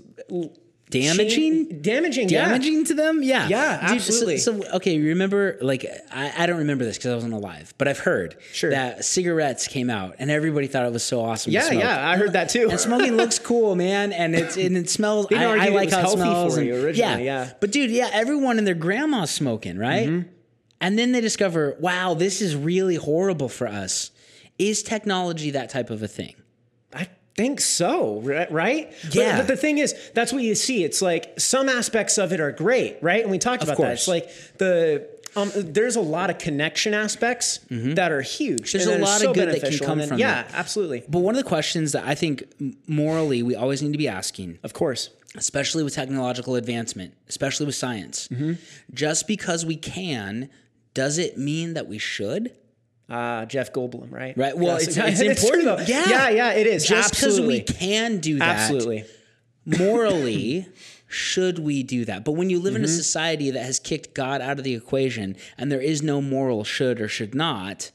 damaging. 0.91 1.29
Change- 1.31 1.83
damaging, 1.83 2.29
yeah. 2.29 2.45
damaging 2.49 2.85
to 2.85 2.95
them 2.95 3.23
yeah 3.23 3.49
Yeah, 3.49 3.79
absolutely. 3.81 4.37
so, 4.37 4.63
okay 4.75 4.99
remember 5.01 5.57
like 5.63 5.87
I, 6.11 6.33
I 6.41 6.47
don't 6.47 6.59
remember 6.59 6.85
this 6.85 6.99
because 6.99 7.13
i 7.13 7.15
wasn't 7.15 7.33
alive 7.33 7.73
but 7.79 7.89
i've 7.89 7.99
heard 7.99 8.37
Sure. 8.53 8.71
that 8.71 9.03
cigarettes 9.05 9.67
came 9.69 9.89
out 9.89 10.17
and 10.19 10.31
everybody 10.31 10.67
thought 10.67 10.85
it 10.85 10.93
was 10.93 11.03
so 11.03 11.23
awesome 11.23 11.51
Yeah, 11.51 11.71
yeah, 11.71 12.07
I 12.11 12.19
heard 12.19 12.35
that 12.35 12.51
too. 12.51 12.69
and 12.71 12.79
smoking 12.79 13.17
looks 13.17 13.39
cool 13.51 13.75
man 13.75 14.13
and 14.13 14.35
it's 14.35 14.59
and 14.59 14.77
it 14.77 14.91
smells 14.91 15.29
I, 15.33 15.45
I 15.45 15.69
like 15.71 15.87
was 15.87 15.95
how 15.95 16.01
it 16.05 16.11
smells 16.11 16.57
and- 16.59 16.69
originally, 16.69 17.25
yeah. 17.25 17.53
but 17.59 17.73
dude 17.73 17.91
yeah 17.91 18.11
everyone 18.13 18.59
and 18.59 18.67
their 18.67 18.75
grandma's 18.75 19.31
smoking 19.31 19.79
right 19.79 20.07
Mm-hmm. 20.09 20.29
and 20.83 20.99
then 20.99 21.13
they 21.13 21.23
discover 21.23 21.75
wow 21.81 22.13
this 22.13 22.43
is 22.43 22.55
really 22.55 22.97
horrible 22.97 23.49
for 23.49 23.67
us 23.67 24.11
is 24.59 24.83
technology 24.83 25.53
that 25.53 25.71
type 25.71 25.89
of 25.89 26.03
a 26.03 26.09
thing 26.09 26.35
think 27.37 27.61
so, 27.61 28.21
right? 28.51 28.93
Yeah. 29.11 29.39
But, 29.39 29.47
the 29.49 29.57
thing 29.57 29.79
is, 29.79 29.95
that's 30.15 30.33
what 30.33 30.43
you 30.43 30.55
see. 30.55 30.85
It's 30.85 31.01
like 31.03 31.39
some 31.41 31.69
aspects 31.69 32.19
of 32.19 32.33
it 32.33 32.41
are 32.41 32.53
great, 32.53 32.99
right? 33.03 33.23
And 33.23 33.31
we 33.31 33.39
talked 33.39 33.63
about 33.63 33.77
that. 33.79 33.83
course. 33.83 34.01
It's 34.01 34.09
like 34.09 34.31
the 34.59 35.09
um, 35.35 35.51
there's 35.55 35.97
a 35.97 36.01
lot 36.03 36.29
of 36.29 36.37
connection 36.37 36.93
aspects 36.93 37.61
that 37.71 38.13
are 38.13 38.21
huge. 38.21 38.73
Mm-hmm. 38.73 38.79
There's 38.79 38.99
a 39.01 39.03
lot 39.03 39.17
of 39.17 39.29
so 39.29 39.33
good 39.33 39.49
that 39.49 39.63
can 39.71 39.79
come 39.79 39.99
then- 39.99 40.09
from 40.09 40.19
Yeah, 40.19 40.43
that. 40.43 40.53
absolutely. 40.55 41.05
but 41.09 41.21
one 41.21 41.35
of 41.35 41.43
the 41.43 41.49
questions 41.49 41.93
that 41.93 42.05
i 42.07 42.15
think 42.15 42.45
morally 42.87 43.43
we 43.43 43.55
always 43.55 43.83
need 43.83 43.93
to 43.93 43.99
be 43.99 44.09
asking 44.09 44.59
Of 44.63 44.75
course. 44.75 45.09
especially 45.37 45.83
with 45.85 45.95
technological 45.95 46.55
advancement, 46.57 47.15
especially 47.31 47.65
with 47.65 47.75
science. 47.75 48.29
Mm-hmm. 48.29 48.53
Just 48.93 49.27
because 49.27 49.65
we 49.65 49.77
can, 49.77 50.51
does 50.93 51.17
it 51.17 51.39
mean 51.39 51.73
that 51.75 51.87
we 51.89 51.97
should? 51.97 52.53
Uh, 53.13 53.45
Jeff 53.47 53.73
Goldblum, 53.73 54.11
right? 54.11 54.37
Right. 54.37 54.57
Well, 54.57 54.77
it's, 54.81 54.97
it's 54.97 55.19
true, 55.21 55.61
important. 55.61 55.65
though. 55.65 55.93
yeah. 55.93 56.09
yeah, 56.09 56.29
yeah, 56.31 56.53
it 56.53 56.67
is. 56.67 56.87
Just 56.87 57.11
because 57.15 57.41
we 57.41 57.61
can 57.61 58.19
do 58.21 58.39
that, 58.39 58.59
Absolutely. 58.59 59.05
morally, 59.67 60.67
should 61.09 61.59
we 61.59 61.83
do 61.83 62.05
that? 62.07 62.25
But 62.25 62.33
when 62.33 62.51
you 62.51 62.59
live 62.59 62.75
in 62.75 62.83
a 62.83 62.87
Mm-hmm. 62.87 62.97
society 62.97 63.51
that 63.51 63.65
has 63.65 63.79
kicked 63.79 64.15
God 64.15 64.41
out 64.41 64.59
of 64.59 64.65
the 64.65 64.75
equation 64.75 65.37
and 65.59 65.71
there 65.71 65.81
is 65.81 66.03
no 66.03 66.21
moral 66.21 66.65
should 66.65 67.01
or 67.01 67.09
should 67.09 67.35
not, 67.35 67.91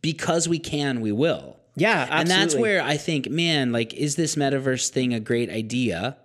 because 0.00 0.48
we 0.48 0.58
can, 0.58 1.00
we 1.00 1.12
will. 1.12 1.58
Yeah, 1.76 2.06
absolutely. 2.10 2.20
And 2.20 2.28
that's 2.30 2.54
where 2.56 2.82
I 2.82 2.96
think, 2.96 3.30
man, 3.30 3.72
like, 3.72 3.94
is 3.94 4.16
this 4.16 4.36
metaverse 4.36 4.88
thing 4.90 5.14
a 5.14 5.20
great 5.20 5.48
idea? 5.50 6.16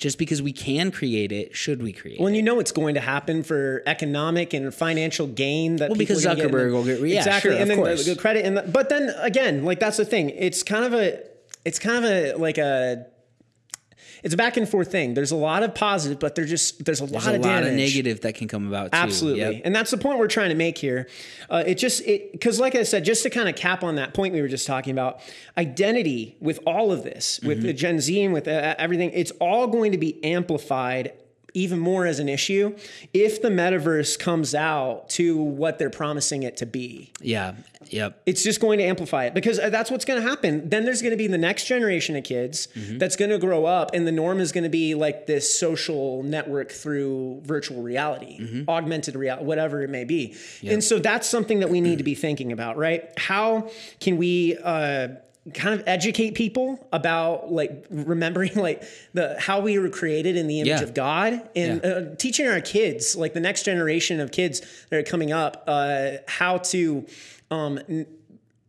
Just 0.00 0.16
because 0.16 0.40
we 0.40 0.52
can 0.52 0.90
create 0.90 1.30
it, 1.30 1.54
should 1.54 1.82
we 1.82 1.92
create 1.92 2.18
Well, 2.18 2.26
it? 2.26 2.30
and 2.30 2.36
you 2.36 2.42
know 2.42 2.58
it's 2.58 2.72
going 2.72 2.94
to 2.94 3.00
happen 3.00 3.42
for 3.42 3.82
economic 3.86 4.54
and 4.54 4.74
financial 4.74 5.26
gain. 5.26 5.76
That 5.76 5.90
Well, 5.90 5.98
because 5.98 6.24
gonna 6.24 6.36
get 6.36 6.50
Zuckerberg 6.50 6.72
will 6.72 6.84
get- 6.84 7.00
yeah, 7.06 7.18
exactly, 7.18 7.50
sure, 7.50 7.60
and 7.60 7.62
of 7.64 7.68
then 7.68 7.76
course. 7.76 8.06
the 8.06 8.16
credit. 8.16 8.46
And 8.46 8.56
the, 8.56 8.62
but 8.62 8.88
then 8.88 9.12
again, 9.18 9.62
like 9.66 9.78
that's 9.78 9.98
the 9.98 10.06
thing. 10.06 10.30
It's 10.30 10.62
kind 10.62 10.86
of 10.86 10.94
a, 10.94 11.18
it's 11.66 11.78
kind 11.78 12.02
of 12.02 12.10
a 12.10 12.32
like 12.38 12.56
a, 12.56 13.04
it's 14.22 14.34
a 14.34 14.36
back 14.36 14.56
and 14.56 14.68
forth 14.68 14.90
thing. 14.90 15.14
There's 15.14 15.30
a 15.30 15.36
lot 15.36 15.62
of 15.62 15.74
positive, 15.74 16.18
but 16.18 16.34
there's 16.34 16.50
just 16.50 16.84
there's 16.84 17.00
a 17.00 17.06
There's 17.06 17.24
lot 17.26 17.32
a 17.34 17.36
of 17.36 17.42
lot 17.42 17.48
damage. 17.62 17.68
of 17.70 17.74
negative 17.76 18.20
that 18.22 18.34
can 18.34 18.48
come 18.48 18.66
about 18.68 18.92
too. 18.92 18.98
Absolutely, 18.98 19.40
Yep. 19.40 19.62
and 19.64 19.74
that's 19.74 19.90
the 19.90 19.98
point 19.98 20.18
we're 20.18 20.26
trying 20.28 20.50
to 20.50 20.54
make 20.54 20.78
here. 20.78 21.08
Uh, 21.48 21.62
it 21.66 21.76
just 21.76 22.02
it 22.06 22.32
because, 22.32 22.60
like 22.60 22.74
I 22.74 22.82
said, 22.82 23.04
just 23.04 23.22
to 23.24 23.30
kind 23.30 23.48
of 23.48 23.56
cap 23.56 23.82
on 23.82 23.96
that 23.96 24.14
point 24.14 24.34
we 24.34 24.42
were 24.42 24.48
just 24.48 24.66
talking 24.66 24.92
about, 24.92 25.20
identity 25.58 26.36
with 26.40 26.60
all 26.66 26.92
of 26.92 27.02
this, 27.02 27.40
with 27.42 27.58
Mm-hmm. 27.58 27.66
the 27.66 27.72
Gen 27.72 28.00
Z 28.00 28.22
and 28.24 28.32
with 28.34 28.48
uh, 28.48 28.74
everything, 28.78 29.10
it's 29.12 29.30
all 29.40 29.66
going 29.66 29.92
to 29.92 29.98
be 29.98 30.22
amplified 30.24 31.12
even 31.54 31.78
more 31.78 32.06
as 32.06 32.18
an 32.18 32.28
issue 32.28 32.76
if 33.12 33.42
the 33.42 33.48
metaverse 33.48 34.18
comes 34.18 34.54
out 34.54 35.08
to 35.10 35.36
what 35.36 35.78
they're 35.78 35.90
promising 35.90 36.42
it 36.42 36.56
to 36.58 36.66
be 36.66 37.12
Yeah. 37.20 37.54
Yep. 37.88 38.20
it's 38.26 38.42
just 38.44 38.60
going 38.60 38.78
to 38.78 38.84
amplify 38.84 39.24
it 39.24 39.34
because 39.34 39.58
uh, 39.58 39.70
that's 39.70 39.90
what's 39.90 40.04
going 40.04 40.22
to 40.22 40.28
happen. 40.28 40.68
Then 40.68 40.84
there's 40.84 41.00
going 41.02 41.12
to 41.12 41.16
be 41.16 41.26
the 41.26 41.38
next 41.38 41.64
generation 41.66 42.14
of 42.16 42.24
kids 42.24 42.68
Mm-hmm. 42.74 42.98
that's 42.98 43.16
going 43.16 43.30
to 43.30 43.38
grow 43.38 43.64
up, 43.64 43.90
and 43.94 44.06
the 44.06 44.12
norm 44.12 44.38
is 44.38 44.52
going 44.52 44.64
to 44.64 44.70
be 44.70 44.94
like 44.94 45.26
this 45.26 45.58
social 45.58 46.22
network 46.22 46.70
through 46.70 47.40
virtual 47.44 47.82
reality, 47.82 48.38
Mm-hmm. 48.40 48.68
augmented 48.70 49.16
reality, 49.16 49.44
whatever 49.44 49.82
it 49.82 49.90
may 49.90 50.04
be. 50.04 50.34
And 50.66 50.84
so 50.84 50.98
that's 50.98 51.28
something 51.28 51.60
that 51.60 51.70
we 51.70 51.80
need 51.80 51.98
to 51.98 52.04
be 52.04 52.14
thinking 52.14 52.52
about, 52.52 52.76
right? 52.76 53.08
How 53.16 53.70
can 53.98 54.16
we? 54.18 54.56
Uh, 54.62 55.08
kind 55.54 55.74
of 55.78 55.82
educate 55.86 56.34
people 56.34 56.86
about 56.92 57.52
like 57.52 57.86
remembering 57.90 58.54
like 58.56 58.82
the 59.14 59.36
how 59.38 59.60
we 59.60 59.78
were 59.78 59.88
created 59.90 60.36
in 60.36 60.46
the 60.46 60.60
image 60.60 60.68
Yeah. 60.80 60.82
of 60.82 60.94
God 60.94 61.48
and 61.56 61.80
Yeah. 61.82 61.88
uh, 61.90 62.14
teaching 62.16 62.46
our 62.46 62.60
kids 62.60 63.16
like 63.16 63.32
the 63.34 63.40
next 63.40 63.64
generation 63.64 64.20
of 64.20 64.32
kids 64.32 64.60
that 64.90 64.98
are 64.98 65.02
coming 65.02 65.32
up 65.32 65.64
uh, 65.66 66.12
how 66.28 66.58
to 66.58 67.06
um, 67.50 67.78
n- 67.88 68.06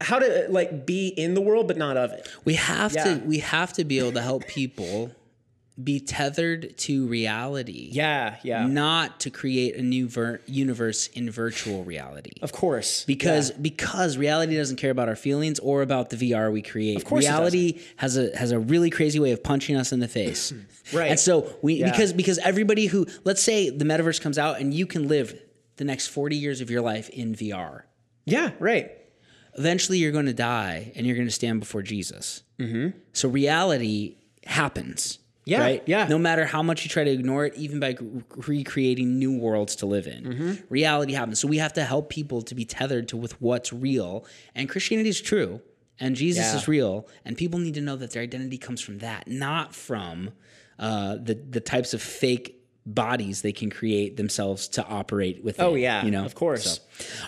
how 0.02 0.18
to 0.18 0.48
like 0.50 0.86
be 0.86 1.08
in 1.10 1.36
the 1.36 1.42
world 1.42 1.68
but 1.68 1.78
not 1.78 1.96
of 1.98 2.12
it. 2.12 2.28
We 2.44 2.56
have 2.56 2.94
Yeah. 2.94 3.04
to 3.04 3.16
we 3.26 3.40
have 3.40 3.74
to 3.74 3.84
be 3.84 4.00
able 4.00 4.14
to 4.14 4.22
help 4.22 4.48
people 4.48 5.12
be 5.84 6.00
tethered 6.00 6.78
to 6.80 7.08
reality. 7.08 7.90
Yeah, 7.92 8.38
yeah. 8.44 8.66
Not 8.68 9.20
to 9.22 9.30
create 9.30 9.76
a 9.76 9.82
new 9.82 10.08
ver- 10.08 10.42
universe 10.46 11.08
in 11.08 11.30
virtual 11.32 11.84
reality. 11.84 12.32
Of 12.42 12.52
course. 12.52 13.04
because 13.06 13.52
because 13.52 14.18
reality 14.18 14.56
doesn't 14.56 14.78
care 14.78 14.92
about 14.92 15.08
our 15.10 15.16
feelings 15.16 15.60
or 15.60 15.82
about 15.82 16.10
the 16.10 16.18
VR 16.18 16.52
we 16.52 16.62
create. 16.62 16.98
Of 16.98 17.06
course 17.06 17.26
it 17.26 17.30
reality 17.30 17.80
has 17.98 18.18
a 18.18 18.36
has 18.38 18.52
a 18.52 18.60
really 18.60 18.90
crazy 18.90 19.20
way 19.20 19.32
of 19.32 19.44
punching 19.44 19.76
us 19.76 19.92
in 19.92 20.00
the 20.00 20.08
face. 20.08 20.54
Right. 20.94 21.12
And 21.12 21.20
so 21.20 21.48
we 21.62 21.76
Yeah. 21.76 21.92
because 21.92 22.12
because 22.12 22.38
everybody 22.40 22.88
who 22.88 23.06
let's 23.24 23.42
say 23.42 23.70
the 23.70 23.86
metaverse 23.86 24.20
comes 24.20 24.38
out 24.38 24.60
and 24.60 24.74
you 24.74 24.86
can 24.86 25.08
live 25.08 25.40
the 25.78 25.86
next 25.86 26.08
40 26.08 26.36
years 26.36 26.60
of 26.60 26.70
your 26.70 26.82
life 26.82 27.08
in 27.10 27.34
VR. 27.36 27.84
Yeah, 28.26 28.52
right. 28.60 28.92
Eventually 29.58 30.00
you're 30.00 30.12
going 30.12 30.26
to 30.26 30.34
die 30.34 30.92
and 30.96 31.06
you're 31.06 31.16
going 31.16 31.28
to 31.28 31.34
stand 31.34 31.60
before 31.60 31.82
Jesus. 31.82 32.44
Mm-hmm. 32.60 32.98
So 33.14 33.30
reality 33.30 34.18
happens. 34.46 35.20
Yeah, 35.44 35.62
Right? 35.62 35.84
yeah. 35.88 36.08
No 36.08 36.20
matter 36.20 36.46
how 36.46 36.62
much 36.62 36.84
you 36.84 36.90
try 36.90 37.04
to 37.04 37.10
ignore 37.12 37.46
it, 37.48 37.56
even 37.56 37.80
by 37.80 37.96
recreating 38.48 39.18
new 39.18 39.38
worlds 39.38 39.76
to 39.78 39.86
live 39.86 40.08
in, 40.08 40.24
Mm-hmm. 40.24 40.52
reality 40.70 41.14
happens. 41.14 41.40
So 41.40 41.48
we 41.48 41.58
have 41.58 41.74
to 41.74 41.84
help 41.84 42.10
people 42.10 42.42
to 42.44 42.56
be 42.56 42.66
tethered 42.66 43.08
to 43.10 43.18
with 43.18 43.40
what's 43.42 43.74
real. 43.74 44.26
And 44.56 44.70
Christianity 44.70 45.10
is 45.10 45.22
true, 45.22 45.62
and 46.00 46.16
Jesus 46.16 46.46
Yeah. 46.46 46.56
is 46.58 46.68
real, 46.68 47.08
and 47.26 47.38
people 47.38 47.60
need 47.60 47.74
to 47.76 47.82
know 47.82 47.96
that 47.98 48.12
their 48.12 48.24
identity 48.24 48.58
comes 48.58 48.82
from 48.82 49.00
that, 49.00 49.28
not 49.28 49.74
from 49.76 50.32
uh, 50.80 51.16
the 51.22 51.36
the 51.36 51.60
types 51.60 51.94
of 51.94 52.02
fake 52.02 52.61
bodies 52.86 53.42
they 53.44 53.52
can 53.52 53.70
create 53.70 54.18
themselves 54.18 54.68
to 54.70 54.86
operate 54.86 55.44
within. 55.44 55.66
Oh, 55.66 55.76
yeah, 55.76 56.04
you 56.04 56.12
know, 56.12 56.26
of 56.26 56.34
course. 56.36 56.80
So- 56.80 56.82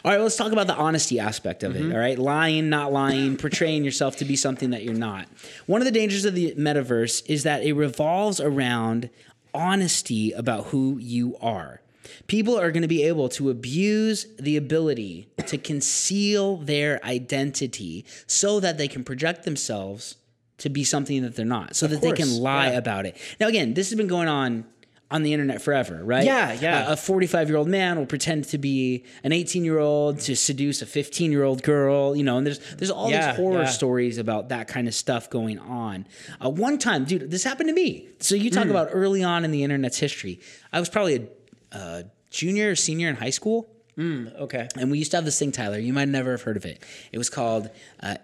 all 0.03 0.11
right, 0.11 0.19
let's 0.21 0.35
talk 0.35 0.51
about 0.51 0.67
the 0.67 0.75
honesty 0.75 1.19
aspect 1.19 1.63
of 1.63 1.73
Mm-hmm. 1.73 1.91
it. 1.91 1.93
All 1.93 1.99
right, 1.99 2.17
lying, 2.19 2.69
not 2.69 2.91
lying, 2.91 3.37
portraying 3.45 3.83
yourself 3.83 4.15
to 4.17 4.25
be 4.25 4.35
something 4.35 4.71
that 4.71 4.83
you're 4.83 4.93
not. 4.93 5.27
One 5.67 5.81
of 5.81 5.85
the 5.85 5.91
dangers 5.91 6.25
of 6.25 6.33
the 6.35 6.53
metaverse 6.57 7.23
is 7.27 7.43
that 7.43 7.63
it 7.63 7.73
revolves 7.73 8.39
around 8.39 9.09
honesty 9.53 10.31
about 10.31 10.65
who 10.67 10.97
you 10.97 11.37
are. 11.41 11.81
People 12.27 12.57
are 12.59 12.71
going 12.71 12.81
to 12.81 12.87
be 12.87 13.03
able 13.03 13.29
to 13.29 13.49
abuse 13.49 14.25
the 14.39 14.57
ability 14.57 15.27
to 15.45 15.57
conceal 15.57 16.57
their 16.57 17.03
identity 17.05 18.05
so 18.27 18.59
that 18.59 18.77
they 18.77 18.87
can 18.87 19.03
project 19.03 19.45
themselves 19.45 20.15
to 20.57 20.69
be 20.69 20.83
something 20.83 21.21
that 21.23 21.35
they're 21.35 21.45
not, 21.45 21.75
so 21.75 21.87
that 21.87 22.01
they 22.01 22.11
can 22.11 22.29
lie 22.39 22.71
yeah. 22.71 22.77
about 22.77 23.05
it. 23.05 23.17
Now, 23.39 23.47
again, 23.47 23.73
this 23.73 23.89
has 23.89 23.97
been 23.97 24.07
going 24.07 24.27
on 24.27 24.65
on 25.13 25.21
the 25.23 25.31
internet 25.31 25.61
forever, 25.61 26.03
right? 26.03 26.25
Yeah, 26.25 26.51
yeah. 26.59 26.89
A- 26.89 26.93
a 26.93 26.97
45 26.97 27.47
year 27.47 27.57
old 27.57 27.67
man 27.69 27.97
will 27.99 28.05
pretend 28.07 28.45
to 28.45 28.57
be 28.57 29.05
an 29.23 29.31
18 29.31 29.63
year 29.63 29.77
old 29.79 30.19
to 30.21 30.35
seduce 30.35 30.81
a 30.81 30.85
15 30.85 31.31
year 31.31 31.43
old 31.43 31.61
girl, 31.63 32.15
you 32.15 32.23
know, 32.23 32.37
and 32.37 32.45
there's 32.47 32.59
there's 32.75 32.89
all 32.91 33.09
Yeah, 33.11 33.27
these 33.27 33.35
horror 33.37 33.61
yeah. 33.61 33.67
stories 33.69 34.17
about 34.17 34.49
that 34.49 34.67
kind 34.67 34.87
of 34.87 34.93
stuff 34.95 35.29
going 35.29 35.59
on. 35.59 36.07
Uh, 36.43 36.49
one 36.49 36.77
time, 36.79 37.05
dude, 37.05 37.29
this 37.31 37.43
happened 37.43 37.69
to 37.69 37.73
me. 37.75 38.07
So 38.19 38.33
you 38.35 38.49
talk 38.49 38.67
about 38.67 38.89
early 38.91 39.23
on 39.23 39.45
in 39.45 39.51
the 39.51 39.63
internet's 39.63 39.99
history. 39.99 40.39
I 40.73 40.79
was 40.79 40.89
probably 40.89 41.29
a 41.71 41.77
uh, 41.77 42.03
junior 42.31 42.71
or 42.71 42.75
senior 42.75 43.07
in 43.09 43.15
high 43.15 43.29
school. 43.29 43.69
Okay. 43.99 44.67
And 44.75 44.89
we 44.89 44.97
used 44.97 45.11
to 45.11 45.17
have 45.17 45.25
this 45.25 45.37
thing, 45.37 45.51
Tyler. 45.51 45.77
You 45.77 45.93
might 45.93 46.07
never 46.09 46.31
have 46.31 46.41
heard 46.41 46.57
of 46.57 46.65
it. 46.65 46.81
It 47.11 47.19
was 47.19 47.29
called 47.29 47.69
uh, 48.01 48.15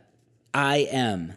IM, 0.56 1.34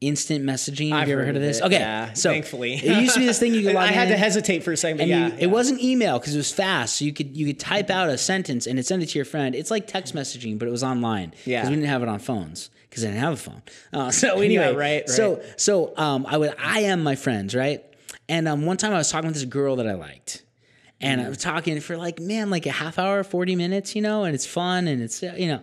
instant 0.00 0.44
messaging. 0.44 0.90
Have 0.90 1.02
I've 1.02 1.08
you 1.08 1.14
ever 1.14 1.24
heard 1.24 1.36
of 1.36 1.42
this? 1.42 1.58
it, 1.58 1.64
okay, 1.64 1.78
yeah, 1.78 2.12
so 2.14 2.30
thankfully. 2.30 2.74
it 2.74 3.00
used 3.00 3.14
to 3.14 3.20
be 3.20 3.26
this 3.26 3.38
thing 3.38 3.54
you 3.54 3.62
could 3.62 3.74
log 3.74 3.84
I 3.84 3.92
had 3.92 4.08
in 4.08 4.12
to 4.12 4.18
hesitate 4.18 4.64
for 4.64 4.72
a 4.72 4.76
second, 4.76 4.98
but 4.98 5.06
yeah, 5.06 5.26
you, 5.26 5.32
yeah. 5.32 5.38
it 5.40 5.46
wasn't 5.48 5.80
email 5.80 6.18
because 6.18 6.34
it 6.34 6.38
was 6.38 6.52
fast. 6.52 6.96
So 6.96 7.04
you 7.04 7.12
could 7.12 7.36
you 7.36 7.46
could 7.46 7.60
type 7.60 7.90
out 7.90 8.08
a 8.08 8.16
sentence 8.16 8.66
and 8.66 8.78
it 8.78 8.86
send 8.86 9.02
it 9.02 9.06
to 9.06 9.18
your 9.18 9.24
friend. 9.24 9.54
It's 9.54 9.70
like 9.70 9.86
text 9.86 10.14
messaging, 10.14 10.58
but 10.58 10.68
it 10.68 10.70
was 10.70 10.82
online. 10.82 11.34
Yeah. 11.44 11.60
because 11.60 11.70
we 11.70 11.76
didn't 11.76 11.88
have 11.88 12.02
it 12.02 12.08
on 12.08 12.18
phones 12.18 12.70
because 12.88 13.04
I 13.04 13.08
didn't 13.08 13.20
have 13.20 13.34
a 13.34 13.36
phone. 13.36 13.62
Uh, 13.92 14.10
so 14.10 14.40
anyway, 14.40 14.68
right, 14.68 14.76
right. 14.76 15.08
So 15.08 15.42
so 15.56 15.96
um, 15.96 16.26
I 16.26 16.36
would 16.38 16.54
I 16.58 16.80
am 16.80 17.02
my 17.02 17.16
friends 17.16 17.54
right, 17.54 17.84
and 18.28 18.48
um, 18.48 18.64
one 18.64 18.76
time 18.76 18.92
I 18.92 18.98
was 18.98 19.10
talking 19.10 19.28
with 19.28 19.36
this 19.36 19.44
girl 19.44 19.76
that 19.76 19.86
I 19.86 19.94
liked. 19.94 20.44
And 21.02 21.22
I 21.22 21.30
was 21.30 21.38
talking 21.38 21.80
for 21.80 21.96
like, 21.96 22.20
man, 22.20 22.50
like 22.50 22.66
a 22.66 22.70
half 22.70 22.98
hour, 22.98 23.24
40 23.24 23.56
minutes, 23.56 23.96
you 23.96 24.02
know, 24.02 24.24
and 24.24 24.34
it's 24.34 24.44
fun 24.44 24.86
and 24.86 25.00
it's, 25.00 25.22
you 25.22 25.48
know. 25.48 25.62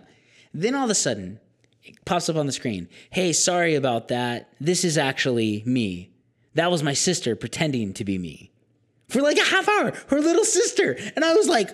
Then 0.52 0.74
all 0.74 0.82
of 0.82 0.90
a 0.90 0.96
sudden, 0.96 1.38
pops 2.04 2.28
up 2.28 2.36
on 2.36 2.46
the 2.46 2.52
screen. 2.52 2.88
Hey, 3.10 3.32
sorry 3.32 3.74
about 3.74 4.08
that. 4.08 4.52
This 4.60 4.84
is 4.84 4.98
actually 4.98 5.62
me. 5.66 6.10
That 6.54 6.70
was 6.70 6.82
my 6.82 6.94
sister 6.94 7.36
pretending 7.36 7.92
to 7.94 8.04
be 8.04 8.18
me 8.18 8.50
for 9.08 9.20
like 9.22 9.38
a 9.38 9.44
half 9.44 9.68
hour, 9.68 9.92
her 10.08 10.20
little 10.20 10.44
sister. 10.44 10.98
And 11.14 11.24
I 11.24 11.34
was 11.34 11.48
like, 11.48 11.70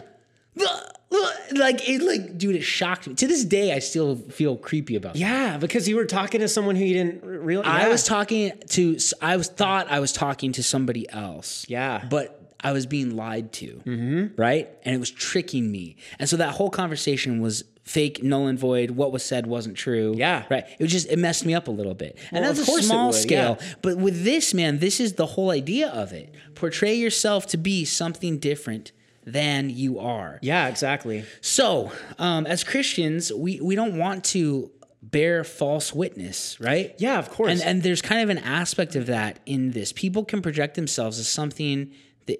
like, 1.52 1.88
it, 1.88 2.02
like, 2.02 2.38
dude, 2.38 2.56
it 2.56 2.62
shocked 2.62 3.06
me. 3.06 3.14
To 3.14 3.26
this 3.26 3.44
day, 3.44 3.72
I 3.72 3.78
still 3.78 4.16
feel 4.16 4.56
creepy 4.56 4.96
about 4.96 5.14
that. 5.14 5.18
Yeah, 5.18 5.58
because 5.58 5.88
you 5.88 5.96
were 5.96 6.04
talking 6.04 6.40
to 6.40 6.48
someone 6.48 6.76
who 6.76 6.84
you 6.84 6.94
didn't 6.94 7.24
really. 7.24 7.64
I 7.64 7.88
was 7.88 8.04
talking 8.04 8.52
to, 8.70 8.98
I 9.20 9.36
was 9.36 9.48
thought 9.48 9.90
I 9.90 10.00
was 10.00 10.12
talking 10.12 10.52
to 10.52 10.62
somebody 10.62 11.08
else. 11.10 11.64
Yeah. 11.68 12.04
But 12.08 12.54
I 12.60 12.72
was 12.72 12.86
being 12.86 13.16
lied 13.16 13.52
to, 13.54 13.82
mm-hmm. 13.84 14.40
right? 14.40 14.70
And 14.84 14.94
it 14.94 14.98
was 14.98 15.10
tricking 15.10 15.70
me. 15.70 15.96
And 16.18 16.28
so 16.28 16.38
that 16.38 16.50
whole 16.50 16.70
conversation 16.70 17.40
was 17.40 17.64
fake, 17.84 18.22
null 18.22 18.46
and 18.46 18.58
void. 18.58 18.90
What 18.92 19.12
was 19.12 19.22
said 19.22 19.46
wasn't 19.46 19.76
true. 19.76 20.14
Yeah. 20.16 20.44
Right. 20.50 20.64
It 20.78 20.82
was 20.82 20.90
just, 20.90 21.08
it 21.08 21.18
messed 21.18 21.44
me 21.44 21.54
up 21.54 21.68
a 21.68 21.70
little 21.70 21.94
bit. 21.94 22.18
and 22.32 22.42
Well, 22.42 22.54
that's 22.54 22.68
of 22.68 22.74
a 22.74 22.82
small 22.82 23.08
would, 23.08 23.14
scale. 23.14 23.58
yeah. 23.60 23.74
But 23.82 23.98
with 23.98 24.24
this, 24.24 24.52
man, 24.54 24.78
this 24.78 25.00
is 25.00 25.14
the 25.14 25.26
whole 25.26 25.50
idea 25.50 25.88
of 25.88 26.12
it. 26.12 26.34
Portray 26.54 26.94
yourself 26.94 27.46
to 27.48 27.56
be 27.56 27.84
something 27.84 28.38
different 28.38 28.92
than 29.26 29.70
you 29.70 29.98
are. 29.98 30.38
Yeah, 30.42 30.68
exactly. 30.68 31.24
So, 31.40 31.92
um, 32.18 32.46
as 32.46 32.64
Christians, 32.64 33.32
we, 33.32 33.60
we 33.60 33.74
don't 33.74 33.96
want 33.98 34.24
to 34.26 34.70
bear 35.02 35.44
false 35.44 35.92
witness, 35.94 36.58
right? 36.60 36.94
Yeah, 36.98 37.18
of 37.18 37.30
course. 37.30 37.52
And 37.52 37.60
and 37.62 37.82
there's 37.82 38.00
kind 38.02 38.22
of 38.22 38.30
an 38.30 38.38
aspect 38.38 38.96
of 38.96 39.06
that 39.06 39.38
in 39.46 39.70
this. 39.72 39.92
People 39.92 40.24
can 40.24 40.40
project 40.42 40.74
themselves 40.76 41.18
as 41.18 41.28
something 41.28 41.92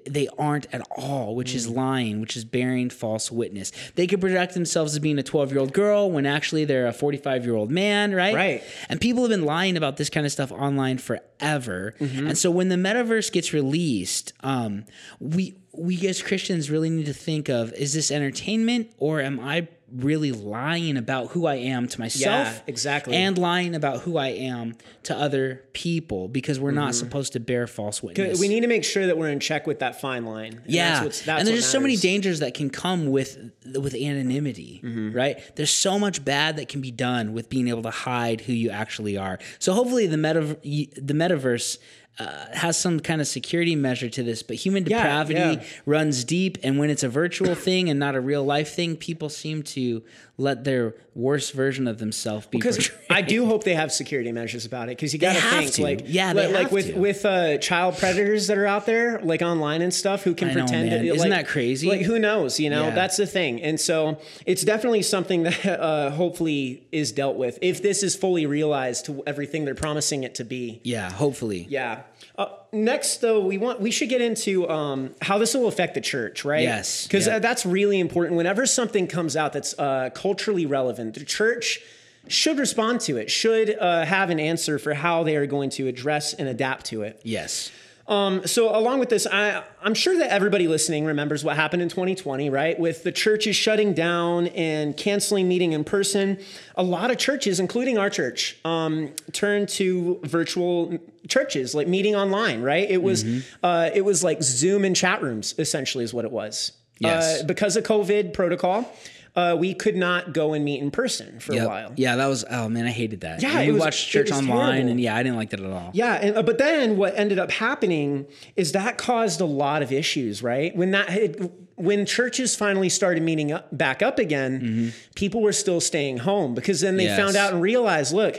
they 0.06 0.28
aren't 0.38 0.66
at 0.72 0.80
all, 0.96 1.34
which 1.34 1.52
Mm. 1.52 1.56
is 1.56 1.68
lying, 1.68 2.20
which 2.20 2.36
is 2.36 2.44
bearing 2.44 2.88
false 2.90 3.30
witness. 3.30 3.70
They 3.96 4.06
could 4.06 4.20
project 4.20 4.54
themselves 4.54 4.94
as 4.94 4.98
being 4.98 5.18
a 5.18 5.22
12 5.22 5.50
year 5.52 5.60
old 5.60 5.72
girl 5.72 6.10
when 6.10 6.24
actually 6.26 6.64
they're 6.64 6.86
a 6.86 6.92
45 6.92 7.44
year 7.44 7.54
old 7.54 7.70
man, 7.70 8.14
right? 8.14 8.34
Right. 8.34 8.62
And 8.88 9.00
people 9.00 9.22
have 9.22 9.30
been 9.30 9.44
lying 9.44 9.76
about 9.76 9.96
this 9.96 10.08
kind 10.10 10.24
of 10.24 10.32
stuff 10.32 10.50
online 10.52 10.98
forever. 10.98 11.94
Mm-hmm. 12.00 12.28
And 12.28 12.38
so 12.38 12.50
when 12.50 12.68
the 12.70 12.76
metaverse 12.76 13.30
gets 13.30 13.52
released, 13.52 14.32
um, 14.40 14.84
we 15.20 15.54
we 15.76 16.06
as 16.06 16.22
Christians 16.22 16.70
really 16.70 16.88
need 16.88 17.06
to 17.06 17.12
think 17.12 17.48
of 17.48 17.72
is 17.74 17.92
this 17.94 18.10
entertainment 18.10 18.92
or 18.98 19.20
am 19.20 19.40
I 19.40 19.66
really 19.94 20.32
lying 20.32 20.96
about 20.96 21.28
who 21.30 21.46
I 21.46 21.56
am 21.56 21.86
to 21.88 22.00
myself. 22.00 22.48
Yeah, 22.48 22.60
exactly. 22.66 23.14
And 23.14 23.38
lying 23.38 23.74
about 23.74 24.00
who 24.00 24.16
I 24.16 24.28
am 24.28 24.74
to 25.04 25.16
other 25.16 25.64
people 25.72 26.28
because 26.28 26.58
we're 26.58 26.70
not 26.72 26.94
supposed 26.94 27.34
to 27.34 27.40
bear 27.40 27.66
false 27.66 28.02
witness. 28.02 28.40
We 28.40 28.48
need 28.48 28.60
to 28.60 28.66
make 28.66 28.84
sure 28.84 29.06
that 29.06 29.16
we're 29.16 29.28
in 29.30 29.40
check 29.40 29.66
with 29.66 29.78
that 29.80 30.00
fine 30.00 30.24
line. 30.24 30.60
And 30.64 30.72
yeah, 30.72 31.02
that's 31.04 31.22
that's 31.22 31.40
and 31.40 31.48
there's 31.48 31.60
just 31.60 31.72
so 31.72 31.80
many 31.80 31.96
dangers 31.96 32.40
that 32.40 32.54
can 32.54 32.70
come 32.70 33.06
with 33.10 33.38
with 33.64 33.94
anonymity, 33.94 34.80
Mm-hmm. 34.82 35.12
right? 35.12 35.56
There's 35.56 35.70
so 35.70 35.98
much 35.98 36.24
bad 36.24 36.56
that 36.56 36.68
can 36.68 36.80
be 36.80 36.90
done 36.90 37.32
with 37.32 37.48
being 37.48 37.68
able 37.68 37.82
to 37.82 37.90
hide 37.90 38.40
who 38.42 38.52
you 38.52 38.70
actually 38.70 39.16
are. 39.16 39.38
So 39.58 39.72
hopefully 39.72 40.06
the 40.06 40.16
meta 40.16 40.58
the 40.62 41.14
metaverse 41.14 41.78
uh, 42.18 42.46
has 42.52 42.76
some 42.78 43.00
kind 43.00 43.20
of 43.20 43.26
security 43.26 43.74
measure 43.74 44.08
to 44.08 44.22
this, 44.22 44.42
but 44.42 44.56
human 44.56 44.86
Yeah, 44.86 45.02
depravity 45.02 45.60
yeah. 45.60 45.68
runs 45.86 46.24
deep, 46.24 46.58
and 46.62 46.78
when 46.78 46.90
it's 46.90 47.02
a 47.02 47.08
virtual 47.08 47.54
thing 47.54 47.90
and 47.90 47.98
not 47.98 48.14
a 48.14 48.20
real 48.20 48.44
life 48.44 48.74
thing, 48.74 48.96
people 48.96 49.28
seem 49.28 49.62
to 49.64 50.02
let 50.36 50.64
their 50.64 50.94
worst 51.14 51.52
version 51.52 51.86
of 51.86 51.98
themselves 51.98 52.44
be 52.48 52.58
because 52.58 52.76
portrayed. 52.88 53.06
I 53.08 53.22
do 53.22 53.46
hope 53.46 53.62
they 53.62 53.74
have 53.74 53.92
security 53.92 54.32
measures 54.32 54.66
about 54.66 54.88
it 54.88 54.96
because 54.96 55.12
you 55.12 55.20
got 55.20 55.34
to 55.36 55.40
think 55.40 55.78
like 55.78 56.02
Yeah, 56.06 56.32
like, 56.32 56.34
they 56.48 56.52
like 56.52 56.62
have 56.64 56.72
with 56.72 56.86
to. 56.94 56.98
with 56.98 57.24
uh, 57.24 57.58
child 57.58 57.96
predators 57.98 58.48
that 58.48 58.58
are 58.58 58.66
out 58.66 58.84
there 58.84 59.20
like 59.20 59.42
online 59.42 59.80
and 59.80 59.94
stuff 59.94 60.24
who 60.24 60.34
can 60.34 60.48
I 60.48 60.54
know, 60.54 60.60
pretend 60.64 60.90
man. 60.90 61.02
to, 61.02 61.06
Isn't 61.06 61.18
like- 61.30 61.44
that 61.44 61.46
crazy? 61.46 61.88
like 61.88 62.00
who 62.00 62.18
knows 62.18 62.58
you 62.58 62.68
know 62.68 62.88
Yeah. 62.88 62.94
that's 62.96 63.16
the 63.16 63.26
thing 63.28 63.62
and 63.62 63.78
so 63.78 64.18
it's 64.44 64.64
definitely 64.64 65.02
something 65.02 65.44
that 65.44 65.64
uh, 65.80 66.10
hopefully 66.10 66.84
is 66.90 67.12
dealt 67.12 67.36
with 67.36 67.60
if 67.62 67.80
this 67.80 68.02
is 68.02 68.16
fully 68.16 68.46
realized 68.46 69.04
to 69.06 69.22
everything 69.28 69.64
they're 69.64 69.76
promising 69.76 70.24
it 70.24 70.34
to 70.36 70.44
be 70.44 70.80
yeah, 70.82 71.12
hopefully. 71.12 71.66
yeah. 71.70 72.02
Uh, 72.36 72.46
next, 72.72 73.18
though, 73.18 73.40
we 73.40 73.58
want 73.58 73.80
we 73.80 73.90
should 73.90 74.08
get 74.08 74.20
into 74.20 74.68
um, 74.68 75.14
how 75.22 75.38
this 75.38 75.54
will 75.54 75.68
affect 75.68 75.94
the 75.94 76.00
church, 76.00 76.44
right? 76.44 76.62
Yes, 76.62 77.06
because 77.06 77.26
yeah. 77.26 77.36
uh, 77.36 77.38
that's 77.38 77.64
really 77.64 78.00
important. 78.00 78.36
Whenever 78.36 78.66
something 78.66 79.06
comes 79.06 79.36
out 79.36 79.52
that's 79.52 79.78
uh, 79.78 80.10
culturally 80.14 80.66
relevant, 80.66 81.14
the 81.14 81.24
church 81.24 81.80
should 82.28 82.58
respond 82.58 83.00
to 83.02 83.16
it. 83.16 83.30
Should 83.30 83.76
uh, 83.78 84.04
have 84.04 84.30
an 84.30 84.40
answer 84.40 84.78
for 84.78 84.94
how 84.94 85.24
they 85.24 85.36
are 85.36 85.46
going 85.46 85.70
to 85.70 85.86
address 85.86 86.34
and 86.34 86.48
adapt 86.48 86.86
to 86.86 87.02
it. 87.02 87.20
Yes. 87.22 87.70
Um, 88.06 88.46
so 88.46 88.76
along 88.76 88.98
with 88.98 89.08
this, 89.08 89.26
I, 89.26 89.64
I'm 89.82 89.94
sure 89.94 90.18
that 90.18 90.30
everybody 90.30 90.68
listening 90.68 91.06
remembers 91.06 91.42
what 91.42 91.56
happened 91.56 91.82
in 91.82 91.88
2020, 91.88 92.50
right? 92.50 92.78
With 92.78 93.02
the 93.02 93.12
churches 93.12 93.56
shutting 93.56 93.94
down 93.94 94.48
and 94.48 94.96
canceling 94.96 95.48
meeting 95.48 95.72
in 95.72 95.84
person, 95.84 96.38
a 96.76 96.82
lot 96.82 97.10
of 97.10 97.16
churches, 97.16 97.60
including 97.60 97.96
our 97.96 98.10
church, 98.10 98.58
um, 98.64 99.12
turned 99.32 99.68
to 99.70 100.20
virtual 100.24 100.98
churches, 101.28 101.74
like 101.74 101.88
meeting 101.88 102.14
online, 102.14 102.60
right? 102.60 102.88
It 102.90 103.02
was, 103.02 103.24
uh, 103.62 103.90
it 103.94 104.04
was 104.04 104.22
like 104.22 104.42
Zoom 104.42 104.84
and 104.84 104.94
chat 104.94 105.22
rooms, 105.22 105.54
essentially, 105.58 106.04
is 106.04 106.12
what 106.12 106.26
it 106.26 106.30
was. 106.30 106.72
Yes. 106.98 107.40
Uh, 107.40 107.44
because 107.46 107.76
of 107.76 107.84
COVID 107.84 108.34
protocol, 108.34 108.92
uh, 109.36 109.56
we 109.58 109.74
could 109.74 109.96
not 109.96 110.32
go 110.32 110.52
and 110.52 110.64
meet 110.64 110.80
in 110.80 110.90
person 110.90 111.40
for 111.40 111.54
a 111.54 111.66
while. 111.66 111.92
Yeah, 111.96 112.16
that 112.16 112.26
was 112.28 112.44
oh 112.50 112.68
man, 112.68 112.86
I 112.86 112.90
hated 112.90 113.22
that. 113.22 113.42
Yeah, 113.42 113.58
And 113.58 113.66
we 113.66 113.72
was- 113.72 113.80
watched 113.80 114.08
church 114.08 114.30
online, 114.30 114.72
terrible. 114.74 114.90
and 114.90 115.00
yeah, 115.00 115.16
I 115.16 115.22
didn't 115.22 115.36
like 115.36 115.50
that 115.50 115.60
at 115.60 115.66
all. 115.70 115.90
Yeah, 115.92 116.14
and, 116.14 116.36
uh, 116.36 116.42
but 116.42 116.58
then 116.58 116.96
what 116.96 117.14
ended 117.16 117.38
up 117.38 117.50
happening 117.50 118.26
is 118.56 118.72
that 118.72 118.96
caused 118.98 119.40
a 119.40 119.44
lot 119.44 119.82
of 119.82 119.90
issues, 119.92 120.42
right? 120.42 120.74
When 120.76 120.92
that 120.92 121.08
had, 121.08 121.50
when 121.76 122.06
churches 122.06 122.54
finally 122.54 122.88
started 122.88 123.22
meeting 123.24 123.50
up, 123.50 123.76
back 123.76 124.02
up 124.02 124.20
again, 124.20 124.92
people 125.16 125.42
were 125.42 125.52
still 125.52 125.80
staying 125.80 126.18
home 126.18 126.54
because 126.54 126.80
then 126.80 126.96
they 126.96 127.04
Yes. 127.06 127.18
found 127.18 127.34
out 127.36 127.52
and 127.52 127.60
realized, 127.60 128.14
look, 128.14 128.36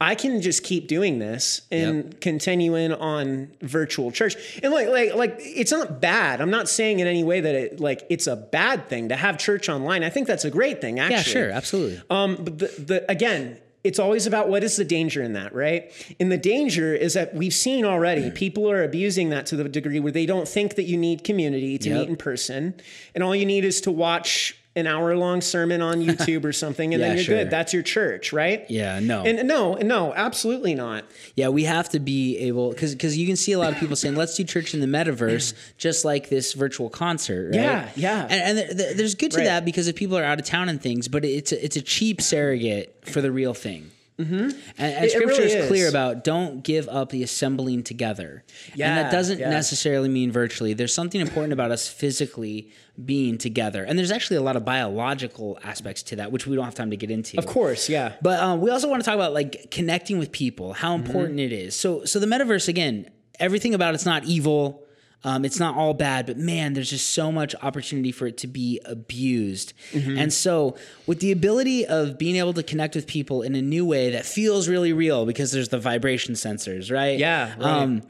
I 0.00 0.14
can 0.14 0.40
just 0.40 0.62
keep 0.62 0.86
doing 0.86 1.18
this 1.18 1.62
and 1.72 2.04
Yep. 2.04 2.20
continuing 2.20 2.92
on 2.92 3.50
virtual 3.62 4.10
church. 4.12 4.36
And 4.62 4.72
like 4.72 4.88
like 4.88 5.14
like 5.14 5.36
it's 5.40 5.72
not 5.72 6.00
bad. 6.00 6.40
I'm 6.40 6.50
not 6.50 6.68
saying 6.68 7.00
in 7.00 7.06
any 7.06 7.24
way 7.24 7.40
that 7.40 7.54
it 7.54 7.80
like 7.80 8.04
it's 8.08 8.26
a 8.28 8.36
bad 8.36 8.88
thing 8.88 9.08
to 9.08 9.16
have 9.16 9.38
church 9.38 9.68
online. 9.68 10.04
I 10.04 10.10
think 10.10 10.26
that's 10.28 10.44
a 10.44 10.50
great 10.50 10.80
thing 10.80 11.00
actually. 11.00 11.16
Yeah, 11.16 11.22
sure, 11.22 11.50
absolutely. 11.50 12.00
Um, 12.10 12.36
but 12.36 12.58
the, 12.58 12.66
the 12.78 13.10
again, 13.10 13.58
it's 13.82 13.98
always 13.98 14.26
about 14.26 14.48
what 14.48 14.62
is 14.62 14.76
the 14.76 14.84
danger 14.84 15.22
in 15.22 15.32
that, 15.32 15.54
right? 15.54 15.90
And 16.20 16.30
the 16.30 16.36
danger 16.38 16.94
is 16.94 17.14
that 17.14 17.34
we've 17.34 17.54
seen 17.54 17.84
already 17.84 18.30
people 18.30 18.70
are 18.70 18.82
abusing 18.84 19.30
that 19.30 19.46
to 19.46 19.56
the 19.56 19.68
degree 19.68 19.98
where 20.00 20.12
they 20.12 20.26
don't 20.26 20.46
think 20.46 20.74
that 20.76 20.84
you 20.84 20.96
need 20.96 21.24
community 21.24 21.76
to 21.78 21.88
Yep. 21.88 21.98
meet 21.98 22.08
in 22.08 22.16
person, 22.16 22.74
and 23.14 23.24
all 23.24 23.34
you 23.34 23.46
need 23.46 23.64
is 23.64 23.80
to 23.82 23.90
watch 23.90 24.56
an 24.78 24.86
hour 24.86 25.14
long 25.16 25.40
sermon 25.40 25.82
on 25.82 26.00
YouTube 26.02 26.44
or 26.44 26.52
something, 26.52 26.94
and 26.94 27.00
Yeah, 27.00 27.08
then 27.08 27.16
you're 27.16 27.24
sure. 27.24 27.36
good. 27.36 27.50
That's 27.50 27.72
your 27.74 27.82
church, 27.82 28.32
right? 28.32 28.64
Yeah, 28.70 29.00
no. 29.00 29.24
And 29.24 29.46
no, 29.46 29.74
no, 29.74 30.14
absolutely 30.14 30.74
not. 30.74 31.04
Yeah, 31.34 31.48
we 31.48 31.64
have 31.64 31.88
to 31.90 32.00
be 32.00 32.38
able 32.38 32.70
because 32.70 32.94
because 32.94 33.16
you 33.18 33.26
can 33.26 33.36
see 33.36 33.52
a 33.52 33.58
lot 33.58 33.72
of 33.72 33.78
people 33.78 33.96
saying, 33.96 34.14
"Let's 34.16 34.34
do 34.36 34.44
church 34.44 34.72
in 34.74 34.80
the 34.80 34.86
metaverse," 34.86 35.52
just 35.78 36.04
like 36.04 36.28
this 36.28 36.52
virtual 36.54 36.88
concert. 36.88 37.50
Right? 37.50 37.54
Yeah, 37.54 37.90
yeah. 37.96 38.22
And, 38.30 38.32
and 38.32 38.58
there- 38.58 38.74
there- 38.74 38.94
there's 38.94 39.14
good 39.14 39.32
to 39.32 39.38
Right. 39.38 39.44
that 39.44 39.64
because 39.64 39.88
if 39.88 39.96
people 39.96 40.16
are 40.16 40.24
out 40.24 40.38
of 40.40 40.46
town 40.46 40.68
and 40.68 40.80
things, 40.80 41.08
but 41.08 41.24
it's 41.24 41.52
a, 41.52 41.64
it's 41.64 41.76
a 41.76 41.82
cheap 41.82 42.20
surrogate 42.22 42.94
for 43.04 43.20
the 43.20 43.30
real 43.32 43.54
thing. 43.54 43.90
Mm-hmm. 44.18 44.34
And, 44.34 44.54
and 44.78 45.04
It- 45.04 45.08
it 45.08 45.10
scripture 45.12 45.42
really 45.42 45.52
is 45.52 45.68
clear 45.68 45.84
is. 45.86 45.90
about 45.90 46.24
don't 46.24 46.62
give 46.64 46.88
up 46.88 47.10
the 47.10 47.22
assembling 47.22 47.84
together. 47.84 48.44
and 48.72 48.80
that 48.98 49.12
doesn't 49.12 49.38
yeah. 49.38 49.50
necessarily 49.50 50.08
mean 50.08 50.32
virtually. 50.32 50.74
There's 50.74 50.92
something 50.92 51.20
important 51.20 51.52
about 51.52 51.70
us 51.70 51.86
physically 51.86 52.70
being 53.04 53.38
together, 53.38 53.84
and 53.84 53.96
there's 53.96 54.10
actually 54.10 54.38
a 54.38 54.42
lot 54.42 54.56
of 54.56 54.64
biological 54.64 55.56
aspects 55.62 56.02
to 56.04 56.16
that, 56.16 56.32
which 56.32 56.46
we 56.48 56.56
don't 56.56 56.64
have 56.64 56.74
time 56.74 56.90
to 56.90 56.96
get 56.96 57.10
into. 57.12 57.38
Of 57.38 57.46
course, 57.46 57.88
yeah. 57.88 58.14
But 58.20 58.40
um, 58.40 58.60
we 58.60 58.70
also 58.70 58.88
want 58.88 59.02
to 59.02 59.06
talk 59.06 59.14
about 59.14 59.32
like 59.32 59.70
connecting 59.70 60.18
with 60.18 60.32
people, 60.32 60.72
how 60.72 60.96
Mm-hmm. 60.96 61.06
important 61.06 61.38
it 61.40 61.52
is. 61.52 61.76
So, 61.76 62.04
so 62.04 62.18
the 62.18 62.26
metaverse 62.26 62.66
again, 62.66 63.08
everything 63.38 63.72
about 63.74 63.94
it's 63.94 64.04
not 64.06 64.24
evil. 64.24 64.82
Um, 65.24 65.44
it's 65.44 65.58
not 65.58 65.76
all 65.76 65.94
bad, 65.94 66.26
but 66.26 66.36
man, 66.36 66.74
there's 66.74 66.90
just 66.90 67.10
so 67.10 67.32
much 67.32 67.54
opportunity 67.60 68.12
for 68.12 68.28
it 68.28 68.38
to 68.38 68.46
be 68.46 68.80
abused. 68.84 69.72
Mm-hmm. 69.90 70.16
And 70.16 70.32
so, 70.32 70.76
with 71.06 71.18
the 71.18 71.32
ability 71.32 71.86
of 71.86 72.18
being 72.18 72.36
able 72.36 72.52
to 72.52 72.62
connect 72.62 72.94
with 72.94 73.06
people 73.08 73.42
in 73.42 73.56
a 73.56 73.62
new 73.62 73.84
way 73.84 74.10
that 74.10 74.24
feels 74.24 74.68
really 74.68 74.92
real 74.92 75.26
because 75.26 75.50
there's 75.50 75.70
the 75.70 75.78
vibration 75.78 76.34
sensors, 76.34 76.92
right? 76.92 77.18
Yeah, 77.18 77.54
right. 77.58 77.64
Um, 77.64 78.02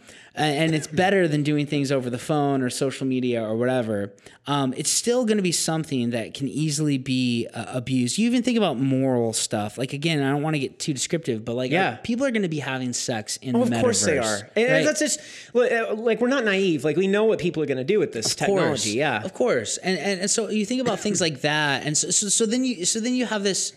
and 0.45 0.75
it's 0.75 0.87
better 0.87 1.27
than 1.29 1.43
doing 1.43 1.67
things 1.67 1.91
over 1.93 2.09
the 2.11 2.19
phone 2.19 2.63
or 2.63 2.71
social 2.71 3.07
media 3.07 3.43
or 3.43 3.57
whatever. 3.57 4.13
Um, 4.47 4.73
it's 4.77 4.89
still 4.91 5.25
going 5.27 5.37
to 5.37 5.43
be 5.43 5.53
something 5.53 6.11
that 6.11 6.33
can 6.35 6.49
easily 6.49 6.97
be 6.97 7.47
uh, 7.53 7.67
abused. 7.69 8.17
You 8.19 8.27
even 8.29 8.43
think 8.43 8.57
about 8.57 8.79
moral 8.79 9.33
stuff. 9.33 9.77
Like 9.79 9.93
again, 9.93 10.23
I 10.23 10.31
don't 10.31 10.43
want 10.43 10.55
to 10.55 10.61
get 10.61 10.79
too 10.79 10.95
descriptive, 10.95 11.45
but 11.45 11.55
like, 11.55 11.71
Yeah. 11.71 11.97
people 11.97 12.25
are 12.25 12.31
going 12.31 12.43
to 12.43 12.49
be 12.49 12.61
having 12.61 12.93
sex 12.93 13.37
in 13.39 13.55
Oh, 13.57 13.65
the 13.65 13.77
of 13.77 13.83
course 13.83 14.03
they 14.05 14.17
metaverse, 14.17 14.43
are. 14.43 14.51
And 14.57 14.73
right? 14.73 14.85
that's 14.85 15.01
just 15.01 15.21
like, 15.53 15.73
uh, 15.73 15.95
we're 15.97 16.29
not 16.29 16.45
naive. 16.45 16.85
Like 16.85 16.97
we 16.97 17.07
know 17.09 17.25
what 17.25 17.39
people 17.41 17.63
are 17.63 17.67
going 17.67 17.79
to 17.79 17.85
do 17.85 17.99
with 17.99 18.13
this 18.13 18.33
Of 18.33 18.39
course. 18.39 18.49
technology. 18.61 18.91
Yeah. 18.93 19.23
of 19.23 19.35
course. 19.35 19.77
And, 19.79 19.99
and 19.99 20.21
and 20.21 20.31
so 20.31 20.49
you 20.49 20.65
think 20.65 20.81
about 20.81 21.01
things 21.01 21.21
like 21.21 21.43
that, 21.43 21.85
and 21.85 21.97
so, 21.99 22.11
so 22.11 22.29
so 22.29 22.47
then 22.47 22.65
you 22.65 22.85
so 22.87 23.01
then 23.01 23.15
you 23.15 23.27
have 23.27 23.43
this. 23.43 23.75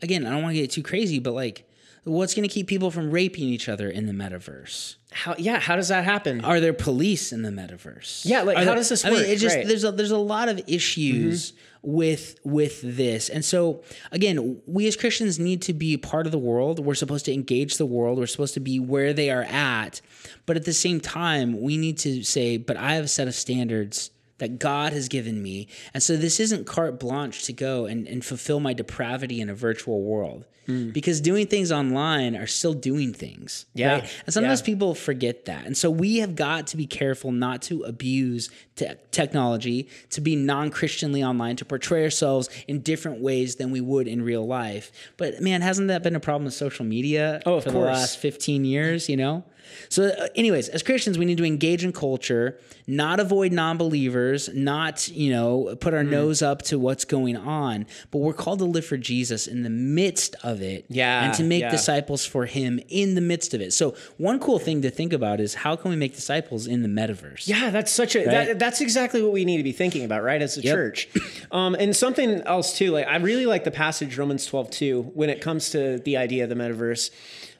Again, 0.00 0.24
I 0.26 0.30
don't 0.30 0.42
want 0.42 0.54
to 0.54 0.60
get 0.62 0.70
too 0.70 0.82
crazy, 0.82 1.18
but 1.18 1.34
like, 1.34 1.67
what's 2.08 2.34
going 2.34 2.48
to 2.48 2.52
keep 2.52 2.66
people 2.66 2.90
from 2.90 3.10
raping 3.10 3.44
each 3.44 3.68
other 3.68 3.88
in 3.88 4.06
the 4.06 4.12
metaverse? 4.12 4.96
How? 5.12 5.34
Yeah. 5.38 5.58
How 5.60 5.76
does 5.76 5.88
that 5.88 6.04
happen? 6.04 6.44
Are 6.44 6.60
there 6.60 6.72
police 6.72 7.32
in 7.32 7.42
the 7.42 7.50
metaverse? 7.50 8.24
Yeah, 8.24 8.42
like, 8.42 8.56
Are 8.56 8.60
how 8.60 8.66
there- 8.66 8.74
does 8.76 8.88
this 8.88 9.04
work? 9.04 9.12
I 9.14 9.16
mean, 9.16 9.24
it 9.26 9.36
just 9.36 9.56
Right. 9.56 9.66
there's 9.66 9.84
a, 9.84 9.92
there's 9.92 10.10
a 10.10 10.18
lot 10.18 10.48
of 10.48 10.60
issues 10.66 11.52
mm-hmm. 11.52 11.92
with 11.92 12.38
with 12.44 12.80
this, 12.82 13.28
and 13.28 13.44
so 13.44 13.82
again, 14.12 14.60
we 14.66 14.86
as 14.86 14.96
Christians 14.96 15.38
need 15.38 15.62
to 15.62 15.72
be 15.72 15.96
part 15.96 16.26
of 16.26 16.32
the 16.32 16.38
world. 16.38 16.78
We're 16.84 16.94
supposed 16.94 17.24
to 17.26 17.32
engage 17.32 17.76
the 17.76 17.86
world. 17.86 18.18
We're 18.18 18.26
supposed 18.26 18.54
to 18.54 18.60
be 18.60 18.78
where 18.80 19.12
they 19.12 19.30
are 19.30 19.44
at, 19.44 20.00
but 20.46 20.56
at 20.56 20.64
the 20.64 20.72
same 20.72 21.00
time, 21.00 21.60
we 21.60 21.76
need 21.76 21.98
to 21.98 22.22
say, 22.22 22.56
"But 22.56 22.76
I 22.76 22.94
have 22.94 23.04
a 23.04 23.08
set 23.08 23.28
of 23.28 23.34
standards." 23.34 24.10
That 24.38 24.58
God 24.58 24.92
has 24.92 25.08
given 25.08 25.42
me. 25.42 25.66
And 25.92 26.02
so 26.02 26.16
this 26.16 26.38
isn't 26.40 26.66
carte 26.66 27.00
blanche 27.00 27.44
to 27.44 27.52
go 27.52 27.86
and, 27.86 28.06
and 28.06 28.24
fulfill 28.24 28.60
my 28.60 28.72
depravity 28.72 29.40
in 29.40 29.50
a 29.50 29.54
virtual 29.54 30.02
world. 30.02 30.44
Hmm. 30.66 30.90
Because 30.90 31.20
doing 31.22 31.46
things 31.46 31.72
online 31.72 32.36
are 32.36 32.46
still 32.46 32.74
doing 32.74 33.12
things. 33.14 33.64
Yeah. 33.74 33.94
Right? 33.94 34.10
And 34.26 34.34
sometimes 34.34 34.60
Yeah. 34.60 34.66
people 34.66 34.94
forget 34.94 35.46
that. 35.46 35.64
And 35.66 35.74
so 35.76 35.90
we 35.90 36.18
have 36.18 36.36
got 36.36 36.66
to 36.68 36.76
be 36.76 36.86
careful 36.86 37.32
not 37.32 37.62
to 37.62 37.82
abuse 37.84 38.50
te- 38.76 38.90
technology, 39.10 39.88
to 40.10 40.20
be 40.20 40.36
non 40.36 40.70
Christianly 40.70 41.22
online, 41.24 41.56
to 41.56 41.64
portray 41.64 42.02
ourselves 42.04 42.48
in 42.68 42.80
different 42.80 43.20
ways 43.20 43.56
than 43.56 43.70
we 43.70 43.80
would 43.80 44.06
in 44.06 44.22
real 44.22 44.46
life. 44.46 44.92
But 45.16 45.40
man, 45.40 45.62
hasn't 45.62 45.88
that 45.88 46.02
been 46.02 46.14
a 46.14 46.20
problem 46.20 46.44
with 46.44 46.54
social 46.54 46.84
media 46.84 47.40
Oh, 47.46 47.60
for 47.60 47.70
the 47.70 47.78
last 47.78 48.18
15 48.18 48.64
years, 48.64 49.08
you 49.08 49.16
know? 49.16 49.44
So, 49.88 50.06
uh, 50.08 50.28
anyways, 50.34 50.68
as 50.68 50.82
Christians, 50.82 51.18
we 51.18 51.24
need 51.24 51.38
to 51.38 51.44
engage 51.44 51.84
in 51.84 51.92
culture, 51.92 52.58
not 52.86 53.20
avoid 53.20 53.52
non 53.52 53.76
believers, 53.78 54.48
not, 54.54 55.08
you 55.08 55.30
know, 55.30 55.76
put 55.80 55.94
our 55.94 56.04
nose 56.04 56.42
up 56.42 56.62
to 56.62 56.78
what's 56.78 57.04
going 57.04 57.36
on, 57.36 57.86
but 58.10 58.18
we're 58.18 58.32
called 58.32 58.58
to 58.60 58.64
live 58.64 58.84
for 58.84 58.96
Jesus 58.96 59.46
in 59.46 59.62
the 59.62 59.70
midst 59.70 60.36
of 60.42 60.62
it. 60.62 60.84
Yeah, 60.88 61.24
And 61.24 61.34
to 61.34 61.42
make 61.44 61.62
yeah. 61.62 61.70
disciples 61.70 62.24
for 62.24 62.46
him 62.46 62.80
in 62.88 63.14
the 63.14 63.20
midst 63.20 63.54
of 63.54 63.60
it. 63.60 63.72
So, 63.72 63.94
one 64.16 64.38
cool 64.40 64.58
thing 64.58 64.82
to 64.82 64.90
think 64.90 65.12
about 65.12 65.40
is 65.40 65.54
how 65.54 65.76
can 65.76 65.90
we 65.90 65.96
make 65.96 66.14
disciples 66.14 66.66
in 66.66 66.82
the 66.82 66.88
metaverse? 66.88 67.46
Yeah, 67.48 67.70
that's 67.70 67.92
such 67.92 68.16
a 68.16 68.24
that, 68.24 68.58
that's 68.58 68.80
exactly 68.80 69.22
what 69.22 69.32
we 69.32 69.44
need 69.44 69.58
to 69.58 69.62
be 69.62 69.72
thinking 69.72 70.04
about, 70.04 70.22
right? 70.22 70.40
As 70.42 70.56
a 70.56 70.62
Yep. 70.62 70.74
church. 70.74 71.08
Um, 71.50 71.74
and 71.74 71.94
something 71.96 72.42
else 72.42 72.76
too, 72.76 72.90
like 72.90 73.06
I 73.06 73.16
really 73.16 73.46
like 73.46 73.64
the 73.64 73.70
passage 73.70 74.16
Romans 74.18 74.44
12 74.46 74.70
2 74.70 75.02
when 75.14 75.30
it 75.30 75.40
comes 75.40 75.70
to 75.70 75.98
the 75.98 76.16
idea 76.16 76.44
of 76.44 76.48
the 76.50 76.56
metaverse. 76.56 77.10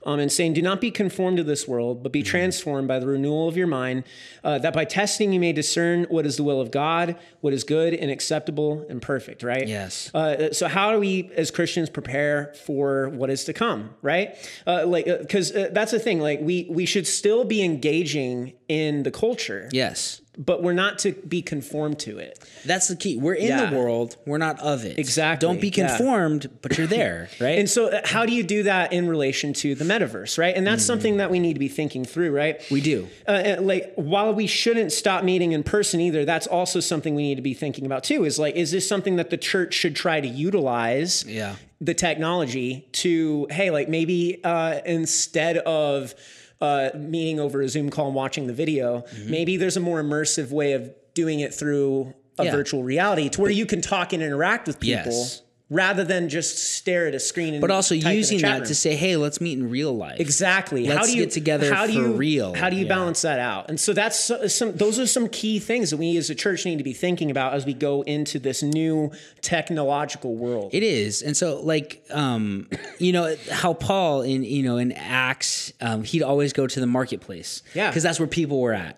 Um, 0.05 0.21
and 0.21 0.31
saying, 0.31 0.55
Do 0.55 0.63
not 0.63 0.81
be 0.81 0.91
conformed 0.91 1.39
to 1.39 1.45
this 1.45 1.67
world, 1.67 2.03
but 2.03 2.13
be 2.13 2.23
transformed 2.23 2.89
by 2.89 2.99
the 2.99 3.07
renewal 3.07 3.49
of 3.49 3.57
your 3.57 3.67
mind, 3.67 4.05
uh, 4.45 4.59
that 4.59 4.73
by 4.73 4.85
testing 4.85 5.33
you 5.33 5.41
may 5.41 5.53
discern 5.53 6.05
what 6.05 6.27
is 6.27 6.37
the 6.37 6.43
will 6.43 6.61
of 6.61 6.71
God, 6.71 7.17
what 7.41 7.53
is 7.53 7.65
good 7.65 7.95
and 7.95 8.11
acceptable 8.11 8.87
and 8.89 9.03
perfect, 9.03 9.43
right? 9.43 9.67
Yes. 9.67 10.11
Uh, 10.15 10.53
so, 10.53 10.69
how 10.69 10.93
do 10.93 10.99
we 10.99 11.31
as 11.37 11.51
Christians 11.51 11.91
prepare 11.91 12.55
for 12.67 13.09
what 13.11 13.31
is 13.31 13.45
to 13.45 13.53
come, 13.53 13.91
right? 14.03 14.37
Uh, 14.67 14.87
like, 14.87 15.07
because 15.07 15.55
uh, 15.55 15.69
that's 15.73 15.93
the 15.93 16.01
thing, 16.01 16.21
like, 16.21 16.41
we, 16.41 16.67
we 16.71 16.87
should 16.87 17.07
still 17.07 17.45
be 17.45 17.63
engaging 17.63 18.53
in 18.69 19.03
the 19.03 19.11
culture. 19.11 19.69
Yes. 19.73 20.21
But 20.41 20.63
we're 20.63 20.73
not 20.73 21.01
to 21.01 21.13
be 21.15 21.43
conformed 21.43 21.99
to 22.01 22.19
it. 22.19 22.39
That's 22.65 22.87
the 22.87 22.95
key. 22.95 23.17
We're 23.17 23.35
in 23.35 23.49
Yeah. 23.49 23.71
the 23.71 23.77
world. 23.77 24.17
We're 24.25 24.39
not 24.39 24.61
of 24.61 24.85
it. 24.85 24.97
Exactly, 24.97 25.45
Don't 25.49 25.61
be 25.61 25.67
yeah. 25.69 25.89
conformed, 25.89 26.49
but 26.63 26.79
you're 26.79 26.87
there, 26.87 27.29
right? 27.41 27.59
And 27.59 27.69
so, 27.69 27.89
uh, 27.89 28.03
how 28.05 28.25
do 28.25 28.33
you 28.33 28.45
do 28.45 28.63
that 28.63 28.93
in 28.93 29.09
relation 29.09 29.53
to 29.55 29.75
the 29.75 29.85
metaverse, 29.85 30.39
right? 30.39 30.55
And 30.57 30.65
that's 30.65 30.85
something 30.85 31.17
that 31.17 31.29
we 31.29 31.41
need 31.41 31.55
to 31.55 31.59
be 31.59 31.67
thinking 31.67 32.05
through, 32.05 32.31
right? 32.31 32.61
we 32.71 32.81
do. 32.81 33.09
Uh, 33.27 33.57
like, 33.59 33.93
while 33.97 34.33
we 34.33 34.47
shouldn't 34.47 34.93
stop 34.93 35.25
meeting 35.25 35.51
in 35.53 35.65
person 35.65 36.01
either, 36.01 36.25
that's 36.25 36.47
also 36.47 36.79
something 36.79 37.17
we 37.17 37.23
need 37.25 37.37
to 37.37 37.43
be 37.43 37.55
thinking 37.55 37.85
about 37.85 38.05
too. 38.05 38.25
Is 38.25 38.39
like, 38.39 38.55
is 38.55 38.71
this 38.71 38.87
something 38.87 39.17
that 39.17 39.31
the 39.31 39.39
church 39.39 39.75
should 39.75 39.97
try 39.97 40.21
to 40.21 40.29
utilize? 40.29 41.25
Yeah. 41.27 41.57
The 41.81 41.95
technology 41.95 42.87
to, 42.93 43.49
hey, 43.51 43.71
like 43.73 43.89
maybe 43.89 44.41
uh, 44.45 44.81
instead 44.87 45.59
of 45.59 46.15
uh, 46.61 46.91
meeting 46.95 47.39
over 47.41 47.61
a 47.61 47.69
Zoom 47.69 47.91
call 47.91 48.07
and 48.07 48.15
watching 48.15 48.47
the 48.47 48.53
video, 48.53 49.05
maybe 49.27 49.57
there's 49.57 49.77
a 49.77 49.81
more 49.81 50.03
immersive 50.03 50.51
way 50.51 50.73
of 50.73 50.91
doing 51.15 51.41
it 51.41 51.55
through 51.55 52.15
a 52.39 52.45
Yeah. 52.45 52.51
virtual 52.53 52.83
reality 52.83 53.29
to 53.31 53.41
where 53.41 53.51
you 53.51 53.67
can 53.67 53.81
talk 53.81 54.13
and 54.13 54.23
interact 54.23 54.67
with 54.67 54.79
people. 54.81 55.13
Yes. 55.13 55.43
Rather 55.71 56.03
than 56.03 56.31
just 56.31 56.57
stare 56.77 57.07
at 57.09 57.15
a 57.15 57.21
screen, 57.21 57.53
and 57.53 57.61
But 57.61 57.71
also 57.71 57.95
using 57.95 58.41
that 58.41 58.61
room. 58.61 58.67
to 58.69 58.75
say, 58.75 58.97
hey, 58.97 59.17
let's 59.17 59.39
meet 59.39 59.59
in 59.59 59.69
real 59.69 59.95
life. 59.95 60.19
Exactly. 60.19 60.87
how 60.87 60.95
Let's 60.95 61.11
do 61.13 61.19
you 61.19 61.25
get 61.25 61.31
together 61.33 61.75
how 61.75 61.87
do 61.87 61.93
for 61.93 61.99
you, 62.01 62.13
real. 62.15 62.55
How 62.55 62.71
do 62.71 62.77
you 62.77 62.85
Yeah. 62.87 62.89
balance 62.89 63.21
that 63.21 63.39
out? 63.39 63.69
And 63.69 63.79
so 63.79 63.93
that's 63.93 64.19
some. 64.49 64.73
Those 64.77 64.99
are 64.99 65.07
some 65.07 65.29
key 65.29 65.59
things 65.59 65.91
that 65.91 65.99
we 65.99 66.17
as 66.17 66.31
a 66.31 66.35
church 66.35 66.65
need 66.65 66.79
to 66.79 66.85
be 66.85 66.95
thinking 66.95 67.31
about 67.31 67.53
as 67.53 67.67
we 67.67 67.75
go 67.75 68.01
into 68.03 68.39
this 68.39 68.63
new 68.63 69.11
technological 69.43 70.35
world. 70.37 70.71
It 70.73 70.83
is, 70.83 71.21
and 71.23 71.37
so 71.37 71.61
like 71.61 72.03
um, 72.11 72.69
you 72.99 73.13
know 73.13 73.37
how 73.51 73.75
Paul 73.75 74.23
in 74.23 74.45
you 74.45 74.63
know 74.63 74.79
in 74.79 74.93
Acts, 74.93 75.73
um, 75.83 76.03
he'd 76.05 76.23
always 76.23 76.53
go 76.55 76.67
to 76.67 76.81
the 76.81 76.87
marketplace, 76.87 77.63
Yeah. 77.75 77.91
because 77.91 78.03
that's 78.03 78.19
where 78.19 78.27
people 78.29 78.61
were 78.61 78.73
at. 78.73 78.97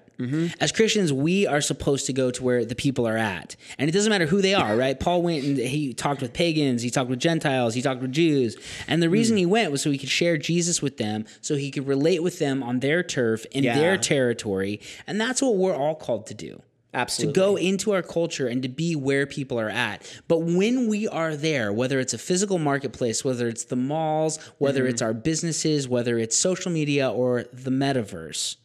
As 0.61 0.71
Christians, 0.73 1.13
we 1.13 1.47
are 1.47 1.61
supposed 1.61 2.07
to 2.07 2.13
go 2.13 2.31
to 2.31 2.43
where 2.45 2.65
the 2.65 2.75
people 2.75 3.07
are 3.09 3.17
at, 3.17 3.57
and 3.79 3.89
it 3.89 3.93
doesn't 3.93 4.11
matter 4.11 4.27
who 4.27 4.43
they 4.43 4.55
are, 4.55 4.77
right? 4.77 4.99
Paul 4.99 5.23
went 5.23 5.45
and 5.45 5.57
he 5.57 5.95
talked 5.95 6.21
with 6.21 6.33
pagans, 6.33 6.83
he 6.83 6.91
talked 6.91 7.09
with 7.09 7.19
Gentiles, 7.21 7.75
he 7.75 7.83
talked 7.83 8.03
with 8.03 8.13
Jews, 8.13 8.57
and 8.87 9.03
the 9.03 9.09
reason 9.11 9.37
he 9.37 9.47
went 9.47 9.73
was 9.73 9.81
so 9.83 9.91
he 9.91 9.99
could 9.99 10.09
share 10.11 10.37
Jesus 10.37 10.83
with 10.83 10.97
them, 10.99 11.25
so 11.41 11.57
he 11.57 11.71
could 11.71 11.87
relate 11.87 12.23
with 12.23 12.39
them 12.39 12.63
on 12.63 12.81
their 12.81 13.03
turf 13.03 13.47
in 13.51 13.65
Yeah. 13.65 13.79
their 13.79 13.97
territory, 13.97 14.81
and 15.07 15.21
that's 15.21 15.41
what 15.41 15.57
we're 15.57 15.75
all 15.75 15.95
called 15.95 16.27
to 16.27 16.35
do 16.35 16.63
Absolutely. 16.93 17.33
to 17.33 17.41
go 17.41 17.57
into 17.57 17.93
our 17.93 18.03
culture 18.03 18.47
and 18.47 18.63
to 18.63 18.69
be 18.69 18.95
where 18.97 19.25
people 19.27 19.59
are 19.59 19.71
at. 19.71 20.03
But 20.29 20.41
when 20.41 20.89
we 20.89 21.07
are 21.09 21.35
there, 21.37 21.73
whether 21.73 21.99
it's 22.01 22.13
a 22.13 22.19
physical 22.19 22.59
marketplace, 22.59 23.25
whether 23.25 23.49
it's 23.49 23.65
the 23.65 23.77
malls, 23.77 24.39
whether 24.59 24.81
Mm-hmm. 24.83 24.91
it's 24.91 25.03
our 25.03 25.15
businesses, 25.15 25.89
whether 25.89 26.19
it's 26.19 26.37
social 26.37 26.71
media 26.73 27.09
or 27.11 27.45
the 27.53 27.71
metaverse, 27.71 28.57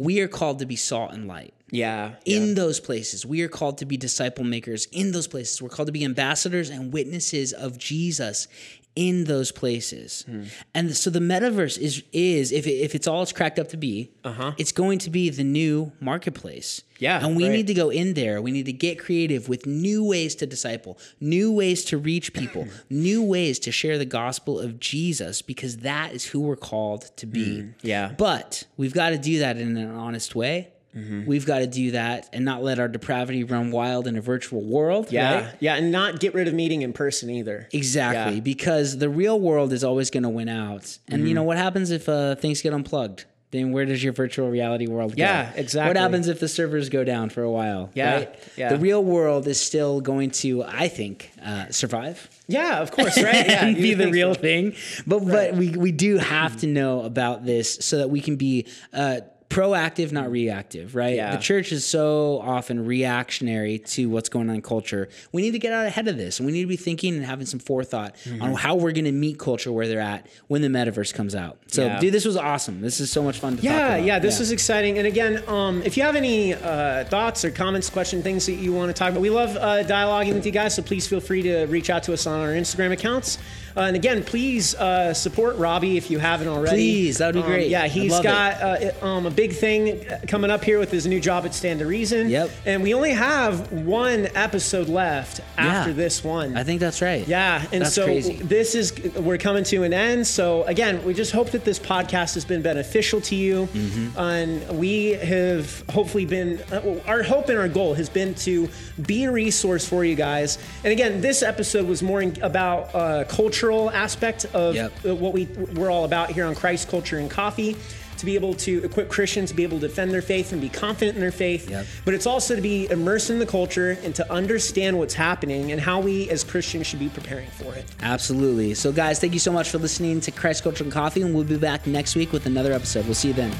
we 0.00 0.20
are 0.20 0.28
called 0.28 0.60
to 0.60 0.66
be 0.66 0.76
salt 0.76 1.12
and 1.12 1.28
light. 1.28 1.52
Yeah. 1.70 2.14
In 2.24 2.54
those 2.54 2.80
places, 2.80 3.26
we 3.26 3.42
are 3.42 3.48
called 3.48 3.76
to 3.78 3.84
be 3.84 3.98
disciple 3.98 4.44
makers. 4.44 4.86
In 4.92 5.12
those 5.12 5.28
places, 5.28 5.60
we're 5.60 5.68
called 5.68 5.88
to 5.88 5.92
be 5.92 6.06
ambassadors 6.06 6.70
and 6.70 6.90
witnesses 6.90 7.52
of 7.52 7.76
Jesus 7.76 8.48
in 8.96 9.24
those 9.24 9.52
places. 9.52 10.24
Hmm. 10.26 10.44
And 10.74 10.96
so 10.96 11.10
the 11.10 11.20
metaverse 11.20 11.78
is 11.78 12.02
is 12.12 12.52
if 12.52 12.66
it, 12.66 12.72
if 12.72 12.94
it's 12.94 13.06
all 13.06 13.22
it's 13.22 13.32
cracked 13.32 13.58
up 13.58 13.68
to 13.68 13.76
be, 13.76 14.10
it's 14.58 14.72
going 14.72 14.98
to 15.00 15.10
be 15.10 15.30
the 15.30 15.44
new 15.44 15.92
marketplace. 16.00 16.80
Uh-huh. 16.80 16.86
Yeah, 16.98 17.24
and 17.24 17.34
we 17.34 17.44
right. 17.44 17.52
need 17.52 17.66
to 17.68 17.74
go 17.74 17.88
in 17.88 18.12
there. 18.12 18.42
We 18.42 18.50
need 18.50 18.66
to 18.66 18.74
get 18.74 18.98
creative 18.98 19.48
with 19.48 19.64
new 19.64 20.04
ways 20.04 20.34
to 20.36 20.46
disciple, 20.46 20.98
new 21.18 21.50
ways 21.50 21.84
to 21.86 21.96
reach 21.96 22.34
people, 22.34 22.68
new 22.90 23.22
ways 23.22 23.58
to 23.60 23.72
share 23.72 23.96
the 23.96 24.04
gospel 24.04 24.60
of 24.60 24.78
Jesus 24.80 25.40
because 25.40 25.78
that 25.78 26.12
is 26.12 26.26
who 26.26 26.40
we're 26.40 26.56
called 26.56 27.16
to 27.16 27.26
be. 27.26 27.62
Hmm. 27.62 27.68
yeah. 27.82 28.12
But 28.18 28.64
we've 28.76 28.92
got 28.92 29.10
to 29.10 29.18
do 29.18 29.38
that 29.38 29.56
in 29.56 29.76
an 29.76 29.94
honest 29.94 30.34
way. 30.34 30.72
Mm-hmm. 30.96 31.24
We've 31.26 31.46
got 31.46 31.60
to 31.60 31.66
do 31.68 31.92
that 31.92 32.28
and 32.32 32.44
not 32.44 32.62
let 32.62 32.78
our 32.80 32.88
depravity 32.88 33.44
run 33.44 33.70
wild 33.70 34.06
in 34.08 34.16
a 34.16 34.20
virtual 34.20 34.62
world. 34.62 35.12
Yeah. 35.12 35.34
right? 35.46 35.54
Yeah. 35.60 35.76
And 35.76 35.92
not 35.92 36.18
get 36.20 36.34
rid 36.34 36.48
of 36.48 36.54
meeting 36.54 36.82
in 36.82 36.92
person 36.92 37.30
either. 37.30 37.68
Exactly, 37.72 38.34
Yeah. 38.36 38.40
because 38.40 38.98
the 38.98 39.08
real 39.08 39.38
world 39.40 39.72
is 39.72 39.84
always 39.84 40.10
going 40.10 40.24
to 40.24 40.28
win 40.28 40.48
out. 40.48 40.98
And 41.08 41.18
Mm-hmm. 41.20 41.26
you 41.28 41.34
know 41.34 41.44
what 41.44 41.56
happens 41.58 41.90
if 41.90 42.08
uh, 42.08 42.34
things 42.34 42.60
get 42.62 42.72
unplugged? 42.72 43.24
Then 43.52 43.72
where 43.72 43.84
does 43.84 44.02
your 44.02 44.12
virtual 44.12 44.48
reality 44.48 44.86
world 44.86 45.16
go? 45.16 45.22
Yeah, 45.24 45.50
exactly. 45.56 45.88
What 45.90 45.96
happens 45.96 46.28
if 46.28 46.38
the 46.38 46.46
servers 46.46 46.88
go 46.88 47.02
down 47.02 47.30
for 47.30 47.42
a 47.42 47.50
while? 47.50 47.90
Yeah, 47.94 48.14
right? 48.14 48.38
yeah. 48.56 48.68
The 48.68 48.78
real 48.78 49.02
world 49.02 49.48
is 49.48 49.60
still 49.60 50.00
going 50.00 50.30
to, 50.42 50.62
I 50.62 50.86
think, 50.86 51.32
uh, 51.44 51.68
survive. 51.70 52.28
Yeah. 52.46 52.78
Of 52.80 52.92
course. 52.92 53.20
Right. 53.20 53.46
Yeah. 53.48 53.72
be 53.72 53.94
the 53.94 54.08
real 54.12 54.34
so. 54.36 54.40
thing. 54.40 54.74
But 55.04 55.24
but 55.26 55.54
we 55.54 55.70
we 55.70 55.90
do 55.90 56.18
have 56.18 56.58
to 56.58 56.68
know 56.68 57.02
about 57.02 57.44
this 57.44 57.74
so 57.80 57.98
that 57.98 58.08
we 58.08 58.20
can 58.20 58.36
be 58.36 58.66
uh, 58.92 59.22
proactive, 59.50 60.12
not 60.12 60.30
reactive. 60.30 60.94
Right? 60.94 61.16
Yeah. 61.16 61.32
The 61.36 61.42
church 61.42 61.72
is 61.72 61.84
so 61.84 62.40
often 62.42 62.86
reactionary 62.86 63.78
to 63.80 64.08
what's 64.08 64.28
going 64.30 64.48
on 64.48 64.54
in 64.56 64.62
culture. 64.62 65.08
We 65.32 65.42
need 65.42 65.50
to 65.50 65.58
get 65.58 65.72
out 65.74 65.84
ahead 65.86 66.08
of 66.08 66.16
this, 66.16 66.38
and 66.38 66.46
we 66.46 66.52
need 66.52 66.62
to 66.62 66.68
be 66.68 66.76
thinking 66.76 67.14
and 67.14 67.24
having 67.26 67.44
some 67.46 67.60
forethought 67.60 68.14
Mm-hmm. 68.24 68.42
on 68.42 68.54
how 68.54 68.76
we're 68.76 68.92
going 68.92 69.04
to 69.06 69.12
meet 69.12 69.38
culture 69.38 69.72
where 69.72 69.88
they're 69.88 70.00
at 70.00 70.26
when 70.48 70.62
the 70.62 70.68
metaverse 70.68 71.12
comes 71.12 71.34
out. 71.34 71.58
So, 71.66 71.84
Yeah. 71.86 71.98
dude, 72.00 72.14
this 72.14 72.24
was 72.24 72.36
awesome. 72.36 72.80
This 72.80 73.00
is 73.00 73.10
so 73.10 73.22
much 73.22 73.38
fun 73.38 73.52
to 73.52 73.56
talk 73.58 73.64
Yeah, 73.64 73.94
about. 73.96 74.04
yeah, 74.06 74.18
this 74.20 74.38
is 74.40 74.52
exciting. 74.52 74.98
And 74.98 75.06
again, 75.06 75.42
um, 75.48 75.82
if 75.84 75.96
you 75.96 76.02
have 76.04 76.14
any 76.16 76.54
uh, 76.54 77.04
thoughts 77.04 77.44
or 77.44 77.50
comments, 77.50 77.90
questions, 77.90 78.22
things 78.22 78.46
that 78.46 78.54
you 78.54 78.72
want 78.72 78.88
to 78.88 78.94
talk 78.98 79.10
about, 79.10 79.20
we 79.20 79.30
love 79.30 79.56
uh, 79.56 79.82
dialoguing 79.84 80.34
with 80.34 80.46
you 80.46 80.52
guys. 80.52 80.74
So 80.76 80.82
please 80.82 81.06
feel 81.08 81.20
free 81.20 81.42
to 81.42 81.64
reach 81.66 81.90
out 81.90 82.02
to 82.04 82.12
us 82.12 82.26
on 82.26 82.40
our 82.40 82.48
Instagram 82.52 82.92
accounts. 82.92 83.38
Uh, 83.76 83.80
and 83.80 83.96
again, 83.96 84.22
please 84.24 84.74
uh, 84.74 85.14
support 85.14 85.56
Robbie 85.56 85.96
if 85.96 86.10
you 86.10 86.18
haven't 86.18 86.48
already. 86.48 86.76
Please, 86.76 87.18
that 87.18 87.26
would 87.28 87.34
be 87.34 87.40
Um, 87.40 87.46
great. 87.46 87.68
yeah, 87.70 87.86
he's 87.86 88.18
got 88.20 88.60
uh, 88.60 88.90
um, 89.04 89.26
a 89.26 89.30
big 89.30 89.52
thing 89.52 90.04
coming 90.28 90.50
up 90.50 90.64
here 90.64 90.78
with 90.78 90.90
his 90.90 91.06
new 91.06 91.20
job 91.20 91.44
at 91.46 91.54
Stand 91.54 91.78
to 91.80 91.86
Reason. 91.86 92.28
Yep. 92.28 92.50
And 92.66 92.82
we 92.82 92.94
only 92.94 93.12
have 93.12 93.70
one 93.72 94.28
episode 94.34 94.88
left 94.88 95.40
after 95.56 95.90
Yeah. 95.90 95.96
this 95.96 96.24
one. 96.24 96.56
I 96.56 96.64
think 96.64 96.80
that's 96.80 97.00
right. 97.02 97.26
Yeah, 97.28 97.62
and 97.72 97.82
That's 97.82 97.94
so 97.94 98.04
crazy. 98.04 98.34
this 98.42 98.74
is 98.74 98.92
we're 99.16 99.38
coming 99.38 99.64
to 99.64 99.82
an 99.84 99.92
end. 99.92 100.26
So 100.26 100.64
again, 100.64 101.04
we 101.04 101.14
just 101.14 101.32
hope 101.32 101.50
that 101.50 101.64
this 101.64 101.78
podcast 101.78 102.34
has 102.34 102.44
been 102.44 102.62
beneficial 102.62 103.20
to 103.22 103.34
you, 103.36 103.68
Mm-hmm. 103.72 104.18
and 104.18 104.78
we 104.78 105.12
have 105.12 105.84
hopefully 105.90 106.26
been. 106.26 106.60
Uh, 106.72 107.00
our 107.06 107.22
hope 107.22 107.48
and 107.48 107.58
our 107.58 107.68
goal 107.68 107.94
has 107.94 108.08
been 108.08 108.34
to 108.34 108.68
be 109.06 109.24
a 109.24 109.32
resource 109.32 109.86
for 109.86 110.04
you 110.04 110.14
guys. 110.14 110.58
And 110.84 110.92
again, 110.92 111.20
this 111.20 111.42
episode 111.42 111.86
was 111.86 112.02
more 112.02 112.20
in, 112.22 112.36
about 112.42 112.94
uh, 112.94 113.24
cultural 113.60 113.90
aspect 113.90 114.46
of 114.54 114.74
Yep. 114.74 115.04
what 115.18 115.32
we 115.34 115.44
we're 115.74 115.90
all 115.90 116.04
about 116.04 116.30
here 116.30 116.46
on 116.46 116.54
Christ 116.54 116.88
Culture 116.88 117.18
and 117.18 117.30
Coffee. 117.30 117.76
To 118.18 118.26
be 118.26 118.34
able 118.34 118.52
to 118.54 118.84
equip 118.84 119.08
Christians 119.08 119.48
to 119.48 119.56
be 119.56 119.62
able 119.62 119.80
to 119.80 119.88
defend 119.88 120.10
their 120.10 120.20
faith 120.20 120.52
and 120.52 120.60
be 120.60 120.68
confident 120.68 121.14
in 121.16 121.22
their 121.22 121.32
faith, 121.32 121.70
Yep. 121.70 121.86
but 122.04 122.12
it's 122.12 122.26
also 122.26 122.54
to 122.54 122.60
be 122.60 122.86
immersed 122.90 123.30
in 123.30 123.38
the 123.38 123.46
culture 123.46 123.96
and 124.04 124.14
to 124.16 124.30
understand 124.30 124.98
what's 124.98 125.14
happening 125.14 125.72
and 125.72 125.80
how 125.80 126.00
we 126.00 126.28
as 126.28 126.44
Christians 126.44 126.86
should 126.86 126.98
be 126.98 127.08
preparing 127.08 127.48
for 127.48 127.74
it. 127.74 127.86
Absolutely. 128.02 128.74
So, 128.74 128.92
guys, 128.92 129.20
thank 129.20 129.32
you 129.32 129.38
so 129.38 129.50
much 129.52 129.70
for 129.70 129.78
listening 129.78 130.20
to 130.20 130.30
Christ 130.32 130.62
Culture 130.62 130.84
and 130.84 130.92
Coffee, 130.92 131.22
and 131.22 131.34
we'll 131.34 131.44
be 131.44 131.56
back 131.56 131.86
next 131.86 132.14
week 132.14 132.30
with 132.30 132.44
another 132.44 132.74
episode. 132.74 133.06
We'll 133.06 133.14
see 133.14 133.28
you 133.28 133.34
then. 133.34 133.52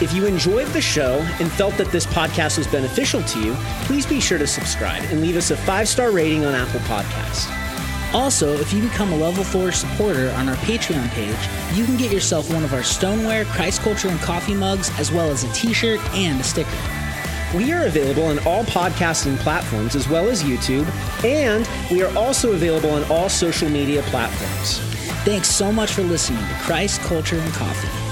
If 0.00 0.14
you 0.14 0.24
enjoyed 0.24 0.66
the 0.68 0.80
show 0.80 1.18
and 1.40 1.52
felt 1.52 1.76
that 1.76 1.92
this 1.92 2.06
podcast 2.06 2.56
was 2.56 2.66
beneficial 2.66 3.22
to 3.22 3.40
you, 3.40 3.54
please 3.84 4.06
be 4.06 4.18
sure 4.18 4.38
to 4.38 4.46
subscribe 4.46 5.02
and 5.10 5.20
leave 5.20 5.36
us 5.36 5.50
a 5.50 5.56
five 5.58 5.88
star 5.88 6.10
rating 6.10 6.46
on 6.46 6.54
Apple 6.54 6.80
Podcasts. 6.80 7.54
Also, 8.14 8.54
if 8.54 8.72
you 8.72 8.80
become 8.80 9.12
a 9.12 9.16
level 9.16 9.44
4 9.44 9.70
supporter 9.70 10.30
on 10.30 10.48
our 10.48 10.56
Patreon 10.56 11.06
page, 11.10 11.76
you 11.76 11.84
can 11.84 11.98
get 11.98 12.10
yourself 12.10 12.50
one 12.52 12.64
of 12.64 12.72
our 12.72 12.82
stoneware, 12.82 13.44
Christ 13.44 13.82
Culture, 13.82 14.08
and 14.08 14.18
coffee 14.20 14.54
mugs, 14.54 14.90
as 14.98 15.12
well 15.12 15.30
as 15.30 15.44
a 15.44 15.52
t 15.52 15.74
shirt 15.74 16.00
and 16.14 16.40
a 16.40 16.44
sticker. 16.44 16.70
We 17.54 17.70
are 17.72 17.84
available 17.84 18.24
on 18.24 18.38
all 18.40 18.64
podcasting 18.64 19.36
platforms 19.38 19.94
as 19.94 20.08
well 20.08 20.28
as 20.28 20.42
YouTube, 20.42 20.88
and 21.24 21.68
we 21.90 22.02
are 22.02 22.16
also 22.16 22.52
available 22.52 22.90
on 22.90 23.04
all 23.10 23.28
social 23.28 23.68
media 23.68 24.00
platforms. 24.04 24.78
Thanks 25.24 25.48
so 25.48 25.70
much 25.70 25.92
for 25.92 26.02
listening 26.02 26.40
to 26.40 26.54
Christ 26.62 27.02
Culture 27.02 27.38
and 27.38 27.52
Coffee. 27.52 28.09